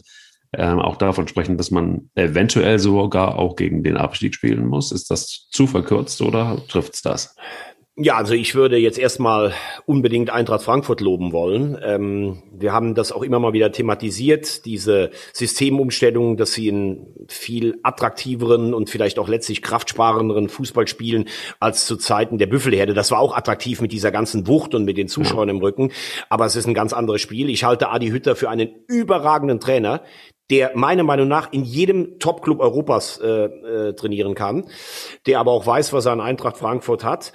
ähm, 0.53 0.79
auch 0.79 0.97
davon 0.97 1.27
sprechen, 1.27 1.57
dass 1.57 1.71
man 1.71 2.10
eventuell 2.15 2.79
sogar 2.79 3.38
auch 3.38 3.55
gegen 3.55 3.84
den 3.84 3.97
Abstieg 3.97 4.36
spielen 4.36 4.65
muss. 4.65 4.91
Ist 4.91 5.12
das 5.12 5.47
zu 5.51 5.67
verkürzt 5.67 6.21
oder 6.21 6.62
trifft's 6.67 7.01
das? 7.01 7.36
Ja, 8.03 8.15
also 8.15 8.33
ich 8.33 8.55
würde 8.55 8.77
jetzt 8.77 8.97
erstmal 8.97 9.53
unbedingt 9.85 10.31
Eintracht 10.31 10.63
Frankfurt 10.63 11.01
loben 11.01 11.31
wollen. 11.33 11.77
Ähm, 11.83 12.41
wir 12.51 12.73
haben 12.73 12.95
das 12.95 13.11
auch 13.11 13.21
immer 13.21 13.37
mal 13.37 13.53
wieder 13.53 13.71
thematisiert, 13.71 14.65
diese 14.65 15.11
Systemumstellung, 15.33 16.35
dass 16.35 16.53
sie 16.53 16.71
einen 16.71 17.13
viel 17.27 17.77
attraktiveren 17.83 18.73
und 18.73 18.89
vielleicht 18.89 19.19
auch 19.19 19.27
letztlich 19.27 19.61
kraftsparenderen 19.61 20.49
Fußball 20.49 20.87
spielen 20.87 21.29
als 21.59 21.85
zu 21.85 21.95
Zeiten 21.95 22.39
der 22.39 22.47
Büffelherde. 22.47 22.95
Das 22.95 23.11
war 23.11 23.19
auch 23.19 23.37
attraktiv 23.37 23.81
mit 23.81 23.91
dieser 23.91 24.09
ganzen 24.09 24.47
Wucht 24.47 24.73
und 24.73 24.83
mit 24.83 24.97
den 24.97 25.07
Zuschauern 25.07 25.49
im 25.49 25.57
Rücken, 25.57 25.91
aber 26.27 26.47
es 26.47 26.55
ist 26.55 26.65
ein 26.65 26.73
ganz 26.73 26.93
anderes 26.93 27.21
Spiel. 27.21 27.51
Ich 27.51 27.65
halte 27.65 27.89
Adi 27.89 28.09
Hütter 28.09 28.35
für 28.35 28.49
einen 28.49 28.69
überragenden 28.87 29.59
Trainer, 29.59 30.01
der 30.49 30.71
meiner 30.73 31.03
Meinung 31.03 31.27
nach 31.27 31.53
in 31.53 31.63
jedem 31.63 32.17
Top-Club 32.17 32.61
Europas 32.61 33.19
äh, 33.19 33.45
äh, 33.45 33.93
trainieren 33.93 34.33
kann, 34.33 34.65
der 35.27 35.39
aber 35.39 35.51
auch 35.51 35.67
weiß, 35.67 35.93
was 35.93 36.07
er 36.07 36.13
an 36.13 36.19
Eintracht 36.21 36.57
Frankfurt 36.57 37.03
hat. 37.03 37.31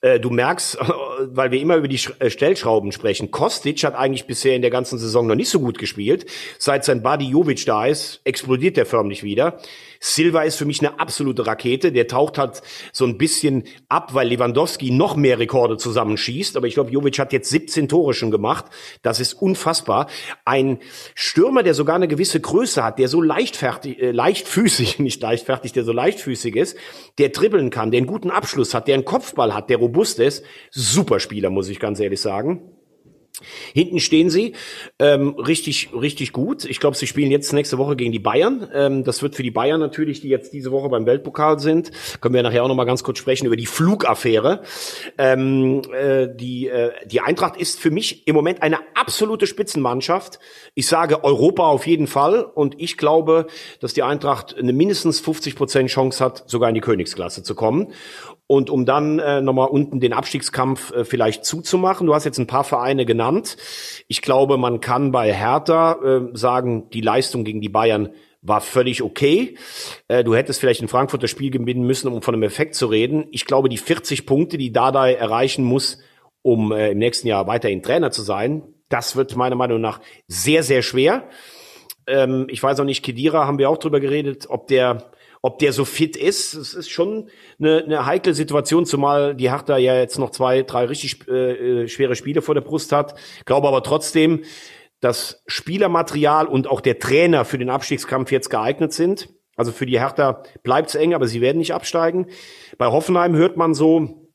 Äh, 0.00 0.20
du 0.20 0.30
merkst, 0.30 0.78
weil 1.20 1.50
wir 1.50 1.60
immer 1.60 1.76
über 1.76 1.88
die 1.88 2.00
äh, 2.18 2.30
Stellschrauben 2.30 2.92
sprechen, 2.92 3.30
Kostic 3.30 3.84
hat 3.84 3.94
eigentlich 3.94 4.26
bisher 4.26 4.54
in 4.54 4.62
der 4.62 4.70
ganzen 4.70 4.98
Saison 4.98 5.26
noch 5.26 5.34
nicht 5.34 5.50
so 5.50 5.60
gut 5.60 5.78
gespielt. 5.78 6.26
Seit 6.58 6.84
sein 6.84 7.02
Buddy 7.02 7.26
Jovic 7.26 7.64
da 7.66 7.86
ist, 7.86 8.20
explodiert 8.24 8.76
der 8.76 8.86
förmlich 8.86 9.22
wieder. 9.22 9.58
Silva 10.00 10.42
ist 10.42 10.56
für 10.56 10.64
mich 10.64 10.80
eine 10.80 11.00
absolute 11.00 11.46
Rakete. 11.46 11.92
Der 11.92 12.06
taucht 12.06 12.38
halt 12.38 12.62
so 12.92 13.04
ein 13.04 13.18
bisschen 13.18 13.64
ab, 13.88 14.14
weil 14.14 14.28
Lewandowski 14.28 14.90
noch 14.90 15.16
mehr 15.16 15.38
Rekorde 15.38 15.76
zusammenschießt. 15.76 16.56
Aber 16.56 16.66
ich 16.66 16.74
glaube, 16.74 16.90
Jovic 16.90 17.18
hat 17.18 17.32
jetzt 17.32 17.50
17 17.50 17.88
Tore 17.88 18.14
schon 18.14 18.30
gemacht. 18.30 18.66
Das 19.02 19.20
ist 19.20 19.34
unfassbar. 19.34 20.08
Ein 20.44 20.78
Stürmer, 21.14 21.62
der 21.62 21.74
sogar 21.74 21.96
eine 21.96 22.08
gewisse 22.08 22.40
Größe 22.40 22.84
hat, 22.84 22.98
der 22.98 23.08
so 23.08 23.20
leichtfertig, 23.20 24.00
äh, 24.00 24.10
leichtfüßig, 24.12 24.98
nicht 24.98 25.20
leichtfertig, 25.20 25.72
der 25.72 25.84
so 25.84 25.92
leichtfüßig 25.92 26.56
ist, 26.56 26.76
der 27.18 27.30
dribbeln 27.30 27.70
kann, 27.70 27.90
der 27.90 27.98
einen 27.98 28.06
guten 28.06 28.30
Abschluss 28.30 28.74
hat, 28.74 28.88
der 28.88 28.94
einen 28.94 29.04
Kopfball 29.04 29.54
hat, 29.54 29.70
der 29.70 29.78
robust 29.78 30.18
ist. 30.18 30.44
Super 30.70 31.07
Spieler, 31.18 31.50
muss 31.50 31.68
ich 31.68 31.80
ganz 31.80 32.00
ehrlich 32.00 32.20
sagen. 32.20 32.62
Hinten 33.72 34.00
stehen 34.00 34.30
sie 34.30 34.54
ähm, 34.98 35.34
richtig, 35.34 35.90
richtig 35.94 36.32
gut. 36.32 36.64
Ich 36.64 36.80
glaube, 36.80 36.96
sie 36.96 37.06
spielen 37.06 37.30
jetzt 37.30 37.52
nächste 37.52 37.78
Woche 37.78 37.94
gegen 37.94 38.10
die 38.10 38.18
Bayern. 38.18 38.68
Ähm, 38.74 39.04
das 39.04 39.22
wird 39.22 39.36
für 39.36 39.44
die 39.44 39.50
Bayern 39.50 39.78
natürlich, 39.78 40.20
die 40.20 40.28
jetzt 40.28 40.52
diese 40.52 40.72
Woche 40.72 40.88
beim 40.88 41.06
Weltpokal 41.06 41.58
sind, 41.60 41.92
können 42.20 42.34
wir 42.34 42.42
nachher 42.42 42.64
auch 42.64 42.68
noch 42.68 42.74
mal 42.74 42.84
ganz 42.84 43.04
kurz 43.04 43.18
sprechen 43.18 43.46
über 43.46 43.56
die 43.56 43.66
Flugaffäre. 43.66 44.62
Ähm, 45.18 45.82
äh, 45.92 46.28
die, 46.34 46.68
äh, 46.68 46.90
die 47.06 47.20
Eintracht 47.20 47.56
ist 47.56 47.78
für 47.78 47.90
mich 47.90 48.26
im 48.26 48.34
Moment 48.34 48.62
eine 48.62 48.78
absolute 48.94 49.46
Spitzenmannschaft. 49.46 50.40
Ich 50.74 50.88
sage 50.88 51.22
Europa 51.22 51.62
auf 51.64 51.86
jeden 51.86 52.08
Fall 52.08 52.42
und 52.42 52.80
ich 52.80 52.96
glaube, 52.96 53.46
dass 53.80 53.94
die 53.94 54.02
Eintracht 54.02 54.56
eine 54.58 54.72
mindestens 54.72 55.20
50 55.20 55.54
Prozent 55.54 55.90
Chance 55.90 56.24
hat, 56.24 56.44
sogar 56.50 56.68
in 56.68 56.74
die 56.74 56.80
Königsklasse 56.80 57.44
zu 57.44 57.54
kommen. 57.54 57.92
Und 58.48 58.70
um 58.70 58.86
dann 58.86 59.18
äh, 59.18 59.42
nochmal 59.42 59.68
unten 59.68 60.00
den 60.00 60.14
Abstiegskampf 60.14 60.90
äh, 60.92 61.04
vielleicht 61.04 61.44
zuzumachen, 61.44 62.06
du 62.06 62.14
hast 62.14 62.24
jetzt 62.24 62.38
ein 62.38 62.46
paar 62.46 62.64
Vereine 62.64 63.04
genannt. 63.04 63.58
Ich 64.08 64.22
glaube, 64.22 64.56
man 64.56 64.80
kann 64.80 65.12
bei 65.12 65.32
Hertha 65.32 65.98
äh, 66.02 66.20
sagen, 66.32 66.88
die 66.90 67.02
Leistung 67.02 67.44
gegen 67.44 67.60
die 67.60 67.68
Bayern 67.68 68.08
war 68.40 68.62
völlig 68.62 69.02
okay. 69.02 69.56
Äh, 70.08 70.24
du 70.24 70.34
hättest 70.34 70.60
vielleicht 70.60 70.80
in 70.80 70.88
Frankfurt 70.88 71.22
das 71.22 71.30
Spiel 71.30 71.50
gewinnen 71.50 71.84
müssen, 71.84 72.10
um 72.10 72.22
von 72.22 72.34
einem 72.34 72.42
Effekt 72.42 72.74
zu 72.74 72.86
reden. 72.86 73.26
Ich 73.32 73.44
glaube, 73.44 73.68
die 73.68 73.76
40 73.76 74.24
Punkte, 74.24 74.56
die 74.56 74.72
Dada 74.72 75.08
erreichen 75.08 75.62
muss, 75.62 75.98
um 76.40 76.72
äh, 76.72 76.92
im 76.92 76.98
nächsten 76.98 77.28
Jahr 77.28 77.46
weiterhin 77.46 77.82
Trainer 77.82 78.10
zu 78.10 78.22
sein, 78.22 78.62
das 78.88 79.14
wird 79.14 79.36
meiner 79.36 79.56
Meinung 79.56 79.82
nach 79.82 80.00
sehr, 80.26 80.62
sehr 80.62 80.80
schwer. 80.80 81.28
Ähm, 82.06 82.46
ich 82.48 82.62
weiß 82.62 82.80
auch 82.80 82.84
nicht, 82.84 83.04
Kedira 83.04 83.46
haben 83.46 83.58
wir 83.58 83.68
auch 83.68 83.76
drüber 83.76 84.00
geredet, 84.00 84.46
ob 84.48 84.68
der 84.68 85.10
ob 85.48 85.58
der 85.58 85.72
so 85.72 85.86
fit 85.86 86.14
ist. 86.14 86.52
Es 86.52 86.74
ist 86.74 86.90
schon 86.90 87.30
eine, 87.58 87.82
eine 87.82 88.04
heikle 88.04 88.34
Situation, 88.34 88.84
zumal 88.84 89.34
die 89.34 89.50
Hertha 89.50 89.78
ja 89.78 89.96
jetzt 89.96 90.18
noch 90.18 90.28
zwei, 90.28 90.62
drei 90.62 90.84
richtig 90.84 91.26
äh, 91.26 91.84
äh 91.84 91.88
schwere 91.88 92.16
Spiele 92.16 92.42
vor 92.42 92.54
der 92.54 92.60
Brust 92.60 92.92
hat. 92.92 93.14
Glaube 93.46 93.66
aber 93.66 93.82
trotzdem, 93.82 94.44
das 95.00 95.42
Spielermaterial 95.46 96.46
und 96.46 96.66
auch 96.66 96.82
der 96.82 96.98
Trainer 96.98 97.46
für 97.46 97.56
den 97.56 97.70
Abstiegskampf 97.70 98.30
jetzt 98.30 98.50
geeignet 98.50 98.92
sind. 98.92 99.30
Also 99.56 99.72
für 99.72 99.86
die 99.86 99.98
Hertha 99.98 100.42
bleibt 100.62 100.90
es 100.90 100.96
eng, 100.96 101.14
aber 101.14 101.26
sie 101.26 101.40
werden 101.40 101.58
nicht 101.58 101.72
absteigen. 101.72 102.26
Bei 102.76 102.86
Hoffenheim 102.86 103.34
hört 103.34 103.56
man 103.56 103.72
so, 103.72 104.27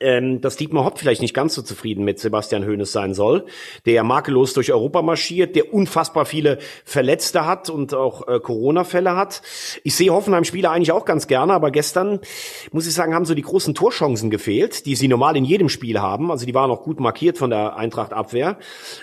ähm, 0.00 0.40
dass 0.40 0.56
Dietmar 0.56 0.84
Hopp 0.84 0.98
vielleicht 0.98 1.22
nicht 1.22 1.34
ganz 1.34 1.54
so 1.54 1.62
zufrieden 1.62 2.04
mit 2.04 2.18
Sebastian 2.18 2.66
Hoeneß 2.66 2.92
sein 2.92 3.14
soll, 3.14 3.46
der 3.86 4.02
makellos 4.04 4.52
durch 4.52 4.72
Europa 4.72 5.02
marschiert, 5.02 5.54
der 5.56 5.72
unfassbar 5.72 6.26
viele 6.26 6.58
Verletzte 6.84 7.46
hat 7.46 7.70
und 7.70 7.94
auch 7.94 8.26
äh, 8.26 8.40
Corona-Fälle 8.40 9.16
hat. 9.16 9.42
Ich 9.84 9.94
sehe 9.94 10.12
Hoffenheim-Spieler 10.12 10.70
eigentlich 10.70 10.92
auch 10.92 11.04
ganz 11.04 11.26
gerne, 11.26 11.52
aber 11.52 11.70
gestern, 11.70 12.20
muss 12.72 12.86
ich 12.86 12.94
sagen, 12.94 13.14
haben 13.14 13.24
so 13.24 13.34
die 13.34 13.42
großen 13.42 13.74
Torchancen 13.74 14.30
gefehlt, 14.30 14.86
die 14.86 14.96
sie 14.96 15.08
normal 15.08 15.36
in 15.36 15.44
jedem 15.44 15.68
Spiel 15.68 16.00
haben. 16.00 16.30
Also 16.30 16.46
die 16.46 16.54
waren 16.54 16.70
auch 16.70 16.82
gut 16.82 17.00
markiert 17.00 17.38
von 17.38 17.50
der 17.50 17.76
Eintracht-Abwehr. 17.76 18.58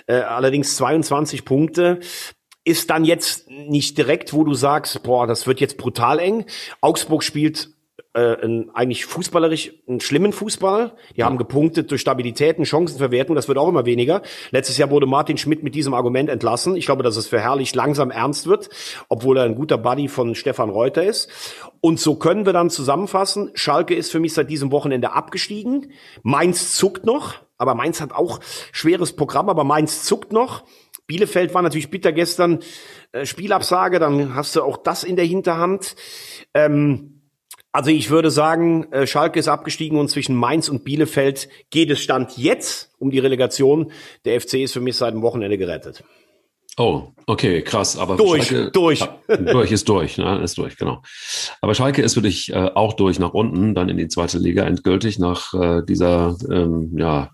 Äh, 0.08 0.16
allerdings 0.16 0.76
22 0.76 1.46
Punkte 1.46 2.00
ist 2.64 2.90
dann 2.90 3.06
jetzt 3.06 3.50
nicht 3.50 3.98
direkt, 3.98 4.34
wo 4.34 4.44
du 4.44 4.54
sagst, 4.54 5.02
boah, 5.04 5.26
das 5.26 5.48
wird 5.48 5.60
jetzt 5.60 5.78
brutal 5.78 6.20
eng. 6.20 6.46
Augsburg 6.80 7.24
spielt 7.24 7.70
äh, 8.14 8.44
ein, 8.44 8.70
eigentlich 8.74 9.06
fußballerisch 9.06 9.74
einen 9.88 10.02
schlimmen 10.02 10.34
Fußball. 10.34 10.94
Die 11.16 11.24
haben 11.24 11.38
gepunktet 11.38 11.92
durch 11.92 12.02
Stabilitäten, 12.02 12.66
Chancenverwertung, 12.66 13.36
das 13.36 13.48
wird 13.48 13.58
auch 13.58 13.70
immer 13.70 13.86
weniger. 13.86 14.22
Letztes 14.52 14.78
Jahr 14.78 14.90
wurde 14.90 15.06
Martin 15.06 15.38
Schmidt 15.38 15.64
mit 15.64 15.76
diesem 15.76 15.94
Argument 15.94 16.30
entlassen. 16.30 16.76
Ich 16.76 16.86
glaube, 16.86 17.04
dass 17.04 17.16
es 17.16 17.28
für 17.28 17.40
Herrlich 17.40 17.74
langsam 17.74 18.12
ernst 18.12 18.48
wird, 18.48 18.70
obwohl 19.08 19.38
er 19.38 19.46
ein 19.46 19.56
guter 19.56 19.78
Buddy 19.78 20.08
von 20.08 20.36
Stefan 20.36 20.70
Reuter 20.70 21.04
ist. 21.04 21.30
Und 21.80 22.00
so 22.00 22.16
können 22.16 22.46
wir 22.46 22.54
dann 22.54 22.70
zusammenfassen, 22.70 23.52
Schalke 23.54 23.96
ist 23.96 24.12
für 24.12 24.20
mich 24.20 24.34
seit 24.34 24.50
diesem 24.50 24.72
Wochenende 24.72 25.14
abgestiegen. 25.14 25.92
Mainz 26.22 26.76
zuckt 26.76 27.06
noch, 27.06 27.36
aber 27.58 27.76
Mainz 27.76 28.02
hat 28.02 28.12
auch 28.12 28.40
schweres 28.72 29.16
Programm, 29.16 29.50
aber 29.50 29.64
Mainz 29.64 30.04
zuckt 30.04 30.34
noch. 30.34 30.64
Bielefeld 31.08 31.54
war 31.54 31.62
natürlich 31.62 31.90
bitter 31.90 32.12
gestern, 32.12 32.60
äh, 33.12 33.26
Spielabsage, 33.26 34.00
dann 34.00 34.36
hast 34.36 34.56
du 34.56 34.64
auch 34.64 34.78
das 34.78 35.04
in 35.04 35.16
der 35.16 35.26
Hinterhand. 35.26 35.96
Ähm, 36.54 37.21
also 37.72 37.90
ich 37.90 38.10
würde 38.10 38.32
sagen, 38.32 38.92
äh, 38.92 39.08
Schalke 39.08 39.40
ist 39.40 39.48
abgestiegen 39.48 39.98
und 39.98 40.10
zwischen 40.10 40.36
Mainz 40.36 40.70
und 40.70 40.84
Bielefeld 40.84 41.50
geht 41.70 41.90
es 41.90 42.02
Stand 42.02 42.38
jetzt 42.38 42.92
um 43.00 43.12
die 43.12 43.20
Relegation. 43.20 43.92
Der 44.26 44.40
FC 44.40 44.56
ist 44.56 44.74
für 44.74 44.82
mich 44.82 44.98
seit 44.98 45.14
dem 45.14 45.22
Wochenende 45.22 45.58
gerettet. 45.58 46.04
Oh, 46.78 47.10
okay, 47.28 47.62
krass. 47.62 47.98
Aber 47.98 48.16
durch, 48.16 48.48
Schalke, 48.48 48.72
durch. 48.72 49.04
durch 49.28 49.72
ist 49.72 49.88
durch, 49.90 50.18
ne? 50.18 50.42
ist 50.42 50.58
durch, 50.58 50.78
genau. 50.78 51.02
Aber 51.60 51.76
Schalke 51.76 52.02
ist 52.02 52.14
für 52.14 52.22
dich 52.22 52.52
äh, 52.52 52.72
auch 52.74 52.94
durch 52.94 53.20
nach 53.20 53.34
unten, 53.34 53.76
dann 53.76 53.90
in 53.90 53.98
die 53.98 54.08
zweite 54.08 54.38
Liga 54.38 54.64
endgültig 54.64 55.20
nach 55.20 55.54
äh, 55.54 55.82
dieser 55.86 56.36
ähm, 56.50 56.94
ja 56.98 57.30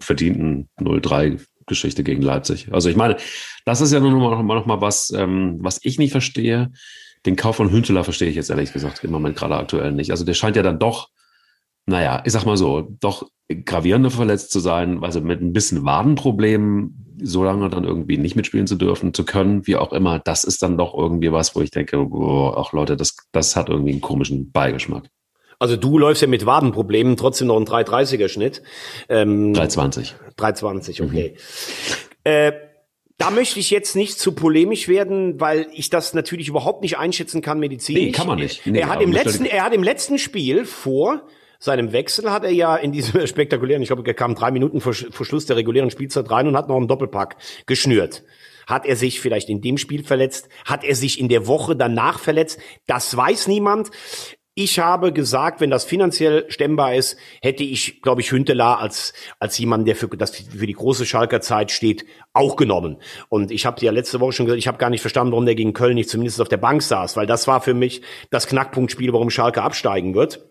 verdienten 0.00 0.68
0-3 0.80 1.40
Geschichte 1.66 2.02
gegen 2.02 2.22
Leipzig. 2.22 2.68
Also 2.72 2.88
ich 2.88 2.96
meine, 2.96 3.16
das 3.64 3.80
ist 3.80 3.92
ja 3.92 4.00
nur 4.00 4.10
noch 4.10 4.42
mal, 4.42 4.54
noch 4.54 4.66
mal 4.66 4.80
was, 4.80 5.10
ähm, 5.10 5.58
was 5.60 5.80
ich 5.82 5.98
nicht 5.98 6.12
verstehe 6.12 6.70
den 7.26 7.36
Kauf 7.36 7.56
von 7.56 7.70
Hünteler 7.70 8.04
verstehe 8.04 8.28
ich 8.28 8.36
jetzt 8.36 8.50
ehrlich 8.50 8.72
gesagt 8.72 9.04
im 9.04 9.10
Moment 9.10 9.36
gerade 9.36 9.56
aktuell 9.56 9.92
nicht. 9.92 10.10
Also 10.10 10.24
der 10.24 10.34
scheint 10.34 10.56
ja 10.56 10.62
dann 10.62 10.78
doch, 10.78 11.08
naja, 11.86 12.22
ich 12.24 12.32
sag 12.32 12.44
mal 12.44 12.56
so, 12.56 12.88
doch 13.00 13.28
gravierender 13.64 14.10
verletzt 14.10 14.50
zu 14.50 14.60
sein, 14.60 15.02
also 15.02 15.20
mit 15.20 15.40
ein 15.40 15.52
bisschen 15.52 15.84
Wadenproblemen 15.84 17.04
so 17.22 17.42
lange 17.44 17.68
dann 17.68 17.84
irgendwie 17.84 18.18
nicht 18.18 18.36
mitspielen 18.36 18.66
zu 18.66 18.76
dürfen, 18.76 19.12
zu 19.14 19.24
können, 19.24 19.66
wie 19.66 19.76
auch 19.76 19.92
immer, 19.92 20.18
das 20.18 20.44
ist 20.44 20.62
dann 20.62 20.78
doch 20.78 20.94
irgendwie 20.94 21.32
was, 21.32 21.56
wo 21.56 21.60
ich 21.60 21.70
denke, 21.70 21.98
oh, 21.98 22.48
auch 22.48 22.72
Leute, 22.72 22.96
das, 22.96 23.16
das 23.32 23.56
hat 23.56 23.68
irgendwie 23.68 23.92
einen 23.92 24.00
komischen 24.00 24.52
Beigeschmack. 24.52 25.10
Also 25.58 25.76
du 25.76 25.98
läufst 25.98 26.22
ja 26.22 26.28
mit 26.28 26.46
Wadenproblemen 26.46 27.16
trotzdem 27.16 27.48
noch 27.48 27.56
einen 27.56 27.66
330er 27.66 28.28
Schnitt. 28.28 28.62
Ähm, 29.08 29.52
320. 29.54 30.14
320, 30.36 31.02
okay. 31.02 31.34
Mhm. 31.34 31.38
Äh, 32.22 32.52
da 33.18 33.30
möchte 33.30 33.58
ich 33.58 33.70
jetzt 33.70 33.96
nicht 33.96 34.18
zu 34.18 34.32
polemisch 34.32 34.86
werden, 34.88 35.40
weil 35.40 35.66
ich 35.72 35.90
das 35.90 36.14
natürlich 36.14 36.48
überhaupt 36.48 36.82
nicht 36.82 36.98
einschätzen 36.98 37.42
kann 37.42 37.58
medizinisch. 37.58 38.02
Nee, 38.02 38.12
kann 38.12 38.28
man 38.28 38.38
nicht. 38.38 38.64
Nee, 38.64 38.78
er 38.78 38.88
hat 38.88 39.02
im 39.02 39.12
letzten, 39.12 39.44
er 39.44 39.64
hat 39.64 39.74
im 39.74 39.82
letzten 39.82 40.18
Spiel 40.18 40.64
vor 40.64 41.22
seinem 41.58 41.92
Wechsel 41.92 42.30
hat 42.30 42.44
er 42.44 42.52
ja 42.52 42.76
in 42.76 42.92
diesem 42.92 43.26
spektakulären, 43.26 43.82
ich 43.82 43.88
glaube, 43.88 44.06
er 44.06 44.14
kam 44.14 44.36
drei 44.36 44.52
Minuten 44.52 44.80
vor, 44.80 44.94
vor 44.94 45.26
Schluss 45.26 45.46
der 45.46 45.56
regulären 45.56 45.90
Spielzeit 45.90 46.30
rein 46.30 46.46
und 46.46 46.56
hat 46.56 46.68
noch 46.68 46.76
einen 46.76 46.86
Doppelpack 46.86 47.36
geschnürt. 47.66 48.22
Hat 48.68 48.86
er 48.86 48.96
sich 48.96 49.20
vielleicht 49.20 49.48
in 49.48 49.62
dem 49.62 49.78
Spiel 49.78 50.04
verletzt? 50.04 50.48
Hat 50.64 50.84
er 50.84 50.94
sich 50.94 51.18
in 51.18 51.28
der 51.28 51.46
Woche 51.46 51.74
danach 51.74 52.18
verletzt? 52.18 52.60
Das 52.86 53.16
weiß 53.16 53.48
niemand. 53.48 53.90
Ich 54.60 54.80
habe 54.80 55.12
gesagt, 55.12 55.60
wenn 55.60 55.70
das 55.70 55.84
finanziell 55.84 56.44
stemmbar 56.50 56.96
ist, 56.96 57.16
hätte 57.40 57.62
ich, 57.62 58.02
glaube 58.02 58.22
ich, 58.22 58.32
Hünteler 58.32 58.80
als, 58.80 59.12
als 59.38 59.56
jemand, 59.56 59.86
der 59.86 59.94
für, 59.94 60.08
das 60.08 60.32
für 60.36 60.66
die 60.66 60.72
große 60.72 61.06
Schalker 61.06 61.40
Zeit 61.40 61.70
steht, 61.70 62.04
auch 62.32 62.56
genommen. 62.56 62.96
Und 63.28 63.52
ich 63.52 63.66
habe 63.66 63.80
ja 63.84 63.92
letzte 63.92 64.18
Woche 64.18 64.32
schon 64.32 64.46
gesagt, 64.46 64.58
ich 64.58 64.66
habe 64.66 64.78
gar 64.78 64.90
nicht 64.90 65.00
verstanden, 65.00 65.30
warum 65.30 65.46
der 65.46 65.54
gegen 65.54 65.74
Köln 65.74 65.94
nicht 65.94 66.10
zumindest 66.10 66.40
auf 66.40 66.48
der 66.48 66.56
Bank 66.56 66.82
saß, 66.82 67.16
weil 67.16 67.26
das 67.28 67.46
war 67.46 67.60
für 67.60 67.72
mich 67.72 68.02
das 68.30 68.48
Knackpunktspiel, 68.48 69.12
warum 69.12 69.30
Schalke 69.30 69.62
absteigen 69.62 70.16
wird. 70.16 70.50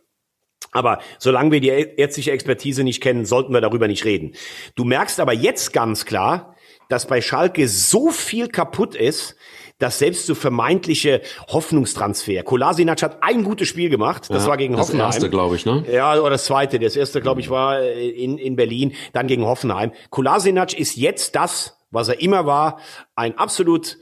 Aber 0.71 0.99
solange 1.19 1.51
wir 1.51 1.59
die 1.59 1.67
ärztliche 1.67 2.31
Expertise 2.31 2.85
nicht 2.85 3.03
kennen, 3.03 3.25
sollten 3.25 3.51
wir 3.51 3.59
darüber 3.59 3.89
nicht 3.89 4.05
reden. 4.05 4.35
Du 4.75 4.85
merkst 4.85 5.19
aber 5.19 5.33
jetzt 5.33 5.73
ganz 5.73 6.05
klar, 6.05 6.55
dass 6.87 7.07
bei 7.07 7.19
Schalke 7.19 7.67
so 7.67 8.11
viel 8.11 8.47
kaputt 8.47 8.95
ist, 8.95 9.35
dass 9.79 9.99
selbst 9.99 10.25
so 10.25 10.35
vermeintliche 10.35 11.21
Hoffnungstransfer. 11.47 12.43
Kolasinac 12.43 13.01
hat 13.03 13.17
ein 13.21 13.43
gutes 13.43 13.67
Spiel 13.67 13.89
gemacht, 13.89 14.29
das 14.29 14.43
ja, 14.43 14.49
war 14.49 14.57
gegen 14.57 14.75
das 14.75 14.87
Hoffenheim. 14.87 15.07
Das 15.07 15.15
erste, 15.15 15.29
glaube 15.29 15.55
ich, 15.55 15.65
ne? 15.65 15.85
Ja, 15.91 16.19
oder 16.19 16.31
das 16.31 16.45
zweite. 16.45 16.79
Das 16.79 16.95
erste, 16.95 17.21
glaube 17.21 17.41
ich, 17.41 17.49
war 17.49 17.81
in, 17.81 18.37
in 18.37 18.55
Berlin, 18.55 18.93
dann 19.13 19.27
gegen 19.27 19.45
Hoffenheim. 19.45 19.91
Kolasinac 20.09 20.73
ist 20.77 20.95
jetzt 20.95 21.35
das, 21.35 21.77
was 21.91 22.09
er 22.09 22.21
immer 22.21 22.45
war, 22.45 22.79
ein 23.15 23.37
absolut 23.37 23.97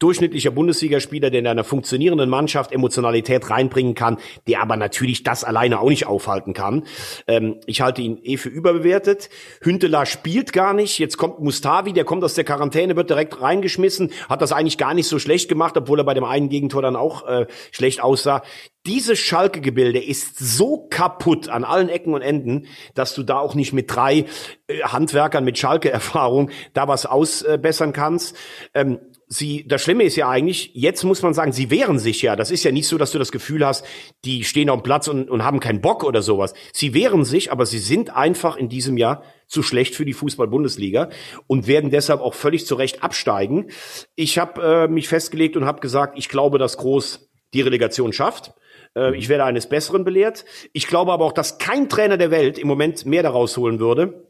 durchschnittlicher 0.00 0.50
Bundesligaspieler, 0.50 1.30
der 1.30 1.40
in 1.40 1.46
einer 1.46 1.62
funktionierenden 1.62 2.28
Mannschaft 2.28 2.72
Emotionalität 2.72 3.48
reinbringen 3.48 3.94
kann, 3.94 4.18
der 4.48 4.60
aber 4.60 4.76
natürlich 4.76 5.22
das 5.22 5.44
alleine 5.44 5.78
auch 5.78 5.88
nicht 5.88 6.06
aufhalten 6.06 6.52
kann. 6.52 6.84
Ähm, 7.28 7.60
ich 7.66 7.80
halte 7.80 8.02
ihn 8.02 8.18
eh 8.22 8.36
für 8.36 8.48
überbewertet. 8.48 9.30
Hünteler 9.62 10.06
spielt 10.06 10.52
gar 10.52 10.74
nicht. 10.74 10.98
Jetzt 10.98 11.18
kommt 11.18 11.38
Mustavi, 11.40 11.92
der 11.92 12.04
kommt 12.04 12.24
aus 12.24 12.34
der 12.34 12.44
Quarantäne, 12.44 12.96
wird 12.96 13.10
direkt 13.10 13.40
reingeschmissen, 13.40 14.10
hat 14.28 14.42
das 14.42 14.52
eigentlich 14.52 14.78
gar 14.78 14.94
nicht 14.94 15.06
so 15.06 15.18
schlecht 15.18 15.48
gemacht, 15.48 15.76
obwohl 15.76 16.00
er 16.00 16.04
bei 16.04 16.14
dem 16.14 16.24
einen 16.24 16.48
Gegentor 16.48 16.82
dann 16.82 16.96
auch 16.96 17.26
äh, 17.28 17.46
schlecht 17.70 18.02
aussah. 18.02 18.42
Dieses 18.86 19.18
Schalke-Gebilde 19.18 20.02
ist 20.02 20.38
so 20.38 20.86
kaputt 20.88 21.50
an 21.50 21.64
allen 21.64 21.90
Ecken 21.90 22.14
und 22.14 22.22
Enden, 22.22 22.66
dass 22.94 23.14
du 23.14 23.22
da 23.22 23.38
auch 23.38 23.54
nicht 23.54 23.74
mit 23.74 23.94
drei 23.94 24.24
äh, 24.68 24.80
Handwerkern 24.82 25.44
mit 25.44 25.58
Schalke-Erfahrung 25.58 26.50
da 26.72 26.88
was 26.88 27.04
ausbessern 27.04 27.92
kannst. 27.92 28.34
Ähm, 28.72 28.98
sie, 29.30 29.64
das 29.66 29.80
Schlimme 29.80 30.02
ist 30.02 30.16
ja 30.16 30.28
eigentlich, 30.28 30.72
jetzt 30.74 31.04
muss 31.04 31.22
man 31.22 31.32
sagen, 31.32 31.52
sie 31.52 31.70
wehren 31.70 31.98
sich 31.98 32.20
ja. 32.20 32.34
Das 32.34 32.50
ist 32.50 32.64
ja 32.64 32.72
nicht 32.72 32.88
so, 32.88 32.98
dass 32.98 33.12
du 33.12 33.18
das 33.18 33.30
Gefühl 33.30 33.64
hast, 33.64 33.86
die 34.24 34.44
stehen 34.44 34.68
auf 34.68 34.80
dem 34.80 34.82
Platz 34.82 35.06
und, 35.08 35.30
und 35.30 35.44
haben 35.44 35.60
keinen 35.60 35.80
Bock 35.80 36.02
oder 36.04 36.20
sowas. 36.20 36.52
Sie 36.72 36.92
wehren 36.94 37.24
sich, 37.24 37.52
aber 37.52 37.64
sie 37.64 37.78
sind 37.78 38.14
einfach 38.14 38.56
in 38.56 38.68
diesem 38.68 38.96
Jahr 38.96 39.22
zu 39.46 39.62
schlecht 39.62 39.94
für 39.94 40.04
die 40.04 40.12
Fußball-Bundesliga 40.12 41.10
und 41.46 41.68
werden 41.68 41.90
deshalb 41.90 42.20
auch 42.20 42.34
völlig 42.34 42.66
zu 42.66 42.74
Recht 42.74 43.04
absteigen. 43.04 43.70
Ich 44.16 44.36
habe 44.38 44.62
äh, 44.62 44.88
mich 44.88 45.08
festgelegt 45.08 45.56
und 45.56 45.64
habe 45.64 45.80
gesagt, 45.80 46.18
ich 46.18 46.28
glaube, 46.28 46.58
dass 46.58 46.76
Groß 46.76 47.30
die 47.54 47.62
Relegation 47.62 48.12
schafft. 48.12 48.52
Äh, 48.96 49.16
ich 49.16 49.28
werde 49.28 49.44
eines 49.44 49.68
Besseren 49.68 50.04
belehrt. 50.04 50.44
Ich 50.72 50.88
glaube 50.88 51.12
aber 51.12 51.24
auch, 51.24 51.32
dass 51.32 51.58
kein 51.58 51.88
Trainer 51.88 52.16
der 52.16 52.32
Welt 52.32 52.58
im 52.58 52.66
Moment 52.66 53.06
mehr 53.06 53.22
daraus 53.22 53.56
holen 53.56 53.78
würde. 53.78 54.29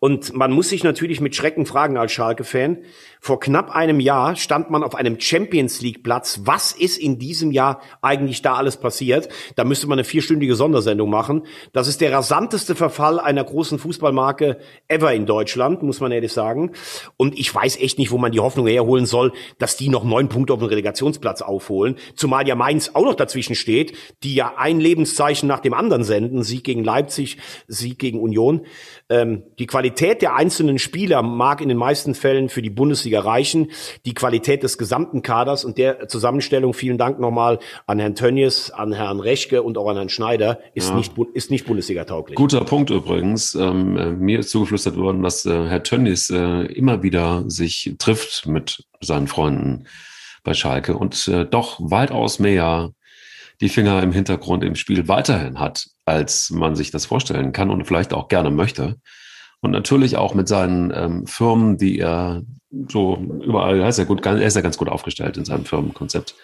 Und 0.00 0.34
man 0.34 0.52
muss 0.52 0.68
sich 0.68 0.84
natürlich 0.84 1.20
mit 1.20 1.34
Schrecken 1.36 1.66
fragen 1.66 1.96
als 1.96 2.12
Schalke-Fan, 2.12 2.78
vor 3.24 3.40
knapp 3.40 3.70
einem 3.74 4.00
Jahr 4.00 4.36
stand 4.36 4.68
man 4.68 4.82
auf 4.82 4.94
einem 4.94 5.18
Champions 5.18 5.80
League 5.80 6.02
Platz. 6.02 6.40
Was 6.44 6.72
ist 6.72 6.98
in 6.98 7.18
diesem 7.18 7.52
Jahr 7.52 7.80
eigentlich 8.02 8.42
da 8.42 8.52
alles 8.52 8.76
passiert? 8.76 9.30
Da 9.56 9.64
müsste 9.64 9.86
man 9.86 9.98
eine 9.98 10.04
vierstündige 10.04 10.54
Sondersendung 10.56 11.08
machen. 11.08 11.46
Das 11.72 11.88
ist 11.88 12.02
der 12.02 12.12
rasanteste 12.12 12.74
Verfall 12.74 13.18
einer 13.18 13.42
großen 13.42 13.78
Fußballmarke 13.78 14.58
ever 14.88 15.14
in 15.14 15.24
Deutschland, 15.24 15.82
muss 15.82 16.00
man 16.00 16.12
ehrlich 16.12 16.34
sagen. 16.34 16.72
Und 17.16 17.38
ich 17.38 17.54
weiß 17.54 17.78
echt 17.78 17.98
nicht, 17.98 18.10
wo 18.10 18.18
man 18.18 18.30
die 18.30 18.40
Hoffnung 18.40 18.66
herholen 18.66 19.06
soll, 19.06 19.32
dass 19.58 19.78
die 19.78 19.88
noch 19.88 20.04
neun 20.04 20.28
Punkte 20.28 20.52
auf 20.52 20.58
dem 20.58 20.68
Relegationsplatz 20.68 21.40
aufholen. 21.40 21.96
Zumal 22.16 22.46
ja 22.46 22.56
Mainz 22.56 22.90
auch 22.92 23.04
noch 23.06 23.14
dazwischen 23.14 23.54
steht, 23.54 23.96
die 24.22 24.34
ja 24.34 24.52
ein 24.58 24.80
Lebenszeichen 24.80 25.48
nach 25.48 25.60
dem 25.60 25.72
anderen 25.72 26.04
senden. 26.04 26.42
Sieg 26.42 26.64
gegen 26.64 26.84
Leipzig, 26.84 27.38
Sieg 27.68 27.98
gegen 27.98 28.20
Union. 28.20 28.66
Ähm, 29.08 29.43
die 29.58 29.66
Qualität 29.66 30.22
der 30.22 30.34
einzelnen 30.34 30.78
Spieler 30.78 31.22
mag 31.22 31.60
in 31.60 31.68
den 31.68 31.78
meisten 31.78 32.14
Fällen 32.14 32.48
für 32.48 32.62
die 32.62 32.70
Bundesliga 32.70 33.20
reichen. 33.20 33.70
Die 34.04 34.14
Qualität 34.14 34.62
des 34.62 34.78
gesamten 34.78 35.22
Kaders 35.22 35.64
und 35.64 35.78
der 35.78 36.08
Zusammenstellung, 36.08 36.74
vielen 36.74 36.98
Dank 36.98 37.18
nochmal 37.18 37.58
an 37.86 37.98
Herrn 37.98 38.14
Tönnies, 38.14 38.70
an 38.70 38.92
Herrn 38.92 39.20
Rechke 39.20 39.62
und 39.62 39.78
auch 39.78 39.88
an 39.88 39.96
Herrn 39.96 40.08
Schneider, 40.08 40.58
ist 40.74 40.90
ja. 40.90 40.96
nicht, 40.96 41.12
ist 41.34 41.50
nicht 41.50 41.66
Bundesliga-tauglich. 41.66 42.36
Guter 42.36 42.64
Punkt 42.64 42.90
übrigens. 42.90 43.54
Ähm, 43.54 43.96
äh, 43.96 44.10
mir 44.10 44.40
ist 44.40 44.50
zugeflüstert 44.50 44.96
worden, 44.96 45.22
dass 45.22 45.46
äh, 45.46 45.68
Herr 45.68 45.82
Tönnies 45.82 46.30
äh, 46.30 46.66
immer 46.72 47.02
wieder 47.02 47.44
sich 47.46 47.94
trifft 47.98 48.46
mit 48.46 48.84
seinen 49.00 49.28
Freunden 49.28 49.86
bei 50.42 50.54
Schalke 50.54 50.96
und 50.96 51.28
äh, 51.28 51.46
doch 51.46 51.78
weitaus 51.80 52.38
mehr 52.38 52.92
die 53.60 53.68
Finger 53.68 54.02
im 54.02 54.12
Hintergrund 54.12 54.64
im 54.64 54.74
Spiel 54.74 55.08
weiterhin 55.08 55.58
hat, 55.58 55.86
als 56.04 56.50
man 56.50 56.74
sich 56.76 56.90
das 56.90 57.06
vorstellen 57.06 57.52
kann 57.52 57.70
und 57.70 57.84
vielleicht 57.86 58.12
auch 58.12 58.28
gerne 58.28 58.50
möchte. 58.50 58.96
Und 59.64 59.70
natürlich 59.70 60.18
auch 60.18 60.34
mit 60.34 60.46
seinen 60.46 60.92
ähm, 60.94 61.26
Firmen, 61.26 61.78
die 61.78 61.98
er 61.98 62.42
so 62.90 63.16
überall, 63.42 63.80
er 63.80 63.88
ist 63.88 63.98
ja 63.98 64.04
gut, 64.04 64.24
er 64.26 64.42
ist 64.42 64.56
ja 64.56 64.60
ganz 64.60 64.76
gut 64.76 64.90
aufgestellt 64.90 65.38
in 65.38 65.46
seinem 65.46 65.64
Firmenkonzept, 65.64 66.34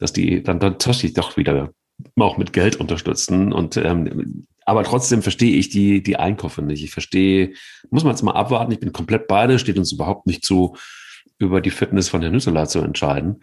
dass 0.00 0.12
die 0.12 0.42
dann, 0.42 0.58
tatsächlich 0.58 1.14
doch 1.14 1.36
wieder 1.36 1.70
auch 2.18 2.38
mit 2.38 2.52
Geld 2.52 2.74
unterstützen. 2.74 3.52
Und 3.52 3.76
ähm, 3.76 4.48
aber 4.64 4.82
trotzdem 4.82 5.22
verstehe 5.22 5.54
ich 5.54 5.68
die, 5.68 6.02
die 6.02 6.16
Einkäufe 6.16 6.60
nicht. 6.60 6.82
Ich 6.82 6.90
verstehe, 6.90 7.52
muss 7.90 8.02
man 8.02 8.14
jetzt 8.14 8.22
mal 8.22 8.32
abwarten, 8.32 8.72
ich 8.72 8.80
bin 8.80 8.92
komplett 8.92 9.28
beide, 9.28 9.60
steht 9.60 9.78
uns 9.78 9.92
überhaupt 9.92 10.26
nicht 10.26 10.44
zu, 10.44 10.76
über 11.38 11.60
die 11.60 11.70
Fitness 11.70 12.08
von 12.08 12.20
Herrn 12.20 12.32
Nüsseler 12.32 12.66
zu 12.66 12.80
entscheiden. 12.80 13.42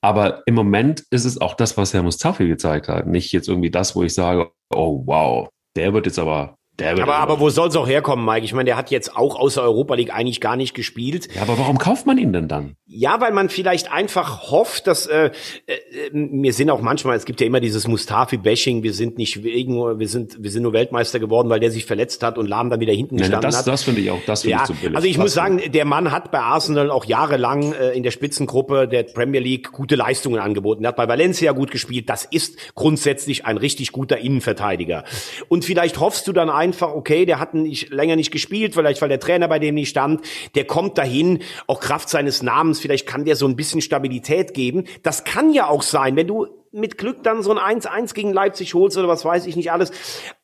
Aber 0.00 0.42
im 0.46 0.56
Moment 0.56 1.04
ist 1.10 1.26
es 1.26 1.40
auch 1.40 1.54
das, 1.54 1.76
was 1.76 1.94
Herr 1.94 2.02
Mustafi 2.02 2.48
gezeigt 2.48 2.88
hat. 2.88 3.06
Nicht 3.06 3.30
jetzt 3.30 3.48
irgendwie 3.48 3.70
das, 3.70 3.94
wo 3.94 4.02
ich 4.02 4.14
sage, 4.14 4.50
oh 4.74 5.04
wow, 5.06 5.48
der 5.76 5.94
wird 5.94 6.06
jetzt 6.06 6.18
aber 6.18 6.56
aber, 6.82 7.16
aber 7.16 7.40
wo 7.40 7.50
soll 7.50 7.68
es 7.68 7.76
auch 7.76 7.86
herkommen, 7.86 8.24
Mike? 8.24 8.44
Ich 8.44 8.52
meine, 8.52 8.64
der 8.64 8.76
hat 8.76 8.90
jetzt 8.90 9.16
auch 9.16 9.36
außer 9.36 9.62
Europa 9.62 9.94
League 9.94 10.12
eigentlich 10.12 10.40
gar 10.40 10.56
nicht 10.56 10.74
gespielt. 10.74 11.28
Ja, 11.34 11.42
aber 11.42 11.56
warum 11.56 11.78
kauft 11.78 12.04
man 12.06 12.18
ihn 12.18 12.32
denn 12.32 12.48
dann? 12.48 12.76
Ja, 12.86 13.20
weil 13.20 13.32
man 13.32 13.48
vielleicht 13.48 13.92
einfach 13.92 14.50
hofft, 14.50 14.88
dass 14.88 15.06
äh, 15.06 15.30
äh, 15.66 15.80
wir 16.12 16.52
sind 16.52 16.70
auch 16.70 16.80
manchmal, 16.80 17.16
es 17.16 17.24
gibt 17.24 17.40
ja 17.40 17.46
immer 17.46 17.60
dieses 17.60 17.86
Mustafi-Bashing, 17.86 18.82
wir 18.82 18.92
sind 18.92 19.18
nicht 19.18 19.44
wegen, 19.44 19.98
wir 19.98 20.08
sind, 20.08 20.42
wir 20.42 20.50
sind 20.50 20.64
nur 20.64 20.72
Weltmeister 20.72 21.20
geworden, 21.20 21.48
weil 21.48 21.60
der 21.60 21.70
sich 21.70 21.86
verletzt 21.86 22.22
hat 22.24 22.38
und 22.38 22.48
Lahm 22.48 22.70
dann 22.70 22.80
wieder 22.80 22.92
hinten 22.92 23.18
gestanden 23.18 23.42
ja, 23.42 23.48
das, 23.48 23.58
hat. 23.58 23.66
Das 23.68 23.84
finde 23.84 24.00
ich 24.00 24.10
auch, 24.10 24.20
das 24.26 24.42
finde 24.42 24.56
ja, 24.56 24.62
ich 24.62 24.66
zu 24.66 24.74
billig. 24.74 24.96
Also 24.96 25.08
ich 25.08 25.14
das 25.14 25.22
muss 25.22 25.34
sagen, 25.34 25.60
der 25.72 25.84
Mann 25.84 26.10
hat 26.10 26.32
bei 26.32 26.40
Arsenal 26.40 26.90
auch 26.90 27.04
jahrelang 27.04 27.72
äh, 27.72 27.90
in 27.92 28.02
der 28.02 28.10
Spitzengruppe 28.10 28.88
der 28.88 29.04
Premier 29.04 29.40
League 29.40 29.70
gute 29.70 29.94
Leistungen 29.94 30.40
angeboten. 30.40 30.84
Er 30.84 30.88
hat 30.88 30.96
bei 30.96 31.08
Valencia 31.08 31.52
gut 31.52 31.70
gespielt. 31.70 32.08
Das 32.08 32.24
ist 32.24 32.74
grundsätzlich 32.74 33.46
ein 33.46 33.58
richtig 33.58 33.92
guter 33.92 34.18
Innenverteidiger. 34.18 35.04
Und 35.48 35.64
vielleicht 35.64 36.00
hoffst 36.00 36.26
du 36.26 36.32
dann 36.32 36.50
einfach, 36.64 36.94
okay, 36.94 37.26
der 37.26 37.38
hat 37.38 37.54
nicht, 37.54 37.90
länger 37.90 38.16
nicht 38.16 38.30
gespielt, 38.30 38.74
vielleicht 38.74 39.02
weil 39.02 39.08
der 39.08 39.20
Trainer 39.20 39.48
bei 39.48 39.58
dem 39.58 39.74
nicht 39.74 39.90
stand. 39.90 40.22
Der 40.54 40.64
kommt 40.64 40.98
dahin, 40.98 41.40
auch 41.66 41.80
Kraft 41.80 42.08
seines 42.08 42.42
Namens, 42.42 42.80
vielleicht 42.80 43.06
kann 43.06 43.24
der 43.24 43.36
so 43.36 43.46
ein 43.46 43.56
bisschen 43.56 43.80
Stabilität 43.80 44.54
geben. 44.54 44.84
Das 45.02 45.24
kann 45.24 45.52
ja 45.52 45.68
auch 45.68 45.82
sein, 45.82 46.16
wenn 46.16 46.26
du 46.26 46.46
mit 46.74 46.98
Glück 46.98 47.22
dann 47.22 47.42
so 47.42 47.56
ein 47.56 47.80
1-1 47.80 48.14
gegen 48.14 48.32
Leipzig 48.32 48.74
holst 48.74 48.98
oder 48.98 49.08
was 49.08 49.24
weiß 49.24 49.46
ich 49.46 49.56
nicht 49.56 49.70
alles. 49.70 49.92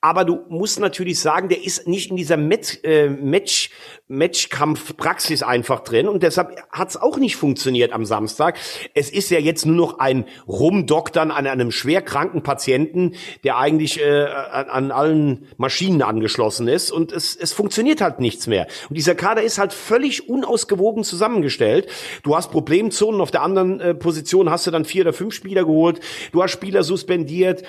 Aber 0.00 0.24
du 0.24 0.44
musst 0.48 0.78
natürlich 0.78 1.18
sagen, 1.18 1.48
der 1.48 1.64
ist 1.64 1.88
nicht 1.88 2.10
in 2.10 2.16
dieser 2.16 2.36
Met, 2.36 2.80
äh, 2.84 3.08
Match, 3.08 3.70
Matchkampfpraxis 4.08 5.42
einfach 5.42 5.80
drin 5.80 6.08
und 6.08 6.22
deshalb 6.22 6.56
hat 6.70 6.90
es 6.90 6.96
auch 6.96 7.16
nicht 7.18 7.36
funktioniert 7.36 7.92
am 7.92 8.04
Samstag. 8.04 8.58
Es 8.94 9.10
ist 9.10 9.30
ja 9.30 9.38
jetzt 9.38 9.66
nur 9.66 9.76
noch 9.76 9.98
ein 9.98 10.24
Rumdoktern 10.48 11.30
an 11.30 11.46
einem 11.46 11.70
schwerkranken 11.70 12.42
Patienten, 12.42 13.14
der 13.44 13.58
eigentlich 13.58 14.00
äh, 14.00 14.24
an, 14.24 14.68
an 14.68 14.90
allen 14.92 15.48
Maschinen 15.56 16.02
angeschlossen 16.02 16.68
ist 16.68 16.90
und 16.90 17.12
es, 17.12 17.34
es 17.36 17.52
funktioniert 17.52 18.00
halt 18.00 18.20
nichts 18.20 18.46
mehr. 18.46 18.68
Und 18.88 18.96
dieser 18.96 19.14
Kader 19.14 19.42
ist 19.42 19.58
halt 19.58 19.72
völlig 19.72 20.28
unausgewogen 20.28 21.02
zusammengestellt. 21.02 21.88
Du 22.22 22.36
hast 22.36 22.50
Problemzonen, 22.50 23.20
auf 23.20 23.30
der 23.30 23.42
anderen 23.42 23.80
äh, 23.80 23.94
Position 23.94 24.50
hast 24.50 24.66
du 24.66 24.70
dann 24.70 24.84
vier 24.84 25.02
oder 25.02 25.12
fünf 25.12 25.34
Spieler 25.34 25.64
geholt 25.64 26.00
Du 26.32 26.42
hast 26.42 26.52
Spieler 26.52 26.82
suspendiert. 26.82 27.62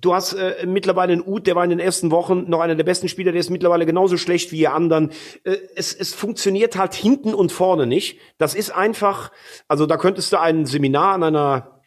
Du 0.00 0.14
hast 0.14 0.34
äh, 0.34 0.66
mittlerweile 0.66 1.14
einen 1.14 1.26
Uth, 1.26 1.46
der 1.46 1.56
war 1.56 1.64
in 1.64 1.70
den 1.70 1.78
ersten 1.78 2.10
Wochen 2.10 2.44
noch 2.48 2.60
einer 2.60 2.74
der 2.74 2.84
besten 2.84 3.08
Spieler, 3.08 3.32
der 3.32 3.40
ist 3.40 3.48
mittlerweile 3.48 3.86
genauso 3.86 4.18
schlecht 4.18 4.52
wie 4.52 4.58
ihr 4.58 4.74
anderen. 4.74 5.10
Äh, 5.44 5.56
es, 5.74 5.94
es 5.94 6.12
funktioniert 6.14 6.76
halt 6.76 6.94
hinten 6.94 7.32
und 7.32 7.50
vorne 7.50 7.86
nicht. 7.86 8.18
Das 8.36 8.54
ist 8.54 8.70
einfach, 8.70 9.32
also 9.68 9.86
da 9.86 9.96
könntest 9.96 10.32
du 10.32 10.40
ein 10.40 10.66
Seminar 10.66 11.14
an 11.14 11.22
einer 11.22 11.80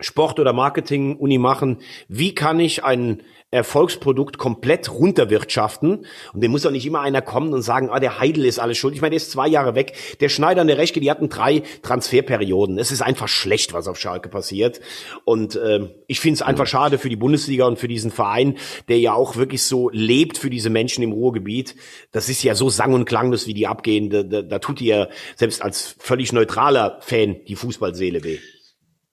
Sport- 0.00 0.40
oder 0.40 0.54
Marketing-Uni 0.54 1.36
machen. 1.36 1.78
Wie 2.08 2.34
kann 2.34 2.60
ich 2.60 2.82
ein 2.82 3.22
Erfolgsprodukt 3.52 4.38
komplett 4.38 4.92
runterwirtschaften. 4.92 6.06
Und 6.32 6.40
dem 6.40 6.52
muss 6.52 6.62
doch 6.62 6.70
nicht 6.70 6.86
immer 6.86 7.00
einer 7.00 7.20
kommen 7.20 7.52
und 7.52 7.62
sagen, 7.62 7.90
ah, 7.90 7.98
der 7.98 8.20
Heidel 8.20 8.44
ist 8.44 8.60
alles 8.60 8.78
schuld. 8.78 8.94
Ich 8.94 9.00
meine, 9.00 9.10
der 9.10 9.16
ist 9.16 9.32
zwei 9.32 9.48
Jahre 9.48 9.74
weg. 9.74 9.94
Der 10.20 10.28
Schneider 10.28 10.60
und 10.60 10.68
der 10.68 10.78
Reschke, 10.78 11.00
die 11.00 11.10
hatten 11.10 11.28
drei 11.28 11.62
Transferperioden. 11.82 12.78
Es 12.78 12.92
ist 12.92 13.02
einfach 13.02 13.26
schlecht, 13.26 13.72
was 13.72 13.88
auf 13.88 13.98
Schalke 13.98 14.28
passiert. 14.28 14.80
Und 15.24 15.56
äh, 15.56 15.88
ich 16.06 16.20
finde 16.20 16.34
es 16.34 16.42
einfach 16.42 16.66
schade 16.66 16.98
für 16.98 17.08
die 17.08 17.16
Bundesliga 17.16 17.66
und 17.66 17.78
für 17.78 17.88
diesen 17.88 18.12
Verein, 18.12 18.56
der 18.88 19.00
ja 19.00 19.14
auch 19.14 19.36
wirklich 19.36 19.64
so 19.64 19.90
lebt 19.90 20.38
für 20.38 20.50
diese 20.50 20.70
Menschen 20.70 21.02
im 21.02 21.12
Ruhrgebiet. 21.12 21.74
Das 22.12 22.28
ist 22.28 22.44
ja 22.44 22.54
so 22.54 22.70
sang- 22.70 22.94
und 22.94 23.04
klanglos, 23.04 23.48
wie 23.48 23.54
die 23.54 23.66
abgehen. 23.66 24.10
Da, 24.10 24.22
da, 24.22 24.42
da 24.42 24.58
tut 24.60 24.80
ihr 24.80 25.08
selbst 25.34 25.62
als 25.62 25.96
völlig 25.98 26.32
neutraler 26.32 26.98
Fan 27.00 27.36
die 27.48 27.56
Fußballseele 27.56 28.22
weh. 28.22 28.38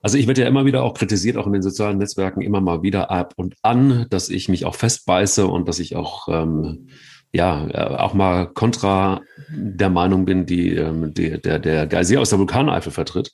Also 0.01 0.17
ich 0.17 0.27
werde 0.27 0.41
ja 0.41 0.47
immer 0.47 0.65
wieder 0.65 0.83
auch 0.83 0.93
kritisiert, 0.93 1.37
auch 1.37 1.47
in 1.47 1.53
den 1.53 1.61
sozialen 1.61 1.97
Netzwerken, 1.97 2.41
immer 2.41 2.61
mal 2.61 2.83
wieder 2.83 3.09
ab 3.09 3.33
und 3.35 3.55
an, 3.63 4.05
dass 4.09 4.29
ich 4.29 4.47
mich 4.47 4.65
auch 4.65 4.75
festbeiße 4.75 5.47
und 5.47 5.67
dass 5.67 5.79
ich 5.79 5.95
auch 5.95 6.27
ähm, 6.29 6.89
ja 7.33 7.67
äh, 7.67 7.95
auch 7.95 8.13
mal 8.13 8.47
kontra 8.47 9.21
der 9.49 9.89
Meinung 9.89 10.25
bin, 10.25 10.45
die, 10.45 10.75
ähm, 10.75 11.13
die 11.13 11.41
der 11.41 11.59
der 11.59 11.87
Geysir 11.87 12.21
aus 12.21 12.29
der 12.29 12.39
Vulkaneifel 12.39 12.91
vertritt. 12.91 13.31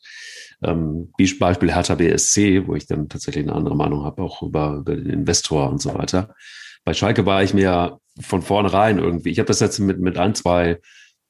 Ähm, 0.64 1.11
Beispiel 1.39 1.74
Hertha 1.74 1.95
BSC, 1.95 2.68
wo 2.68 2.76
ich 2.76 2.88
dann 2.88 3.09
tatsächlich 3.09 3.43
eine 3.43 3.55
andere 3.55 3.76
Meinung 3.76 4.05
habe, 4.05 4.22
auch 4.22 4.41
über, 4.41 4.78
über 4.78 4.95
den 4.95 5.09
Investor 5.09 5.70
und 5.70 5.82
so 5.82 5.93
weiter. 5.93 6.34
Bei 6.86 6.93
Schalke 6.93 7.26
war 7.26 7.43
ich 7.43 7.53
mir 7.53 7.99
von 8.20 8.41
vornherein 8.41 8.99
irgendwie, 8.99 9.30
ich 9.30 9.39
habe 9.39 9.47
das 9.47 9.59
jetzt 9.59 9.80
mit, 9.80 9.99
mit 9.99 10.18
ein, 10.18 10.36
zwei 10.36 10.80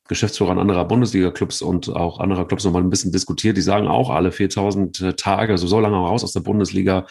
Geschäftsführern 0.07 0.59
anderer 0.59 0.85
Bundesliga-Clubs 0.85 1.61
und 1.61 1.89
auch 1.89 2.19
anderer 2.19 2.45
Clubs 2.45 2.65
nochmal 2.65 2.83
ein 2.83 2.89
bisschen 2.89 3.11
diskutiert. 3.11 3.57
Die 3.57 3.61
sagen 3.61 3.87
auch 3.87 4.09
alle 4.09 4.31
4000 4.31 5.17
Tage, 5.17 5.53
also 5.53 5.67
so 5.67 5.79
lange 5.79 5.95
raus 5.95 6.23
aus 6.23 6.33
der 6.33 6.41
Bundesliga, 6.41 7.07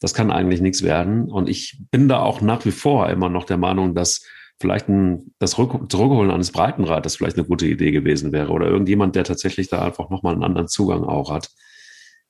das 0.00 0.12
kann 0.12 0.30
eigentlich 0.30 0.60
nichts 0.60 0.82
werden. 0.82 1.30
Und 1.30 1.48
ich 1.48 1.80
bin 1.90 2.08
da 2.08 2.20
auch 2.20 2.40
nach 2.40 2.64
wie 2.64 2.70
vor 2.70 3.08
immer 3.08 3.30
noch 3.30 3.44
der 3.44 3.56
Meinung, 3.56 3.94
dass 3.94 4.22
vielleicht 4.60 4.88
ein, 4.88 5.34
das 5.38 5.52
Zurückholen 5.52 6.30
eines 6.30 6.52
Breitenreiters 6.52 7.16
vielleicht 7.16 7.36
eine 7.36 7.46
gute 7.46 7.66
Idee 7.66 7.90
gewesen 7.90 8.32
wäre 8.32 8.52
oder 8.52 8.66
irgendjemand, 8.66 9.16
der 9.16 9.24
tatsächlich 9.24 9.68
da 9.68 9.82
einfach 9.82 10.10
nochmal 10.10 10.34
einen 10.34 10.44
anderen 10.44 10.68
Zugang 10.68 11.04
auch 11.04 11.30
hat. 11.30 11.50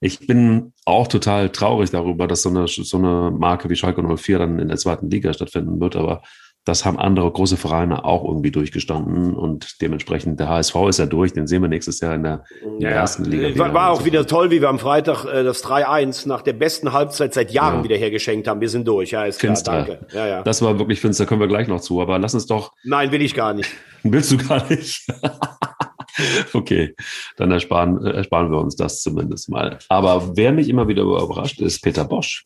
Ich 0.01 0.27
bin 0.27 0.73
auch 0.85 1.09
total 1.09 1.51
traurig 1.51 1.91
darüber, 1.91 2.27
dass 2.27 2.43
so 2.43 2.51
eine, 2.51 2.67
so 2.69 2.97
eine 2.97 3.31
Marke 3.31 3.71
wie 3.71 3.77
Schalke 3.77 4.03
04 4.03 4.39
dann 4.39 4.59
in 4.59 4.69
der 4.69 4.77
zweiten 4.77 5.11
Liga 5.11 5.33
stattfinden 5.33 5.81
wird, 5.81 5.97
aber 5.97 6.23
das 6.65 6.87
haben 6.87 6.99
andere 6.99 7.31
große 7.31 7.59
Vereine 7.59 8.05
auch 8.05 8.25
irgendwie 8.25 8.51
durchgestanden 8.51 9.35
und 9.35 9.83
dementsprechend 9.83 10.41
der 10.41 10.49
HSV 10.49 10.75
ist 10.89 10.99
ja 10.99 11.05
durch, 11.05 11.35
den 11.35 11.47
sehen 11.47 11.61
wir 11.61 11.69
nächstes 11.69 12.01
Jahr 12.01 12.15
in 12.15 12.23
der, 12.23 12.45
in 12.63 12.81
der 12.81 12.93
ersten 12.93 13.25
Liga. 13.25 13.59
War, 13.59 13.75
war 13.75 13.91
auch 13.91 14.07
wieder 14.07 14.27
toll, 14.27 14.51
wie 14.51 14.63
wir 14.63 14.71
am 14.71 14.79
Freitag 14.79 15.27
äh, 15.27 15.45
das 15.45 15.63
3-1 15.63 16.27
nach 16.27 16.41
der 16.41 16.55
besten 16.55 16.93
Halbzeit 16.93 17.35
seit 17.35 17.51
Jahren 17.51 17.79
ja. 17.79 17.85
wieder 17.85 17.97
hergeschenkt 17.97 18.49
haben. 18.49 18.63
Wir 18.63 18.71
sind 18.71 18.89
durch, 18.89 19.11
ja, 19.11 19.27
ist 19.27 19.41
finster. 19.41 19.85
klar, 19.85 19.99
danke. 19.99 20.17
Ja, 20.17 20.27
ja. 20.27 20.43
Das 20.43 20.63
war 20.63 20.79
wirklich 20.79 21.01
finster, 21.01 21.27
kommen 21.27 21.41
wir 21.41 21.49
gleich 21.49 21.69
noch 21.69 21.81
zu, 21.83 22.01
aber 22.01 22.19
lass 22.19 22.33
uns 22.33 22.47
doch. 22.47 22.73
Nein, 22.83 23.13
will 23.13 23.21
ich 23.21 23.35
gar 23.35 23.53
nicht. 23.53 23.71
Willst 24.03 24.33
du 24.33 24.39
gar 24.39 24.67
nicht? 24.71 25.07
okay, 26.55 26.95
dann 27.37 27.51
ersparen, 27.51 28.05
ersparen 28.07 28.51
wir 28.51 28.59
uns 28.59 28.75
das 28.77 29.03
zumindest 29.03 29.51
mal. 29.51 29.79
Aber 29.91 30.35
wer 30.35 30.53
mich 30.53 30.71
immer 30.71 30.89
wieder 30.89 31.03
überrascht, 31.03 31.61
ist 31.61 31.83
Peter 31.83 32.05
Bosch. 32.05 32.45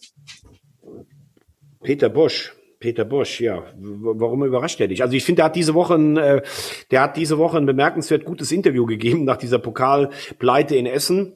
Peter 1.83 2.09
Bosch. 2.09 2.53
Peter 2.81 3.05
Bosch, 3.05 3.41
ja. 3.41 3.65
Warum 3.77 4.45
überrascht 4.45 4.81
er 4.81 4.89
dich? 4.89 5.03
Also 5.03 5.17
ich 5.17 5.25
finde, 5.25 5.39
der 5.39 5.45
hat 5.47 5.57
diese 5.57 5.75
Woche 5.75 5.95
ein, 5.95 6.17
äh, 6.17 6.43
der 6.91 7.03
hat 7.03 7.17
diese 7.17 7.39
Woche 7.39 7.57
ein 7.57 7.67
bemerkenswert 7.67 8.25
gutes 8.25 8.53
Interview 8.53 8.87
gegeben 8.87 9.25
nach 9.25 9.37
dieser 9.37 9.59
Pokalpleite 9.59 10.77
in 10.77 10.87
Essen. 10.87 11.35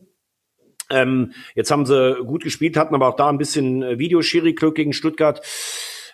Ähm, 0.90 1.32
jetzt 1.55 1.70
haben 1.70 1.86
sie 1.86 2.22
gut 2.24 2.45
gespielt, 2.45 2.76
hatten 2.76 2.95
aber 2.95 3.09
auch 3.09 3.16
da 3.16 3.28
ein 3.28 3.38
bisschen 3.38 3.82
äh, 3.82 3.99
Videoschiri-Glück 3.99 4.74
gegen 4.74 4.93
Stuttgart. 4.93 5.40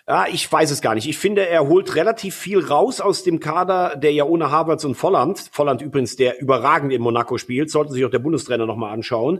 Ja, 0.09 0.25
ich 0.27 0.51
weiß 0.51 0.71
es 0.71 0.81
gar 0.81 0.95
nicht. 0.95 1.07
Ich 1.07 1.19
finde, 1.19 1.47
er 1.47 1.67
holt 1.67 1.95
relativ 1.95 2.33
viel 2.33 2.65
raus 2.65 2.99
aus 2.99 3.21
dem 3.21 3.39
Kader, 3.39 3.95
der 3.95 4.11
ja 4.11 4.23
ohne 4.23 4.49
Havertz 4.49 4.83
und 4.83 4.95
Volland, 4.95 5.49
Volland 5.51 5.83
übrigens, 5.83 6.15
der 6.15 6.41
überragend 6.41 6.91
in 6.91 6.99
Monaco 6.99 7.37
spielt, 7.37 7.69
sollte 7.69 7.93
sich 7.93 8.03
auch 8.03 8.09
der 8.09 8.17
Bundestrainer 8.17 8.65
nochmal 8.65 8.91
anschauen. 8.91 9.39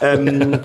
Ähm, 0.00 0.50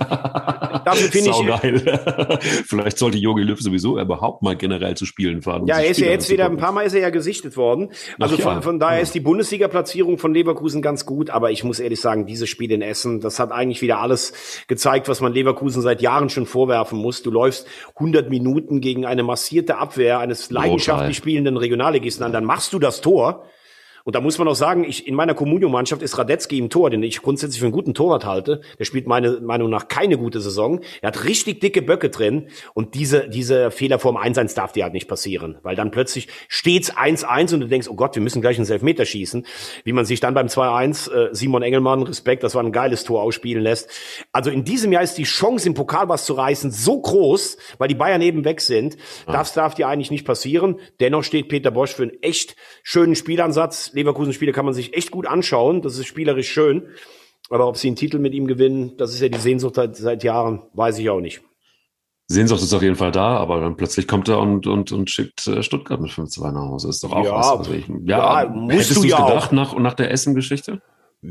dafür 0.84 1.12
finde 1.12 1.30
ich. 1.30 1.46
Geil. 1.46 2.40
Vielleicht 2.66 2.98
sollte 2.98 3.20
Jogi 3.20 3.44
Löw 3.44 3.60
sowieso 3.60 4.00
überhaupt 4.00 4.42
mal 4.42 4.56
generell 4.56 4.98
zu 4.98 5.06
spielen 5.06 5.44
fahren. 5.44 5.68
Ja, 5.68 5.78
er 5.78 5.92
ist 5.92 6.00
ja 6.00 6.08
jetzt 6.08 6.32
wieder 6.32 6.46
ein 6.46 6.58
paar 6.58 6.72
Mal 6.72 6.82
ist 6.82 6.96
er 6.96 7.02
ja 7.02 7.12
gesichtet 7.12 7.56
worden. 7.56 7.92
Also 8.20 8.38
von, 8.38 8.64
von 8.64 8.80
daher 8.80 9.02
ist 9.02 9.14
die 9.14 9.20
Bundesliga-Platzierung 9.20 10.18
von 10.18 10.34
Leverkusen 10.34 10.82
ganz 10.82 11.06
gut, 11.06 11.30
aber 11.30 11.52
ich 11.52 11.64
muss 11.64 11.80
ehrlich 11.80 12.02
sagen, 12.02 12.26
dieses 12.26 12.50
Spiel 12.50 12.72
in 12.72 12.82
Essen, 12.82 13.20
das 13.20 13.40
hat 13.40 13.52
eigentlich 13.52 13.84
wieder 13.84 14.00
alles 14.00 14.34
gezeigt, 14.68 15.08
was 15.08 15.22
man 15.22 15.34
Leverkusen 15.34 15.84
seit 15.84 16.02
Jahren 16.02 16.30
schon 16.30 16.48
vorwerfen 16.48 16.98
muss. 16.98 17.22
Du 17.22 17.30
läufst 17.30 17.68
100 17.98 18.32
Minuten 18.32 18.82
gegen 18.82 19.06
eine 19.06 19.22
massierte 19.36 19.78
Abwehr 19.78 20.20
eines 20.20 20.50
leidenschaftlich 20.50 21.18
spielenden 21.18 21.58
Regionalligisten 21.58 22.26
an, 22.26 22.32
dann 22.32 22.46
machst 22.46 22.72
du 22.72 22.80
das 22.80 23.02
Tor 23.02 23.46
und 24.06 24.14
da 24.16 24.22
muss 24.22 24.38
man 24.38 24.48
auch 24.48 24.56
sagen, 24.56 24.84
ich, 24.84 25.08
in 25.08 25.16
meiner 25.16 25.34
Comunio-Mannschaft 25.34 26.04
ist 26.04 26.20
Radetzky 26.20 26.60
im 26.60 26.70
Tor, 26.70 26.92
den 26.92 27.02
ich 27.02 27.24
grundsätzlich 27.24 27.60
für 27.60 27.66
einen 27.66 27.74
guten 27.74 27.96
Torwart 27.96 28.24
halte. 28.24 28.62
Der 28.78 28.86
spielt 28.86 29.08
meiner 29.08 29.42
Meinung 29.42 29.72
nach 29.72 29.88
keine 29.88 30.20
gute 30.20 30.42
Saison. 30.42 30.82
Er 31.02 31.08
hat 31.08 31.24
richtig 31.24 31.60
dicke 31.60 31.82
Böcke 31.82 32.12
drin. 32.12 32.50
Und 32.76 32.94
diese, 32.94 33.28
diese 33.28 33.72
Fehler 33.72 33.98
vorm 33.98 34.16
1-1 34.16 34.56
darf 34.56 34.74
dir 34.74 34.84
halt 34.84 34.94
nicht 34.94 35.08
passieren. 35.08 35.58
Weil 35.64 35.76
dann 35.76 35.90
plötzlich 35.90 36.28
steht's 36.48 36.96
1-1 36.96 37.56
und 37.56 37.62
du 37.62 37.68
denkst, 37.68 37.88
oh 37.90 37.96
Gott, 37.96 38.14
wir 38.14 38.22
müssen 38.22 38.44
gleich 38.44 38.60
einen 38.60 38.70
Elfmeter 38.70 39.06
schießen. 39.06 39.44
Wie 39.86 39.92
man 39.92 40.06
sich 40.06 40.20
dann 40.20 40.36
beim 40.36 40.48
2-1, 40.48 41.12
äh, 41.12 41.30
Simon 41.32 41.64
Engelmann, 41.64 42.04
Respekt, 42.04 42.44
das 42.44 42.54
war 42.54 42.64
ein 42.64 42.72
geiles 42.72 43.06
Tor, 43.06 43.24
ausspielen 43.24 43.64
lässt. 43.64 43.90
Also 44.32 44.52
in 44.52 44.64
diesem 44.64 44.92
Jahr 44.92 45.02
ist 45.02 45.18
die 45.18 45.24
Chance, 45.24 45.68
im 45.68 45.74
Pokal 45.74 46.10
was 46.10 46.26
zu 46.26 46.34
reißen, 46.34 46.70
so 46.70 47.02
groß, 47.02 47.58
weil 47.80 47.88
die 47.88 47.96
Bayern 47.96 48.22
eben 48.22 48.46
weg 48.46 48.62
sind. 48.62 48.98
Das 49.26 49.54
darf 49.54 49.74
dir 49.74 49.88
eigentlich 49.88 50.12
nicht 50.12 50.28
passieren. 50.28 50.80
Dennoch 51.00 51.24
steht 51.24 51.50
Peter 51.50 51.72
Bosch 51.72 51.96
für 51.96 52.04
einen 52.04 52.22
echt 52.22 52.56
schönen 52.84 53.16
Spielansatz 53.16 53.95
Leverkusen-Spiele 53.96 54.52
kann 54.52 54.66
man 54.66 54.74
sich 54.74 54.96
echt 54.96 55.12
gut 55.12 55.28
anschauen. 55.28 55.82
Das 55.82 55.98
ist 55.98 56.06
spielerisch 56.06 56.52
schön. 56.52 56.84
Aber 57.50 57.68
ob 57.68 57.78
sie 57.78 57.88
einen 57.88 57.96
Titel 57.96 58.20
mit 58.20 58.34
ihm 58.34 58.48
gewinnen, 58.48 58.98
das 58.98 59.14
ist 59.14 59.22
ja 59.22 59.30
die 59.30 59.38
Sehnsucht 59.38 59.76
seit, 59.76 59.96
seit 59.96 60.24
Jahren, 60.24 60.64
weiß 60.74 60.98
ich 61.00 61.10
auch 61.10 61.22
nicht. 61.22 61.42
Sehnsucht 62.28 62.64
ist 62.64 62.74
auf 62.74 62.82
jeden 62.82 62.96
Fall 62.96 63.12
da, 63.12 63.38
aber 63.38 63.62
dann 63.62 63.76
plötzlich 63.76 64.08
kommt 64.08 64.28
er 64.30 64.40
und, 64.40 64.66
und, 64.66 64.92
und 64.92 65.12
schickt 65.12 65.46
äh, 65.46 65.62
Stuttgart 65.62 66.02
mit 66.02 66.10
5-2 66.10 66.52
nach 66.52 66.62
Hause. 66.62 66.90
Ist 66.90 67.04
doch 67.04 67.12
auch 67.12 67.24
ja, 67.24 67.36
was. 67.36 67.52
Also 67.52 67.74
ich, 67.74 67.88
ja, 67.88 68.44
ja 68.44 68.50
musst 68.50 68.74
hättest 68.74 69.04
du 69.04 69.04
ja 69.04 69.24
gedacht 69.28 69.50
auch. 69.50 69.52
nach, 69.52 69.78
nach 69.78 69.94
der 69.94 70.10
Essen-Geschichte? 70.10 70.82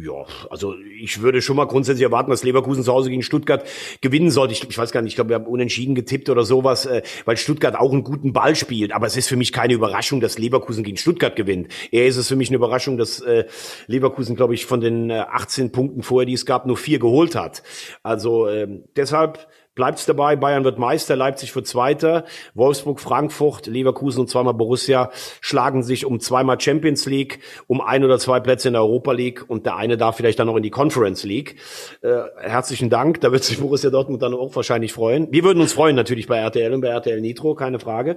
Ja, 0.02 0.24
also 0.50 0.74
ich 1.00 1.22
würde 1.22 1.40
schon 1.40 1.56
mal 1.56 1.66
grundsätzlich 1.66 2.02
erwarten, 2.02 2.30
dass 2.30 2.42
Leverkusen 2.42 2.82
zu 2.82 2.92
Hause 2.92 3.10
gegen 3.10 3.22
Stuttgart 3.22 3.64
gewinnen 4.00 4.30
sollte. 4.30 4.52
Ich, 4.52 4.68
ich 4.68 4.76
weiß 4.76 4.90
gar 4.90 5.02
nicht, 5.02 5.12
ich 5.12 5.14
glaube, 5.14 5.30
wir 5.30 5.36
haben 5.36 5.46
unentschieden 5.46 5.94
getippt 5.94 6.28
oder 6.30 6.42
sowas, 6.42 6.86
äh, 6.86 7.02
weil 7.24 7.36
Stuttgart 7.36 7.78
auch 7.78 7.92
einen 7.92 8.02
guten 8.02 8.32
Ball 8.32 8.56
spielt. 8.56 8.92
Aber 8.92 9.06
es 9.06 9.16
ist 9.16 9.28
für 9.28 9.36
mich 9.36 9.52
keine 9.52 9.74
Überraschung, 9.74 10.20
dass 10.20 10.38
Leverkusen 10.38 10.82
gegen 10.82 10.96
Stuttgart 10.96 11.36
gewinnt. 11.36 11.68
Eher 11.92 12.06
ist 12.06 12.16
es 12.16 12.28
für 12.28 12.36
mich 12.36 12.48
eine 12.48 12.56
Überraschung, 12.56 12.96
dass 12.96 13.20
äh, 13.20 13.44
Leverkusen, 13.86 14.34
glaube 14.34 14.54
ich, 14.54 14.66
von 14.66 14.80
den 14.80 15.10
äh, 15.10 15.24
18 15.30 15.70
Punkten 15.70 16.02
vorher, 16.02 16.26
die 16.26 16.32
es 16.32 16.46
gab, 16.46 16.66
nur 16.66 16.76
vier 16.76 16.98
geholt 16.98 17.36
hat. 17.36 17.62
Also 18.02 18.48
äh, 18.48 18.66
deshalb 18.96 19.46
Bleibt's 19.74 20.06
dabei, 20.06 20.36
Bayern 20.36 20.64
wird 20.64 20.78
Meister, 20.78 21.16
Leipzig 21.16 21.54
wird 21.54 21.66
Zweiter, 21.66 22.24
Wolfsburg, 22.54 23.00
Frankfurt, 23.00 23.66
Leverkusen 23.66 24.20
und 24.20 24.28
zweimal 24.28 24.54
Borussia 24.54 25.10
schlagen 25.40 25.82
sich 25.82 26.06
um 26.06 26.20
zweimal 26.20 26.60
Champions 26.60 27.06
League, 27.06 27.40
um 27.66 27.80
ein 27.80 28.04
oder 28.04 28.18
zwei 28.18 28.40
Plätze 28.40 28.68
in 28.68 28.74
der 28.74 28.82
Europa 28.82 29.12
League 29.12 29.44
und 29.48 29.66
der 29.66 29.76
eine 29.76 29.96
darf 29.96 30.16
vielleicht 30.16 30.38
dann 30.38 30.46
noch 30.46 30.56
in 30.56 30.62
die 30.62 30.70
Conference 30.70 31.24
League. 31.24 31.56
Äh, 32.02 32.22
herzlichen 32.40 32.90
Dank, 32.90 33.20
da 33.20 33.32
wird 33.32 33.44
sich 33.44 33.58
Borussia 33.58 33.90
Dortmund 33.90 34.22
dann 34.22 34.34
auch 34.34 34.54
wahrscheinlich 34.54 34.92
freuen. 34.92 35.28
Wir 35.32 35.42
würden 35.42 35.60
uns 35.60 35.72
freuen 35.72 35.96
natürlich 35.96 36.26
bei 36.26 36.38
RTL 36.38 36.72
und 36.72 36.80
bei 36.80 36.88
RTL 36.88 37.20
Nitro, 37.20 37.54
keine 37.54 37.78
Frage. 37.78 38.16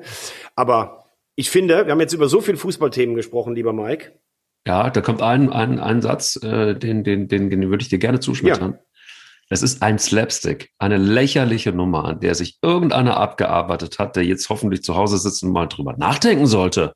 Aber 0.55 1.05
ich 1.35 1.49
finde, 1.49 1.85
wir 1.85 1.91
haben 1.91 1.99
jetzt 1.99 2.13
über 2.13 2.29
so 2.29 2.41
viele 2.41 2.57
Fußballthemen 2.57 3.15
gesprochen, 3.15 3.55
lieber 3.55 3.73
Mike. 3.73 4.11
Ja, 4.67 4.89
da 4.89 5.01
kommt 5.01 5.21
ein, 5.21 5.51
ein, 5.51 5.79
ein 5.79 6.01
Satz, 6.01 6.35
äh, 6.43 6.75
den, 6.75 7.03
den, 7.03 7.27
den, 7.27 7.49
den 7.49 7.69
würde 7.69 7.81
ich 7.81 7.89
dir 7.89 7.99
gerne 7.99 8.19
zuschmettern. 8.19 8.73
Ja. 8.73 8.86
Es 9.49 9.61
ist 9.61 9.81
ein 9.81 9.97
Slapstick, 9.97 10.71
eine 10.77 10.97
lächerliche 10.97 11.71
Nummer, 11.71 12.05
an 12.05 12.19
der 12.19 12.35
sich 12.35 12.57
irgendeiner 12.61 13.17
abgearbeitet 13.17 13.97
hat, 13.97 14.17
der 14.17 14.25
jetzt 14.25 14.49
hoffentlich 14.49 14.83
zu 14.83 14.95
Hause 14.95 15.17
sitzt 15.17 15.43
und 15.43 15.51
mal 15.51 15.67
drüber 15.67 15.95
nachdenken 15.97 16.47
sollte, 16.47 16.93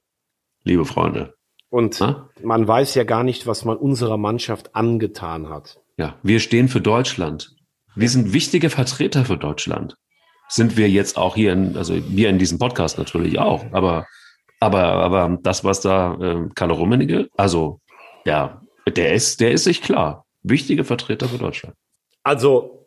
liebe 0.64 0.84
Freunde. 0.84 1.36
Und 1.70 1.98
Na? 2.02 2.30
man 2.44 2.68
weiß 2.68 2.96
ja 2.96 3.06
gar 3.06 3.24
nicht, 3.24 3.48
was 3.48 3.64
man 3.64 3.78
unserer 3.78 4.18
Mannschaft 4.18 4.76
angetan 4.76 5.48
hat. 5.50 5.80
Ja, 5.98 6.16
wir 6.24 6.42
stehen 6.42 6.68
für 6.68 6.82
Deutschland. 6.82 7.56
Wir 7.96 8.10
sind 8.10 8.34
wichtige 8.34 8.70
Vertreter 8.70 9.24
für 9.24 9.38
Deutschland. 9.38 9.96
Sind 10.50 10.76
wir 10.76 10.90
jetzt 10.90 11.18
auch 11.18 11.36
hier 11.36 11.54
in, 11.54 11.78
also 11.78 11.96
wir 12.10 12.30
in 12.30 12.38
diesem 12.38 12.60
Podcast 12.60 12.98
natürlich 12.98 13.40
auch, 13.40 13.64
aber, 13.72 14.06
aber, 14.60 14.84
aber 14.84 15.38
das, 15.42 15.64
was 15.64 15.80
da 15.80 16.16
äh, 16.16 16.50
Karl 16.56 16.72
Rummenigge, 16.72 17.30
also 17.38 17.80
ja, 18.26 18.62
der 18.94 19.14
ist, 19.14 19.40
der 19.40 19.52
ist 19.52 19.64
sich 19.64 19.82
klar. 19.82 20.26
Wichtige 20.44 20.84
Vertreter 20.84 21.30
für 21.30 21.38
Deutschland. 21.38 21.76
Also 22.24 22.82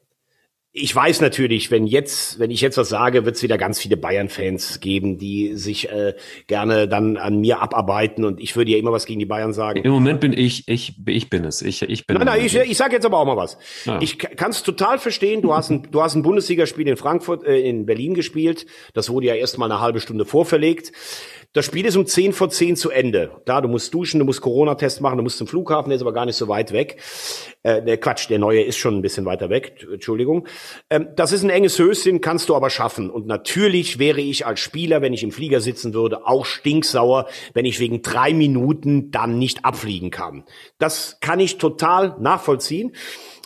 ich 0.76 0.94
weiß 0.94 1.20
natürlich, 1.20 1.70
wenn 1.70 1.86
jetzt, 1.86 2.40
wenn 2.40 2.50
ich 2.50 2.60
jetzt 2.60 2.76
was 2.76 2.88
sage, 2.88 3.24
wird 3.24 3.36
es 3.36 3.44
wieder 3.44 3.56
ganz 3.56 3.80
viele 3.80 3.96
Bayern-Fans 3.96 4.80
geben, 4.80 5.18
die 5.18 5.54
sich 5.54 5.88
äh, 5.88 6.14
gerne 6.48 6.88
dann 6.88 7.16
an 7.16 7.40
mir 7.40 7.62
abarbeiten 7.62 8.24
und 8.24 8.40
ich 8.40 8.56
würde 8.56 8.72
ja 8.72 8.78
immer 8.78 8.90
was 8.90 9.06
gegen 9.06 9.20
die 9.20 9.24
Bayern 9.24 9.52
sagen. 9.52 9.82
Im 9.84 9.92
Moment 9.92 10.18
bin 10.18 10.32
ich, 10.32 10.66
ich, 10.66 10.96
ich 11.06 11.30
bin 11.30 11.44
es. 11.44 11.62
Ich, 11.62 11.82
ich 11.82 12.08
bin. 12.08 12.16
Nein, 12.16 12.26
nein, 12.26 12.44
ich, 12.44 12.56
ich 12.56 12.76
sage 12.76 12.92
jetzt 12.92 13.06
aber 13.06 13.20
auch 13.20 13.24
mal 13.24 13.36
was. 13.36 13.56
Ja. 13.84 14.00
Ich 14.02 14.18
kann 14.18 14.50
es 14.50 14.64
total 14.64 14.98
verstehen. 14.98 15.42
Du 15.42 15.54
hast 15.54 15.70
ein, 15.70 15.86
du 15.92 16.02
hast 16.02 16.16
ein 16.16 16.24
Bundesligaspiel 16.24 16.88
in 16.88 16.96
Frankfurt, 16.96 17.44
äh, 17.44 17.60
in 17.60 17.86
Berlin 17.86 18.14
gespielt. 18.14 18.66
Das 18.94 19.10
wurde 19.10 19.26
ja 19.26 19.36
erst 19.36 19.58
mal 19.58 19.70
eine 19.70 19.80
halbe 19.80 20.00
Stunde 20.00 20.24
vorverlegt. 20.24 20.90
Das 21.52 21.64
Spiel 21.64 21.86
ist 21.86 21.94
um 21.94 22.04
10 22.04 22.32
vor 22.32 22.50
10 22.50 22.74
zu 22.74 22.90
Ende. 22.90 23.40
Da, 23.44 23.60
du 23.60 23.68
musst 23.68 23.94
duschen, 23.94 24.18
du 24.18 24.24
musst 24.26 24.40
Corona-Test 24.40 25.00
machen, 25.00 25.18
du 25.18 25.22
musst 25.22 25.38
zum 25.38 25.46
Flughafen, 25.46 25.90
der 25.90 25.96
ist 25.96 26.02
aber 26.02 26.12
gar 26.12 26.26
nicht 26.26 26.34
so 26.34 26.48
weit 26.48 26.72
weg. 26.72 27.00
Äh, 27.64 27.82
der 27.82 27.96
Quatsch, 27.96 28.28
der 28.28 28.38
neue 28.38 28.62
ist 28.62 28.76
schon 28.76 28.94
ein 28.94 29.02
bisschen 29.02 29.24
weiter 29.24 29.48
weg, 29.48 29.86
Entschuldigung. 29.90 30.46
Ähm, 30.90 31.08
das 31.16 31.32
ist 31.32 31.42
ein 31.42 31.50
enges 31.50 31.78
Höschen, 31.78 32.20
kannst 32.20 32.50
du 32.50 32.54
aber 32.54 32.68
schaffen. 32.68 33.10
Und 33.10 33.26
natürlich 33.26 33.98
wäre 33.98 34.20
ich 34.20 34.46
als 34.46 34.60
Spieler, 34.60 35.00
wenn 35.00 35.14
ich 35.14 35.22
im 35.22 35.32
Flieger 35.32 35.60
sitzen 35.60 35.94
würde, 35.94 36.26
auch 36.26 36.44
stinksauer, 36.44 37.26
wenn 37.54 37.64
ich 37.64 37.80
wegen 37.80 38.02
drei 38.02 38.34
Minuten 38.34 39.10
dann 39.10 39.38
nicht 39.38 39.64
abfliegen 39.64 40.10
kann. 40.10 40.44
Das 40.78 41.18
kann 41.20 41.40
ich 41.40 41.56
total 41.56 42.16
nachvollziehen. 42.20 42.92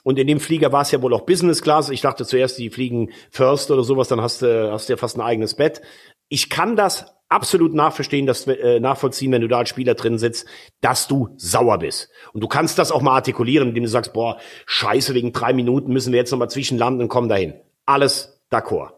Und 0.02 0.18
in 0.18 0.26
dem 0.26 0.40
Flieger 0.40 0.72
war 0.72 0.82
es 0.82 0.90
ja 0.90 1.00
wohl 1.00 1.14
auch 1.14 1.24
Business 1.24 1.62
Class. 1.62 1.88
Ich 1.90 2.00
dachte 2.00 2.26
zuerst, 2.26 2.58
die 2.58 2.70
fliegen 2.70 3.12
First 3.30 3.70
oder 3.70 3.84
sowas, 3.84 4.08
dann 4.08 4.20
hast 4.20 4.42
du, 4.42 4.72
hast 4.72 4.88
du 4.88 4.94
ja 4.94 4.96
fast 4.96 5.16
ein 5.16 5.22
eigenes 5.22 5.54
Bett. 5.54 5.80
Ich 6.28 6.50
kann 6.50 6.74
das 6.74 7.17
absolut 7.28 7.74
nachverstehen, 7.74 8.26
dass, 8.26 8.46
äh, 8.46 8.80
nachvollziehen, 8.80 9.32
wenn 9.32 9.42
du 9.42 9.48
da 9.48 9.58
als 9.58 9.68
Spieler 9.68 9.94
drin 9.94 10.18
sitzt, 10.18 10.46
dass 10.80 11.08
du 11.08 11.34
sauer 11.36 11.78
bist. 11.78 12.08
Und 12.32 12.42
du 12.42 12.48
kannst 12.48 12.78
das 12.78 12.90
auch 12.90 13.02
mal 13.02 13.14
artikulieren, 13.14 13.68
indem 13.68 13.84
du 13.84 13.88
sagst, 13.88 14.12
boah, 14.12 14.38
scheiße, 14.66 15.14
wegen 15.14 15.32
drei 15.32 15.52
Minuten 15.52 15.92
müssen 15.92 16.12
wir 16.12 16.18
jetzt 16.18 16.30
nochmal 16.30 16.50
zwischenlanden 16.50 17.02
und 17.02 17.08
kommen 17.08 17.28
dahin. 17.28 17.54
Alles 17.84 18.40
d'accord. 18.50 18.92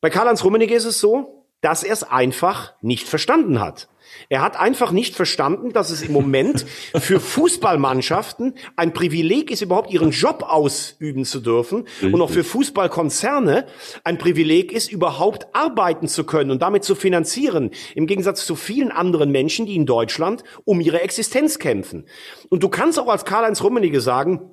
Bei 0.00 0.10
Karl-Heinz 0.10 0.44
Rummenigge 0.44 0.74
ist 0.74 0.84
es 0.84 1.00
so, 1.00 1.46
dass 1.60 1.82
er 1.82 1.94
es 1.94 2.04
einfach 2.04 2.74
nicht 2.82 3.08
verstanden 3.08 3.60
hat. 3.60 3.88
Er 4.28 4.42
hat 4.42 4.58
einfach 4.58 4.92
nicht 4.92 5.14
verstanden, 5.14 5.72
dass 5.72 5.90
es 5.90 6.02
im 6.02 6.12
Moment 6.12 6.66
für 6.94 7.20
Fußballmannschaften 7.20 8.54
ein 8.76 8.92
Privileg 8.92 9.50
ist, 9.50 9.62
überhaupt 9.62 9.90
ihren 9.90 10.10
Job 10.10 10.44
ausüben 10.46 11.24
zu 11.24 11.40
dürfen 11.40 11.82
Richtig. 11.82 12.14
und 12.14 12.20
auch 12.20 12.30
für 12.30 12.44
Fußballkonzerne 12.44 13.66
ein 14.04 14.18
Privileg 14.18 14.72
ist, 14.72 14.90
überhaupt 14.90 15.48
arbeiten 15.54 16.08
zu 16.08 16.24
können 16.24 16.50
und 16.50 16.62
damit 16.62 16.84
zu 16.84 16.94
finanzieren. 16.94 17.70
Im 17.94 18.06
Gegensatz 18.06 18.46
zu 18.46 18.56
vielen 18.56 18.90
anderen 18.90 19.30
Menschen, 19.30 19.66
die 19.66 19.76
in 19.76 19.86
Deutschland 19.86 20.44
um 20.64 20.80
ihre 20.80 21.00
Existenz 21.00 21.58
kämpfen. 21.58 22.06
Und 22.48 22.62
du 22.62 22.68
kannst 22.68 22.98
auch 22.98 23.08
als 23.08 23.24
Karl-Heinz 23.24 23.62
Rummenigge 23.62 24.00
sagen, 24.00 24.50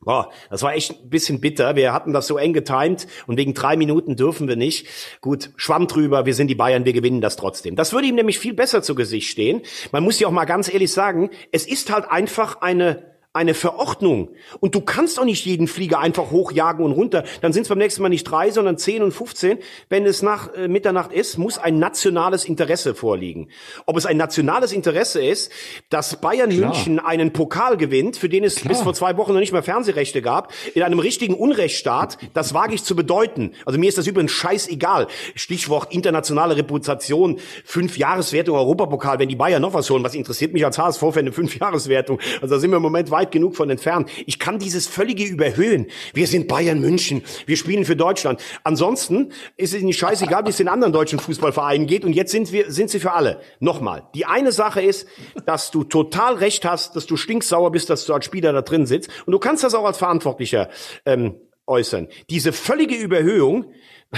Boah, 0.00 0.30
das 0.48 0.62
war 0.62 0.74
echt 0.74 1.02
ein 1.02 1.10
bisschen 1.10 1.40
bitter. 1.40 1.74
Wir 1.74 1.92
hatten 1.92 2.12
das 2.12 2.28
so 2.28 2.38
eng 2.38 2.52
getimt 2.52 3.08
und 3.26 3.36
wegen 3.36 3.52
drei 3.52 3.76
Minuten 3.76 4.14
dürfen 4.14 4.46
wir 4.46 4.54
nicht. 4.54 4.86
Gut, 5.20 5.50
Schwamm 5.56 5.88
drüber, 5.88 6.24
wir 6.24 6.34
sind 6.34 6.46
die 6.48 6.54
Bayern, 6.54 6.84
wir 6.84 6.92
gewinnen 6.92 7.20
das 7.20 7.36
trotzdem. 7.36 7.74
Das 7.74 7.92
würde 7.92 8.06
ihm 8.06 8.14
nämlich 8.14 8.38
viel 8.38 8.54
besser 8.54 8.80
zu 8.80 8.94
Gesicht 8.94 9.28
stehen. 9.28 9.62
Man 9.90 10.04
muss 10.04 10.20
ja 10.20 10.28
auch 10.28 10.32
mal 10.32 10.44
ganz 10.44 10.72
ehrlich 10.72 10.92
sagen, 10.92 11.30
es 11.50 11.66
ist 11.66 11.92
halt 11.92 12.08
einfach 12.10 12.60
eine 12.60 13.17
eine 13.38 13.54
Verordnung. 13.54 14.30
Und 14.58 14.74
du 14.74 14.80
kannst 14.80 15.20
auch 15.20 15.24
nicht 15.24 15.46
jeden 15.46 15.68
Flieger 15.68 16.00
einfach 16.00 16.32
hochjagen 16.32 16.84
und 16.84 16.90
runter. 16.90 17.22
Dann 17.40 17.52
sind 17.52 17.62
es 17.62 17.68
beim 17.68 17.78
nächsten 17.78 18.02
Mal 18.02 18.08
nicht 18.08 18.24
drei, 18.24 18.50
sondern 18.50 18.78
zehn 18.78 19.00
und 19.00 19.12
15. 19.12 19.58
Wenn 19.88 20.04
es 20.06 20.22
nach 20.22 20.52
äh, 20.54 20.66
Mitternacht 20.66 21.12
ist, 21.12 21.38
muss 21.38 21.56
ein 21.56 21.78
nationales 21.78 22.44
Interesse 22.44 22.96
vorliegen. 22.96 23.48
Ob 23.86 23.96
es 23.96 24.06
ein 24.06 24.16
nationales 24.16 24.72
Interesse 24.72 25.24
ist, 25.24 25.52
dass 25.88 26.20
Bayern 26.20 26.50
Klar. 26.50 26.70
München 26.70 26.98
einen 26.98 27.32
Pokal 27.32 27.76
gewinnt, 27.76 28.16
für 28.16 28.28
den 28.28 28.42
es 28.42 28.56
Klar. 28.56 28.70
bis 28.70 28.82
vor 28.82 28.92
zwei 28.92 29.16
Wochen 29.16 29.32
noch 29.34 29.40
nicht 29.40 29.52
mehr 29.52 29.62
Fernsehrechte 29.62 30.20
gab, 30.20 30.52
in 30.74 30.82
einem 30.82 30.98
richtigen 30.98 31.34
Unrechtsstaat, 31.34 32.18
das 32.34 32.54
wage 32.54 32.74
ich 32.74 32.82
zu 32.82 32.96
bedeuten. 32.96 33.52
Also 33.64 33.78
mir 33.78 33.88
ist 33.88 33.98
das 33.98 34.08
übrigens 34.08 34.32
scheißegal. 34.32 35.06
Stichwort 35.36 35.94
internationale 35.94 36.56
Reputation, 36.56 37.38
fünf 37.64 37.98
Jahreswertung 37.98 38.56
Europapokal, 38.56 39.20
wenn 39.20 39.28
die 39.28 39.36
Bayern 39.36 39.62
noch 39.62 39.74
was 39.74 39.88
holen, 39.90 40.02
was 40.02 40.16
interessiert 40.16 40.52
mich 40.52 40.64
als 40.64 40.76
HSV 40.76 40.98
für 40.98 41.20
eine 41.20 41.30
fünf 41.30 41.56
Jahreswertung? 41.56 42.18
Also 42.42 42.56
da 42.56 42.60
sind 42.60 42.72
wir 42.72 42.78
im 42.78 42.82
Moment 42.82 43.12
weit 43.12 43.27
genug 43.30 43.56
von 43.56 43.70
entfernt. 43.70 44.10
Ich 44.26 44.38
kann 44.38 44.58
dieses 44.58 44.86
völlige 44.86 45.24
Überhöhen. 45.24 45.86
Wir 46.14 46.26
sind 46.26 46.48
Bayern 46.48 46.80
München. 46.80 47.22
Wir 47.46 47.56
spielen 47.56 47.84
für 47.84 47.96
Deutschland. 47.96 48.40
Ansonsten 48.64 49.32
ist 49.56 49.74
es 49.74 49.82
nicht 49.82 49.98
scheißegal, 49.98 50.44
wie 50.44 50.50
es 50.50 50.56
den 50.56 50.68
anderen 50.68 50.92
deutschen 50.92 51.18
Fußballvereinen 51.18 51.86
geht. 51.86 52.04
Und 52.04 52.12
jetzt 52.12 52.32
sind 52.32 52.52
wir, 52.52 52.70
sind 52.70 52.90
sie 52.90 53.00
für 53.00 53.12
alle. 53.12 53.40
Nochmal. 53.60 54.08
Die 54.14 54.26
eine 54.26 54.52
Sache 54.52 54.82
ist, 54.82 55.06
dass 55.46 55.70
du 55.70 55.84
total 55.84 56.34
recht 56.34 56.64
hast, 56.64 56.96
dass 56.96 57.06
du 57.06 57.16
stinksauer 57.16 57.70
bist, 57.72 57.90
dass 57.90 58.06
du 58.06 58.14
als 58.14 58.24
Spieler 58.24 58.52
da 58.52 58.62
drin 58.62 58.86
sitzt. 58.86 59.10
Und 59.26 59.32
du 59.32 59.38
kannst 59.38 59.64
das 59.64 59.74
auch 59.74 59.84
als 59.84 59.98
Verantwortlicher 59.98 60.68
ähm, 61.04 61.36
äußern. 61.68 62.08
Diese 62.30 62.52
völlige 62.52 62.96
Überhöhung, 62.96 63.72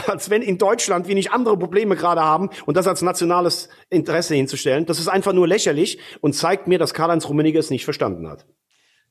als 0.06 0.30
wenn 0.30 0.42
in 0.42 0.58
Deutschland 0.58 1.08
wir 1.08 1.14
nicht 1.14 1.32
andere 1.32 1.58
Probleme 1.58 1.96
gerade 1.96 2.20
haben 2.20 2.50
und 2.66 2.76
das 2.76 2.86
als 2.86 3.02
nationales 3.02 3.68
Interesse 3.90 4.34
hinzustellen, 4.34 4.86
das 4.86 4.98
ist 4.98 5.08
einfach 5.08 5.32
nur 5.32 5.48
lächerlich 5.48 5.98
und 6.20 6.34
zeigt 6.34 6.68
mir, 6.68 6.78
dass 6.78 6.94
Karl-Heinz 6.94 7.28
Rummenigge 7.28 7.58
es 7.58 7.70
nicht 7.70 7.84
verstanden 7.84 8.28
hat. 8.28 8.46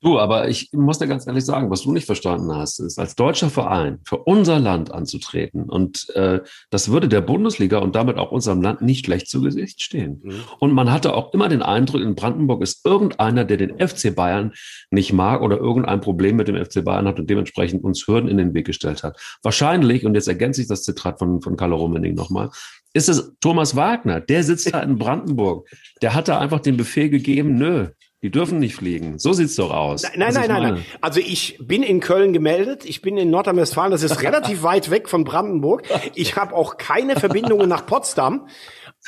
Du, 0.02 0.18
aber 0.18 0.48
ich 0.48 0.70
muss 0.72 1.00
dir 1.00 1.08
ganz 1.08 1.28
ehrlich 1.28 1.44
sagen, 1.44 1.70
was 1.70 1.82
du 1.82 1.92
nicht 1.92 2.06
verstanden 2.06 2.56
hast, 2.56 2.80
ist, 2.80 2.98
als 2.98 3.16
deutscher 3.16 3.50
Verein 3.50 4.00
für 4.06 4.18
unser 4.18 4.58
Land 4.58 4.94
anzutreten. 4.94 5.64
Und 5.64 6.10
äh, 6.16 6.40
das 6.70 6.90
würde 6.90 7.10
der 7.10 7.20
Bundesliga 7.20 7.80
und 7.80 7.96
damit 7.96 8.18
auch 8.18 8.32
unserem 8.32 8.62
Land 8.62 8.82
nicht 8.82 9.06
schlecht 9.06 9.30
zu 9.30 9.42
Gesicht 9.42 9.82
stehen. 9.82 10.22
Mhm. 10.24 10.44
Und 10.60 10.72
man 10.72 10.90
hatte 10.90 11.14
auch 11.14 11.34
immer 11.34 11.50
den 11.50 11.62
Eindruck, 11.62 12.02
in 12.02 12.16
Brandenburg 12.16 12.62
ist 12.62 12.86
irgendeiner, 12.86 13.44
der 13.44 13.58
den 13.58 13.78
FC 13.78 14.16
Bayern 14.16 14.54
nicht 14.90 15.12
mag 15.12 15.42
oder 15.42 15.58
irgendein 15.58 16.00
Problem 16.00 16.38
mit 16.38 16.48
dem 16.48 16.56
FC 16.56 16.84
Bayern 16.84 17.06
hat 17.06 17.20
und 17.20 17.30
dementsprechend 17.30 17.84
uns 17.84 18.08
Hürden 18.08 18.30
in 18.30 18.38
den 18.38 18.54
Weg 18.54 18.68
gestellt 18.68 19.04
hat. 19.04 19.20
Wahrscheinlich, 19.44 20.06
und 20.06 20.16
jetzt 20.16 20.30
ergänze 20.30 20.62
ich 20.62 20.70
das 20.70 20.84
Zitat 20.84 21.20
von, 21.20 21.42
von 21.42 21.58
Carlo 21.58 21.76
Rummenigge 21.76 22.16
nochmal, 22.16 22.52
ist 22.94 23.10
es 23.10 23.34
Thomas 23.42 23.76
Wagner, 23.76 24.20
der 24.20 24.44
sitzt 24.44 24.74
da 24.74 24.82
in 24.82 24.98
Brandenburg. 24.98 25.68
Der 26.02 26.14
hat 26.14 26.28
da 26.28 26.40
einfach 26.40 26.60
den 26.60 26.78
Befehl 26.78 27.10
gegeben, 27.10 27.56
nö, 27.56 27.90
die 28.22 28.32
dürfen 28.32 28.60
nicht 28.60 28.76
fliegen. 28.76 29.18
So 29.18 29.32
sieht's 29.32 29.56
doch 29.56 29.72
aus. 29.72 30.04
Nein, 30.04 30.34
nein, 30.34 30.48
nein, 30.48 30.62
nein. 30.62 30.86
Also 31.00 31.22
ich 31.22 31.58
bin 31.62 31.84
in 31.84 32.02
Köln 32.02 32.34
gemeldet. 32.34 32.84
Ich 32.86 33.02
bin 33.02 33.18
in 33.18 33.30
Nordrhein-Westfalen. 33.30 33.92
Das 33.92 34.04
ist 34.04 34.22
relativ 34.24 34.64
weit 34.64 34.90
weg 34.90 35.08
von 35.08 35.24
Brandenburg. 35.24 35.84
Ich 36.16 36.36
habe 36.36 36.54
auch 36.54 36.78
keine 36.78 37.16
Verbindungen 37.16 37.70
nach 37.70 37.86
Potsdam. 37.86 38.48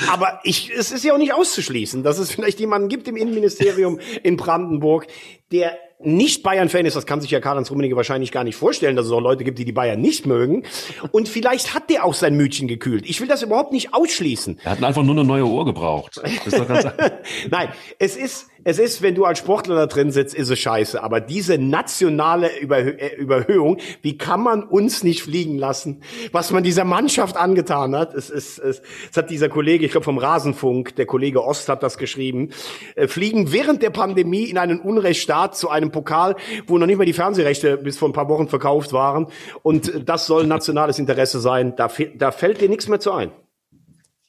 Aber 0.10 0.40
ich, 0.44 0.72
es 0.72 0.92
ist 0.94 1.04
ja 1.04 1.14
auch 1.14 1.18
nicht 1.18 1.34
auszuschließen, 1.34 2.04
dass 2.04 2.18
es 2.18 2.32
vielleicht 2.32 2.62
jemanden 2.62 2.88
gibt 2.88 3.10
im 3.10 3.18
Innenministerium 3.18 4.00
in 4.24 4.38
Brandenburg, 4.38 5.08
der 5.52 5.78
nicht 6.04 6.44
Bayern-Fan 6.44 6.86
ist, 6.86 6.96
das 6.96 7.06
kann 7.06 7.22
sich 7.22 7.32
ja 7.32 7.40
Karl-Heinz 7.40 7.70
Rummenigge 7.70 7.96
wahrscheinlich 7.96 8.32
gar 8.32 8.44
nicht 8.44 8.56
vorstellen, 8.56 8.96
dass 8.96 9.06
es 9.06 9.12
auch 9.12 9.20
Leute 9.20 9.44
gibt, 9.44 9.60
die 9.60 9.66
die 9.66 9.72
Bayern 9.72 10.02
nicht 10.02 10.26
mögen. 10.26 10.64
Und 11.12 11.30
vielleicht 11.30 11.74
hat 11.76 11.90
der 11.90 12.06
auch 12.06 12.14
sein 12.14 12.36
Mütchen 12.36 12.68
gekühlt. 12.68 13.08
Ich 13.08 13.22
will 13.22 13.28
das 13.28 13.44
überhaupt 13.44 13.72
nicht 13.72 13.94
ausschließen. 13.94 14.60
Er 14.64 14.72
hat 14.72 14.84
einfach 14.84 15.04
nur 15.04 15.16
eine 15.16 15.24
neue 15.24 15.46
Uhr 15.46 15.66
gebraucht. 15.66 16.22
Nein, 17.50 17.70
es 18.00 18.16
ist, 18.16 18.48
es 18.64 18.80
ist, 18.80 19.02
wenn 19.02 19.16
du 19.16 19.26
als 19.26 19.40
Sportler 19.40 19.76
da 19.76 19.86
drin 19.88 20.12
sitzt, 20.12 20.36
ist 20.36 20.50
es 20.50 20.60
scheiße. 20.60 21.02
Aber 21.02 21.20
diese 21.20 21.58
nationale 21.58 22.60
Überhö 22.60 22.92
äh, 22.92 23.16
Überhöhung, 23.16 23.78
wie 24.02 24.18
kann 24.18 24.42
man 24.42 24.64
uns 24.64 25.04
nicht 25.04 25.24
fliegen 25.24 25.58
lassen? 25.58 26.02
Was 26.32 26.52
man 26.52 26.64
dieser 26.64 26.84
Mannschaft 26.84 27.38
angetan 27.38 27.96
hat, 27.96 28.14
es 28.14 28.30
ist, 28.30 28.60
es, 28.60 28.82
es 29.10 29.18
hat 29.18 29.30
dieser 29.30 29.50
Kollege, 29.50 29.86
ich 29.86 29.92
glaube 29.92 30.06
vom 30.06 30.18
Rasenfunk, 30.18 30.96
der 30.96 31.06
Kollege 31.06 31.44
Ost 31.44 31.70
hat 31.70 31.84
das 31.84 31.98
geschrieben, 31.98 32.50
äh, 32.96 33.08
fliegen 33.08 33.52
während 33.52 33.82
der 33.82 33.90
Pandemie 33.90 34.44
in 34.44 34.58
einen 34.58 34.80
Unrechtsstaat 34.80 35.56
zu 35.56 35.70
einem 35.70 35.92
Pokal, 35.92 36.36
wo 36.68 36.78
noch 36.78 36.88
nicht 36.88 36.98
mal 36.98 37.06
die 37.06 37.14
Fernsehrechte 37.14 37.78
bis 37.78 37.98
vor 37.98 38.10
ein 38.10 38.14
paar 38.14 38.30
Wochen 38.30 38.48
verkauft 38.48 38.94
waren. 38.94 39.28
Und 39.64 40.08
das 40.08 40.26
soll 40.26 40.46
nationales 40.46 41.00
Interesse 41.00 41.40
sein. 41.40 41.76
Da, 41.76 41.90
da 42.16 42.32
fällt 42.32 42.62
dir 42.62 42.70
nichts 42.70 42.88
mehr 42.88 43.00
zu 43.00 43.12
ein. 43.12 43.32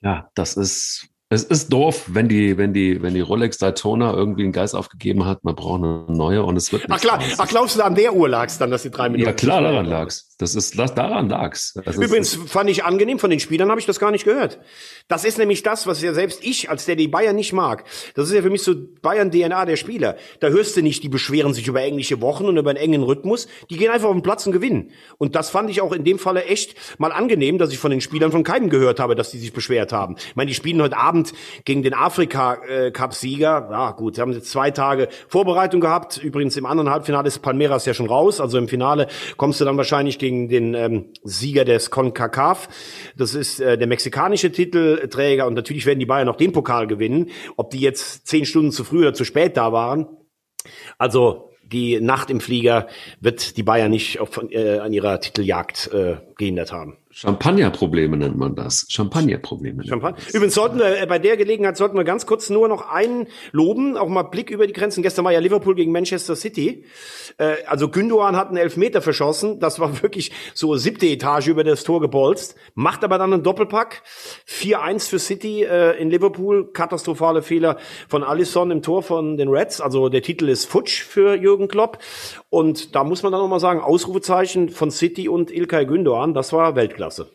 Ja, 0.01 0.31
das 0.35 0.57
ist 0.57 1.12
es 1.33 1.45
ist 1.45 1.73
doof, 1.73 2.05
wenn 2.09 2.29
die, 2.29 2.59
wenn 2.59 2.75
die, 2.75 3.01
wenn 3.01 3.15
die 3.15 3.21
Rolex 3.21 3.57
Daytona 3.57 4.13
irgendwie 4.13 4.43
einen 4.43 4.53
Geist 4.53 4.75
aufgegeben 4.75 5.25
hat, 5.25 5.45
man 5.45 5.55
braucht 5.55 5.83
eine 5.83 6.05
neue 6.09 6.43
und 6.43 6.57
es 6.57 6.73
wird. 6.73 6.85
Ach 6.91 7.01
klar, 7.01 7.21
ach 7.39 7.49
glaubst 7.49 7.77
du, 7.77 7.83
an 7.83 7.95
der 7.95 8.15
Uhr 8.15 8.29
lag's 8.29 8.59
dann, 8.59 8.71
dass 8.71 8.83
die 8.83 8.91
drei 8.91 9.09
Minuten? 9.09 9.31
Ja 9.31 9.33
klar, 9.33 9.63
daran 9.63 9.87
lag's. 9.87 10.32
Das 10.43 10.57
ist, 10.57 10.77
das, 10.77 10.93
daran 10.93 11.29
lag's. 11.29 11.73
Das 11.85 11.95
Übrigens 11.95 12.35
ist, 12.35 12.51
fand 12.51 12.69
ich 12.69 12.83
angenehm, 12.83 13.21
von 13.21 13.31
den 13.31 13.39
Spielern 13.39 13.71
habe 13.71 13.79
ich 13.79 13.87
das 13.87 14.01
gar 14.01 14.11
nicht 14.11 14.25
gehört. 14.25 14.59
Das 15.07 15.25
ist 15.25 15.39
nämlich 15.39 15.63
das, 15.63 15.87
was 15.87 16.03
ja 16.03 16.13
selbst 16.15 16.41
ich, 16.43 16.69
als 16.69 16.85
der 16.85 16.97
die 16.97 17.07
Bayern 17.07 17.37
nicht 17.37 17.53
mag. 17.53 17.85
Das 18.17 18.29
ist 18.29 18.35
ja 18.35 18.43
für 18.43 18.51
mich 18.51 18.63
so 18.63 18.75
Bayern-DNA 19.03 19.67
der 19.67 19.77
Spieler. 19.77 20.17
Da 20.41 20.49
hörst 20.49 20.77
du 20.77 20.83
nicht, 20.83 21.05
die 21.05 21.09
beschweren 21.09 21.55
sich 21.55 21.69
über 21.69 21.81
englische 21.81 22.21
Wochen 22.21 22.47
und 22.47 22.57
über 22.57 22.71
einen 22.71 22.79
engen 22.81 23.05
Rhythmus. 23.05 23.47
Die 23.71 23.77
gehen 23.77 23.93
einfach 23.93 24.09
auf 24.09 24.15
den 24.15 24.23
Platz 24.23 24.45
und 24.45 24.53
gewinnen. 24.53 24.91
Und 25.17 25.37
das 25.37 25.51
fand 25.51 25.71
ich 25.71 25.81
auch 25.81 25.93
in 25.93 26.03
dem 26.03 26.19
Falle 26.19 26.45
echt 26.47 26.75
mal 26.99 27.13
angenehm, 27.13 27.59
dass 27.59 27.71
ich 27.71 27.79
von 27.79 27.93
den 27.93 28.01
Spielern 28.01 28.33
von 28.33 28.43
keinem 28.43 28.69
gehört 28.69 28.99
habe, 28.99 29.15
dass 29.15 29.31
die 29.31 29.39
sich 29.39 29.53
beschwert 29.53 29.93
haben. 29.93 30.17
Ich 30.19 30.35
meine, 30.35 30.49
die 30.49 30.55
spielen 30.55 30.83
heute 30.83 30.97
Abend 30.97 31.33
gegen 31.65 31.85
den 31.85 31.95
Afrika-Cup-Sieger. 31.95 33.69
Ja 33.71 33.91
gut, 33.93 34.17
sie 34.17 34.21
haben 34.21 34.33
jetzt 34.33 34.51
zwei 34.51 34.73
Tage 34.73 35.09
Vorbereitung 35.29 35.81
gehabt. 35.81 36.19
Übrigens 36.19 36.57
im 36.57 36.67
anderen 36.67 36.91
Halbfinale 36.91 37.29
ist 37.29 37.39
Palmeiras 37.39 37.87
ja 37.87 37.95
schon 37.95 38.07
raus. 38.07 38.41
Also 38.41 38.59
im 38.59 38.67
Finale 38.67 39.07
kommst 39.37 39.61
du 39.61 39.65
dann 39.65 39.77
wahrscheinlich 39.77 40.19
gegen 40.19 40.32
den 40.49 40.75
ähm, 40.75 41.13
Sieger 41.23 41.65
des 41.65 41.91
CONCACAF. 41.91 42.69
Das 43.17 43.35
ist 43.35 43.61
äh, 43.61 43.79
der 43.79 43.87
mexikanische 43.87 44.53
Titelträger. 44.53 45.47
Und 45.47 45.55
natürlich 45.55 45.87
werden 45.87 46.01
die 46.01 46.07
Bayern 46.07 46.27
noch 46.27 46.37
den 46.37 46.53
Pokal 46.53 46.87
gewinnen. 46.87 47.31
Ob 47.57 47.71
die 47.71 47.81
jetzt 47.81 48.27
zehn 48.27 48.45
Stunden 48.45 48.73
zu 48.73 48.85
früh 48.85 49.01
oder 49.01 49.15
zu 49.15 49.25
spät 49.25 49.57
da 49.57 49.73
waren. 49.73 50.07
Also 50.99 51.51
die 51.63 52.01
Nacht 52.01 52.31
im 52.31 52.41
Flieger 52.41 52.89
wird 53.21 53.57
die 53.57 53.63
Bayern 53.63 53.91
nicht 53.91 54.21
auf, 54.21 54.41
äh, 54.51 54.79
an 54.79 54.93
ihrer 54.93 55.21
Titeljagd 55.21 55.91
äh, 55.93 56.17
gehindert 56.37 56.73
haben. 56.73 56.99
Champagnerprobleme 57.15 58.17
nennt 58.17 58.39
man 58.39 58.55
das. 58.55 58.87
Champagnerprobleme. 58.89 59.85
Champagner. 59.85 60.19
Übrigens 60.33 60.55
sollten 60.55 60.79
wir 60.79 61.01
äh, 61.01 61.07
bei 61.07 61.19
der 61.19 61.37
Gelegenheit 61.37 61.77
sollten 61.77 61.97
wir 61.97 62.05
ganz 62.05 62.25
kurz 62.25 62.49
nur 62.49 62.69
noch 62.69 62.89
einen 62.89 63.27
loben, 63.53 63.99
auch 63.99 64.09
mal 64.09 64.23
Blick 64.23 64.51
über 64.51 64.67
die 64.67 64.73
Grenzen. 64.73 65.03
Gestern 65.03 65.27
war 65.27 65.33
ja 65.33 65.39
Liverpool 65.39 65.75
gegen 65.75 65.93
Manchester 65.93 66.37
City. 66.37 66.87
Äh, 67.37 67.57
also 67.67 67.91
Gündogan 67.91 68.37
hat 68.37 68.49
einen 68.49 68.57
Elfmeter 68.57 69.03
verschossen. 69.03 69.61
Das 69.61 69.79
war 69.79 70.03
wirklich 70.03 70.33
so 70.55 70.75
siebte 70.77 71.07
Etage 71.07 71.49
über 71.49 71.65
das 71.65 71.85
Tor 71.85 72.01
gebolzt. 72.01 72.57
Macht 72.75 73.05
aber 73.05 73.19
dann 73.19 73.35
einen 73.35 73.43
Doppelpack. 73.43 74.03
4-1 74.49 75.11
für 75.11 75.19
City 75.19 75.65
äh, 75.65 76.01
in 76.01 76.09
Liverpool. 76.09 76.73
Katastrophale 76.73 77.43
Fehler 77.43 77.77
von 78.09 78.25
Alisson 78.25 78.71
im 78.71 78.81
Tor 78.81 79.03
von 79.03 79.37
den 79.37 79.49
Reds. 79.49 79.83
Also 79.83 80.09
der 80.09 80.23
Titel 80.23 80.49
ist 80.49 80.65
futsch 80.65 81.03
für 81.03 81.35
Jürgen 81.35 81.69
Klopp. 81.69 81.99
Und 82.49 82.95
da 82.95 83.05
muss 83.05 83.23
man 83.23 83.33
dann 83.33 83.43
noch 83.43 83.49
mal 83.49 83.61
sagen, 83.61 83.81
Ausrufezeichen 83.81 84.71
von 84.71 84.91
City 84.91 85.29
und 85.29 85.51
Ilkay 85.51 85.85
Gündogan. 85.85 86.33
Das 86.33 86.55
war 86.55 86.75
Weltklasse. 86.75 87.02
Weltklasse. 87.03 87.31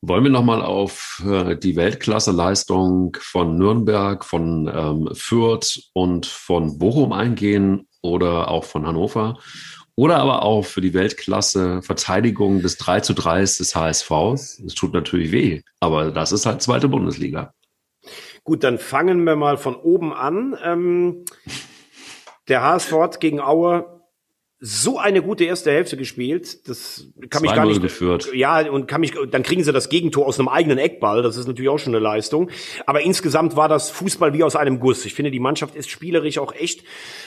Wollen 0.00 0.24
wir 0.24 0.30
nochmal 0.30 0.62
auf 0.62 1.22
äh, 1.26 1.56
die 1.56 1.76
Weltklasse-Leistung 1.76 3.16
von 3.20 3.56
Nürnberg, 3.56 4.24
von 4.24 4.70
ähm, 4.72 5.08
Fürth 5.12 5.90
und 5.92 6.26
von 6.26 6.78
Bochum 6.78 7.12
eingehen 7.12 7.88
oder 8.00 8.48
auch 8.48 8.64
von 8.64 8.86
Hannover? 8.86 9.38
Oder 9.96 10.18
aber 10.18 10.42
auch 10.42 10.64
für 10.64 10.80
die 10.80 10.94
Weltklasse-Verteidigung 10.94 12.62
des 12.62 12.76
3 12.78 13.00
zu 13.00 13.14
3 13.14 13.40
des 13.40 13.74
HSV. 13.74 14.10
Es 14.34 14.74
tut 14.74 14.92
natürlich 14.92 15.32
weh, 15.32 15.62
aber 15.80 16.12
das 16.12 16.30
ist 16.30 16.46
halt 16.46 16.62
zweite 16.62 16.88
Bundesliga. 16.88 17.52
Gut, 18.44 18.62
dann 18.62 18.78
fangen 18.78 19.24
wir 19.24 19.34
mal 19.34 19.56
von 19.56 19.74
oben 19.74 20.12
an. 20.12 20.56
Ähm, 20.62 21.24
der 22.46 22.62
HSV 22.62 22.92
hat 22.92 23.20
gegen 23.20 23.40
Aue 23.40 23.97
so 24.60 24.98
eine 24.98 25.22
gute 25.22 25.44
erste 25.44 25.70
Hälfte 25.70 25.96
gespielt, 25.96 26.68
das 26.68 27.06
kann 27.30 27.42
mich 27.42 27.54
gar 27.54 27.64
nicht 27.64 27.80
geführt. 27.80 28.28
Ja, 28.34 28.68
und 28.68 28.88
kann 28.88 29.00
mich 29.00 29.14
dann 29.30 29.44
kriegen 29.44 29.62
sie 29.62 29.72
das 29.72 29.88
Gegentor 29.88 30.26
aus 30.26 30.40
einem 30.40 30.48
eigenen 30.48 30.78
Eckball, 30.78 31.22
das 31.22 31.36
ist 31.36 31.46
natürlich 31.46 31.68
auch 31.68 31.78
schon 31.78 31.94
eine 31.94 32.02
Leistung, 32.02 32.50
aber 32.84 33.02
insgesamt 33.02 33.56
war 33.56 33.68
das 33.68 33.90
Fußball 33.90 34.32
wie 34.32 34.42
aus 34.42 34.56
einem 34.56 34.80
Guss. 34.80 35.04
Ich 35.04 35.14
finde, 35.14 35.30
die 35.30 35.38
Mannschaft 35.38 35.76
ist 35.76 35.90
spielerisch 35.90 36.38
auch 36.38 36.52
echt 36.52 36.82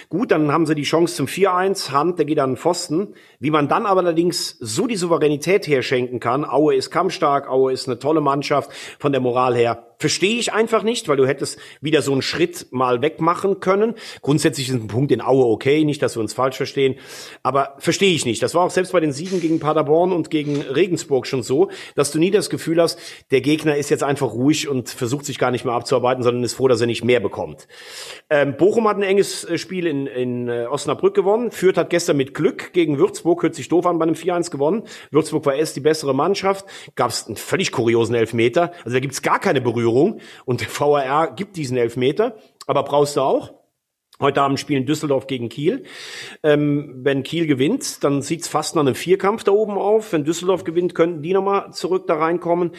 gut, 0.10 0.32
dann 0.32 0.52
haben 0.52 0.66
sie 0.66 0.76
die 0.76 0.84
Chance 0.84 1.16
zum 1.16 1.28
4-1, 1.28 1.92
Hand, 1.92 2.20
der 2.20 2.26
geht 2.26 2.40
an 2.40 2.52
den 2.52 2.58
Pfosten. 2.58 3.14
Wie 3.40 3.52
man 3.52 3.70
dann 3.70 3.86
aber 3.86 4.02
allerdings 4.02 4.58
so 4.60 4.86
die 4.86 4.98
Souveränität 4.98 5.68
herschenken 5.68 6.20
kann, 6.20 6.44
Aue 6.44 6.76
ist 6.76 6.92
kampfstark, 6.92 7.50
Aue 7.50 7.72
ist 7.72 7.88
eine 7.88 7.98
tolle 7.98 8.20
Mannschaft 8.20 8.72
von 9.00 9.14
der 9.14 9.22
Moral 9.22 9.56
her, 9.56 9.91
Verstehe 10.02 10.40
ich 10.40 10.52
einfach 10.52 10.82
nicht, 10.82 11.08
weil 11.08 11.18
du 11.18 11.28
hättest 11.28 11.60
wieder 11.80 12.02
so 12.02 12.12
einen 12.12 12.24
Schritt 12.24 12.66
mal 12.72 13.04
wegmachen 13.04 13.60
können. 13.60 13.94
Grundsätzlich 14.24 14.68
ist 14.68 14.74
ein 14.74 14.88
Punkt 14.88 15.12
in 15.12 15.22
Aue 15.22 15.46
okay, 15.46 15.86
nicht, 15.86 16.02
dass 16.02 16.18
wir 16.18 16.22
uns 16.22 16.34
falsch 16.34 16.58
verstehen. 16.58 16.96
Aber 17.44 17.76
verstehe 17.78 18.16
ich 18.16 18.26
nicht. 18.26 18.42
Das 18.42 18.56
war 18.56 18.64
auch 18.64 18.72
selbst 18.72 18.94
bei 18.94 19.00
den 19.00 19.12
Siegen 19.12 19.40
gegen 19.42 19.60
Paderborn 19.60 20.12
und 20.12 20.32
gegen 20.32 20.60
Regensburg 20.60 21.28
schon 21.28 21.44
so, 21.44 21.70
dass 21.94 22.10
du 22.10 22.18
nie 22.18 22.32
das 22.32 22.50
Gefühl 22.50 22.82
hast, 22.82 22.98
der 23.30 23.42
Gegner 23.42 23.78
ist 23.78 23.92
jetzt 23.92 24.02
einfach 24.02 24.34
ruhig 24.34 24.68
und 24.68 24.90
versucht 24.90 25.24
sich 25.24 25.38
gar 25.38 25.52
nicht 25.52 25.66
mehr 25.66 25.76
abzuarbeiten, 25.76 26.24
sondern 26.24 26.44
ist 26.44 26.54
froh, 26.54 26.68
dass 26.68 26.82
er 26.82 26.88
nicht 26.88 27.04
mehr 27.04 27.20
bekommt. 27.20 27.68
Ähm, 28.32 28.58
Bochum 28.58 28.88
hat 28.88 28.98
ein 28.98 29.04
enges 29.04 29.44
äh, 29.44 29.60
Spiel 29.60 29.86
in, 29.86 30.08
in 30.08 30.48
äh, 30.50 30.66
Osnabrück 30.66 31.14
gewonnen. 31.14 31.52
Fürth 31.52 31.78
hat 31.78 31.92
gestern 31.92 32.18
mit 32.18 32.34
Glück 32.34 32.74
gegen 32.74 32.98
Würzburg, 32.98 33.44
hört 33.44 33.54
sich 33.54 33.70
doof 33.70 33.86
an, 33.86 34.00
bei 34.00 34.04
einem 34.06 34.16
4-1 34.16 34.50
gewonnen. 34.50 34.82
Würzburg 35.12 35.46
war 35.46 35.54
erst 35.54 35.76
die 35.76 35.82
bessere 35.82 36.16
Mannschaft. 36.16 36.66
Gab 36.96 37.12
es 37.12 37.28
einen 37.28 37.36
völlig 37.36 37.72
kuriosen 37.72 38.16
Elfmeter. 38.16 38.72
Also 38.84 38.94
da 38.96 39.00
gibt's 39.00 39.22
gar 39.22 39.40
keine 39.40 39.62
Berührung 39.62 39.91
Berührung. 39.92 40.20
Und 40.46 40.62
der 40.62 40.68
VAR 40.68 41.36
gibt 41.36 41.58
diesen 41.58 41.78
Elfmeter, 41.78 42.36
aber 42.68 42.84
brauchst 42.84 43.18
du 43.18 43.22
auch. 43.22 43.54
Heute 44.20 44.42
Abend 44.44 44.60
spielen 44.60 44.86
Düsseldorf 44.86 45.26
gegen 45.26 45.50
Kiel. 45.50 45.84
Ähm, 46.44 47.00
wenn 47.02 47.24
Kiel 47.24 47.48
gewinnt, 47.48 48.04
dann 48.04 48.22
sieht's 48.22 48.48
fast 48.48 48.76
nach 48.76 48.84
einem 48.84 48.94
Vierkampf 48.94 49.44
da 49.44 49.52
oben 49.52 49.80
auf. 49.80 50.14
Wenn 50.14 50.26
Düsseldorf 50.26 50.64
gewinnt, 50.64 50.94
könnten 50.94 51.24
die 51.24 51.34
nochmal 51.34 51.74
zurück 51.74 52.06
da 52.06 52.16
reinkommen. 52.16 52.72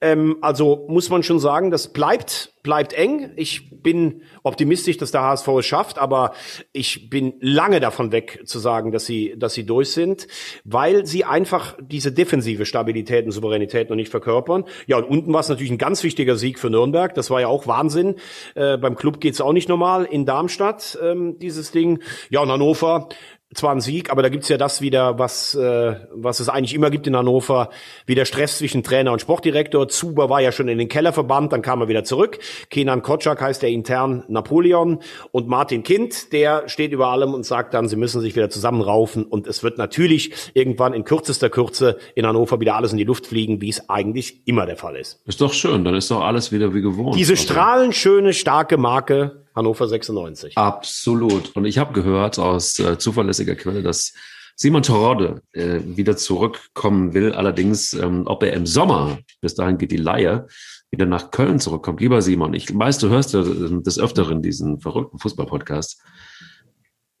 Ähm, 0.00 0.36
also 0.40 0.86
muss 0.88 1.10
man 1.10 1.24
schon 1.24 1.40
sagen, 1.40 1.72
das 1.72 1.92
bleibt 1.92 2.53
bleibt 2.64 2.94
eng. 2.94 3.30
Ich 3.36 3.70
bin 3.82 4.22
optimistisch, 4.42 4.96
dass 4.96 5.12
der 5.12 5.22
HSV 5.22 5.46
es 5.58 5.66
schafft, 5.66 5.98
aber 5.98 6.32
ich 6.72 7.10
bin 7.10 7.34
lange 7.38 7.78
davon 7.78 8.10
weg 8.10 8.40
zu 8.44 8.58
sagen, 8.58 8.90
dass 8.90 9.04
sie, 9.04 9.34
dass 9.36 9.54
sie 9.54 9.64
durch 9.64 9.90
sind, 9.90 10.26
weil 10.64 11.06
sie 11.06 11.24
einfach 11.24 11.76
diese 11.80 12.10
defensive 12.10 12.66
Stabilität 12.66 13.26
und 13.26 13.32
Souveränität 13.32 13.90
noch 13.90 13.96
nicht 13.96 14.10
verkörpern. 14.10 14.64
Ja, 14.86 14.96
und 14.96 15.04
unten 15.04 15.32
war 15.32 15.40
es 15.40 15.48
natürlich 15.50 15.70
ein 15.70 15.78
ganz 15.78 16.02
wichtiger 16.02 16.36
Sieg 16.36 16.58
für 16.58 16.70
Nürnberg. 16.70 17.14
Das 17.14 17.30
war 17.30 17.40
ja 17.40 17.48
auch 17.48 17.66
Wahnsinn. 17.66 18.16
Äh, 18.54 18.78
beim 18.78 18.96
Club 18.96 19.20
geht's 19.20 19.42
auch 19.42 19.52
nicht 19.52 19.68
normal 19.68 20.06
in 20.06 20.24
Darmstadt, 20.24 20.98
ähm, 21.02 21.38
dieses 21.38 21.70
Ding. 21.70 22.00
Ja, 22.30 22.40
und 22.40 22.50
Hannover 22.50 23.10
zwar 23.54 23.72
ein 23.72 23.80
Sieg, 23.80 24.10
aber 24.10 24.22
da 24.22 24.28
gibt's 24.28 24.48
ja 24.48 24.56
das 24.56 24.80
wieder, 24.80 25.18
was, 25.18 25.54
äh, 25.54 25.96
was 26.12 26.40
es 26.40 26.48
eigentlich 26.48 26.74
immer 26.74 26.90
gibt 26.90 27.06
in 27.06 27.16
Hannover, 27.16 27.70
wieder 28.06 28.24
Stress 28.24 28.58
zwischen 28.58 28.82
Trainer 28.82 29.12
und 29.12 29.20
Sportdirektor. 29.20 29.88
Zuber 29.88 30.30
war 30.30 30.40
ja 30.40 30.52
schon 30.52 30.68
in 30.68 30.78
den 30.78 30.88
Keller 30.88 31.12
verbannt, 31.12 31.52
dann 31.52 31.62
kam 31.62 31.80
er 31.80 31.88
wieder 31.88 32.04
zurück. 32.04 32.38
Kenan 32.70 33.02
Kotschak 33.02 33.40
heißt 33.40 33.62
der 33.62 33.70
intern 33.70 34.24
Napoleon 34.28 35.00
und 35.32 35.48
Martin 35.48 35.82
Kind, 35.82 36.32
der 36.32 36.68
steht 36.68 36.92
über 36.92 37.08
allem 37.08 37.34
und 37.34 37.44
sagt 37.44 37.74
dann, 37.74 37.88
sie 37.88 37.96
müssen 37.96 38.20
sich 38.20 38.36
wieder 38.36 38.50
zusammenraufen 38.50 39.24
und 39.24 39.46
es 39.46 39.62
wird 39.62 39.78
natürlich 39.78 40.32
irgendwann 40.54 40.94
in 40.94 41.04
kürzester 41.04 41.50
Kürze 41.50 41.98
in 42.14 42.26
Hannover 42.26 42.60
wieder 42.60 42.76
alles 42.76 42.92
in 42.92 42.98
die 42.98 43.04
Luft 43.04 43.26
fliegen, 43.26 43.60
wie 43.60 43.68
es 43.70 43.88
eigentlich 43.88 44.46
immer 44.46 44.66
der 44.66 44.76
Fall 44.76 44.96
ist. 44.96 45.20
Ist 45.26 45.40
doch 45.40 45.52
schön, 45.52 45.84
dann 45.84 45.94
ist 45.94 46.10
doch 46.10 46.22
alles 46.22 46.52
wieder 46.52 46.74
wie 46.74 46.82
gewohnt. 46.82 47.16
Diese 47.16 47.32
also 47.32 47.42
strahlenschöne, 47.42 48.32
starke 48.32 48.76
Marke 48.76 49.43
Hannover 49.54 49.86
96. 49.86 50.56
Absolut. 50.56 51.54
Und 51.56 51.64
ich 51.64 51.78
habe 51.78 51.92
gehört 51.92 52.38
aus 52.38 52.78
äh, 52.78 52.98
zuverlässiger 52.98 53.54
Quelle, 53.54 53.82
dass 53.82 54.12
Simon 54.56 54.82
Terodde 54.82 55.42
äh, 55.52 55.80
wieder 55.84 56.16
zurückkommen 56.16 57.14
will. 57.14 57.32
Allerdings, 57.32 57.92
ähm, 57.92 58.24
ob 58.26 58.42
er 58.42 58.52
im 58.52 58.66
Sommer, 58.66 59.18
bis 59.40 59.54
dahin 59.54 59.78
geht 59.78 59.90
die 59.90 59.96
Laie, 59.96 60.46
wieder 60.90 61.06
nach 61.06 61.30
Köln 61.30 61.58
zurückkommt. 61.58 62.00
Lieber 62.00 62.22
Simon, 62.22 62.54
ich 62.54 62.76
weiß, 62.76 62.98
du 62.98 63.08
hörst 63.08 63.34
des 63.34 63.98
Öfteren 63.98 64.42
diesen 64.42 64.80
verrückten 64.80 65.18
Fußballpodcast. 65.18 66.00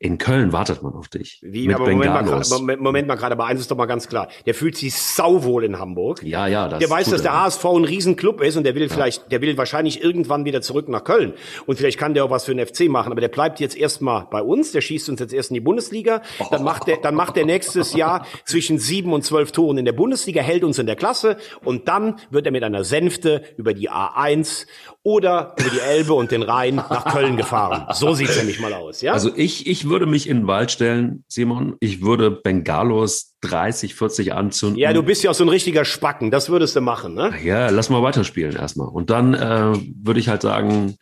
In 0.04 0.18
Köln 0.18 0.52
wartet 0.52 0.82
man 0.82 0.92
auf 0.92 1.08
dich. 1.08 1.38
Wie, 1.40 1.72
aber 1.72 1.88
Moment 1.88 2.12
mal, 2.12 2.42
Moment, 2.50 2.82
Moment 2.82 3.08
mal 3.08 3.14
gerade, 3.14 3.32
aber 3.32 3.46
eins 3.46 3.62
ist 3.62 3.70
doch 3.70 3.76
mal 3.78 3.86
ganz 3.86 4.06
klar. 4.06 4.28
Der 4.44 4.52
fühlt 4.52 4.76
sich 4.76 4.94
sauwohl 4.94 5.64
in 5.64 5.78
Hamburg. 5.78 6.22
Ja, 6.22 6.46
ja, 6.46 6.68
das 6.68 6.78
Der 6.78 6.90
weiß, 6.90 7.08
dass 7.08 7.22
der 7.22 7.32
HSV 7.32 7.64
ein 7.64 7.84
Riesenclub 7.84 8.42
ist 8.42 8.58
und 8.58 8.64
der 8.64 8.74
will 8.74 8.82
ja. 8.82 8.88
vielleicht, 8.90 9.32
der 9.32 9.40
will 9.40 9.56
wahrscheinlich 9.56 10.04
irgendwann 10.04 10.44
wieder 10.44 10.60
zurück 10.60 10.90
nach 10.90 11.04
Köln. 11.04 11.32
Und 11.64 11.78
vielleicht 11.78 11.98
kann 11.98 12.12
der 12.12 12.26
auch 12.26 12.30
was 12.30 12.44
für 12.44 12.54
den 12.54 12.66
FC 12.66 12.90
machen, 12.90 13.12
aber 13.12 13.22
der 13.22 13.28
bleibt 13.28 13.60
jetzt 13.60 13.78
erstmal 13.78 14.26
bei 14.30 14.42
uns, 14.42 14.72
der 14.72 14.82
schießt 14.82 15.08
uns 15.08 15.20
jetzt 15.20 15.32
erst 15.32 15.48
in 15.48 15.54
die 15.54 15.60
Bundesliga. 15.60 16.20
Dann 16.50 16.64
macht 16.64 16.86
der, 16.86 16.98
dann 16.98 17.14
macht 17.14 17.36
der 17.36 17.46
nächstes 17.46 17.94
Jahr 17.94 18.26
zwischen 18.44 18.78
sieben 18.78 19.10
und 19.14 19.24
zwölf 19.24 19.52
Toren 19.52 19.78
in 19.78 19.86
der 19.86 19.94
Bundesliga, 19.94 20.42
hält 20.42 20.64
uns 20.64 20.78
in 20.78 20.84
der 20.84 20.96
Klasse 20.96 21.38
und 21.64 21.88
dann 21.88 22.16
wird 22.28 22.44
er 22.44 22.52
mit 22.52 22.62
einer 22.62 22.84
Sänfte 22.84 23.40
über 23.56 23.72
die 23.72 23.90
A1 23.90 24.66
oder 25.04 25.54
über 25.60 25.68
die 25.68 25.80
Elbe 25.80 26.14
und 26.14 26.30
den 26.30 26.42
Rhein 26.42 26.76
nach 26.76 27.04
Köln 27.12 27.36
gefahren. 27.36 27.86
So 27.94 28.14
sieht's 28.14 28.38
nämlich 28.38 28.58
mal 28.58 28.72
aus, 28.72 29.02
ja? 29.02 29.12
Also 29.12 29.30
ich, 29.36 29.66
ich 29.66 29.86
würde 29.86 30.06
mich 30.06 30.28
in 30.28 30.38
den 30.38 30.46
Wald 30.46 30.70
stellen, 30.70 31.24
Simon. 31.28 31.76
Ich 31.78 32.00
würde 32.00 32.30
Bengalos 32.30 33.34
30, 33.42 33.94
40 33.94 34.32
anzünden. 34.32 34.78
Ja, 34.78 34.94
du 34.94 35.02
bist 35.02 35.22
ja 35.22 35.30
auch 35.30 35.34
so 35.34 35.44
ein 35.44 35.50
richtiger 35.50 35.84
Spacken. 35.84 36.30
Das 36.30 36.48
würdest 36.48 36.74
du 36.74 36.80
machen, 36.80 37.12
ne? 37.14 37.34
Ja, 37.44 37.68
lass 37.68 37.90
mal 37.90 38.02
weiterspielen 38.02 38.56
erstmal. 38.56 38.88
Und 38.88 39.10
dann 39.10 39.34
äh, 39.34 39.78
würde 40.02 40.20
ich 40.20 40.28
halt 40.28 40.40
sagen, 40.40 40.96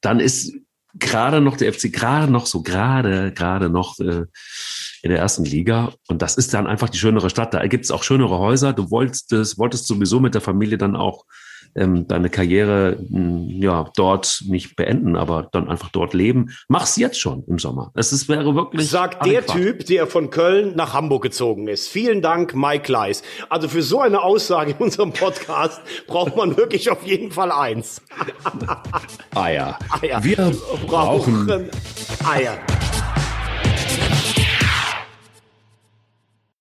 dann 0.00 0.20
ist 0.20 0.54
gerade 0.96 1.40
noch 1.40 1.56
der 1.56 1.72
FC 1.72 1.92
gerade 1.92 2.30
noch 2.30 2.46
so 2.46 2.62
gerade 2.62 3.32
gerade 3.32 3.68
noch 3.68 3.98
äh, 3.98 4.26
in 5.02 5.10
der 5.10 5.18
ersten 5.18 5.44
Liga 5.44 5.92
und 6.06 6.22
das 6.22 6.36
ist 6.36 6.54
dann 6.54 6.68
einfach 6.68 6.88
die 6.88 6.98
schönere 6.98 7.28
Stadt. 7.28 7.52
Da 7.52 7.66
gibt's 7.66 7.90
auch 7.90 8.04
schönere 8.04 8.38
Häuser. 8.38 8.72
Du 8.72 8.92
wolltest, 8.92 9.58
wolltest 9.58 9.88
sowieso 9.88 10.20
mit 10.20 10.34
der 10.34 10.40
Familie 10.40 10.78
dann 10.78 10.94
auch 10.94 11.24
ähm, 11.74 12.06
deine 12.08 12.30
Karriere 12.30 12.98
mh, 13.08 13.52
ja 13.60 13.90
dort 13.96 14.42
nicht 14.46 14.76
beenden, 14.76 15.16
aber 15.16 15.48
dann 15.52 15.68
einfach 15.68 15.90
dort 15.90 16.14
leben. 16.14 16.50
Mach's 16.68 16.96
jetzt 16.96 17.18
schon 17.18 17.44
im 17.46 17.58
Sommer. 17.58 17.90
Es 17.94 18.12
ist, 18.12 18.28
wäre 18.28 18.54
wirklich. 18.54 18.88
Sagt 18.88 19.22
adäquat. 19.22 19.48
der 19.48 19.62
Typ, 19.62 19.86
der 19.86 20.06
von 20.06 20.30
Köln 20.30 20.74
nach 20.76 20.94
Hamburg 20.94 21.22
gezogen 21.22 21.68
ist. 21.68 21.88
Vielen 21.88 22.22
Dank, 22.22 22.54
Mike 22.54 22.90
Leis. 22.90 23.22
Also 23.48 23.68
für 23.68 23.82
so 23.82 24.00
eine 24.00 24.22
Aussage 24.22 24.72
in 24.72 24.76
unserem 24.78 25.12
Podcast 25.12 25.80
braucht 26.06 26.36
man 26.36 26.56
wirklich 26.56 26.90
auf 26.90 27.04
jeden 27.04 27.30
Fall 27.30 27.50
eins. 27.52 28.02
Eier. 29.34 29.78
Eier. 30.00 30.24
Wir 30.24 30.52
brauchen 30.86 31.70
Eier. 32.28 32.58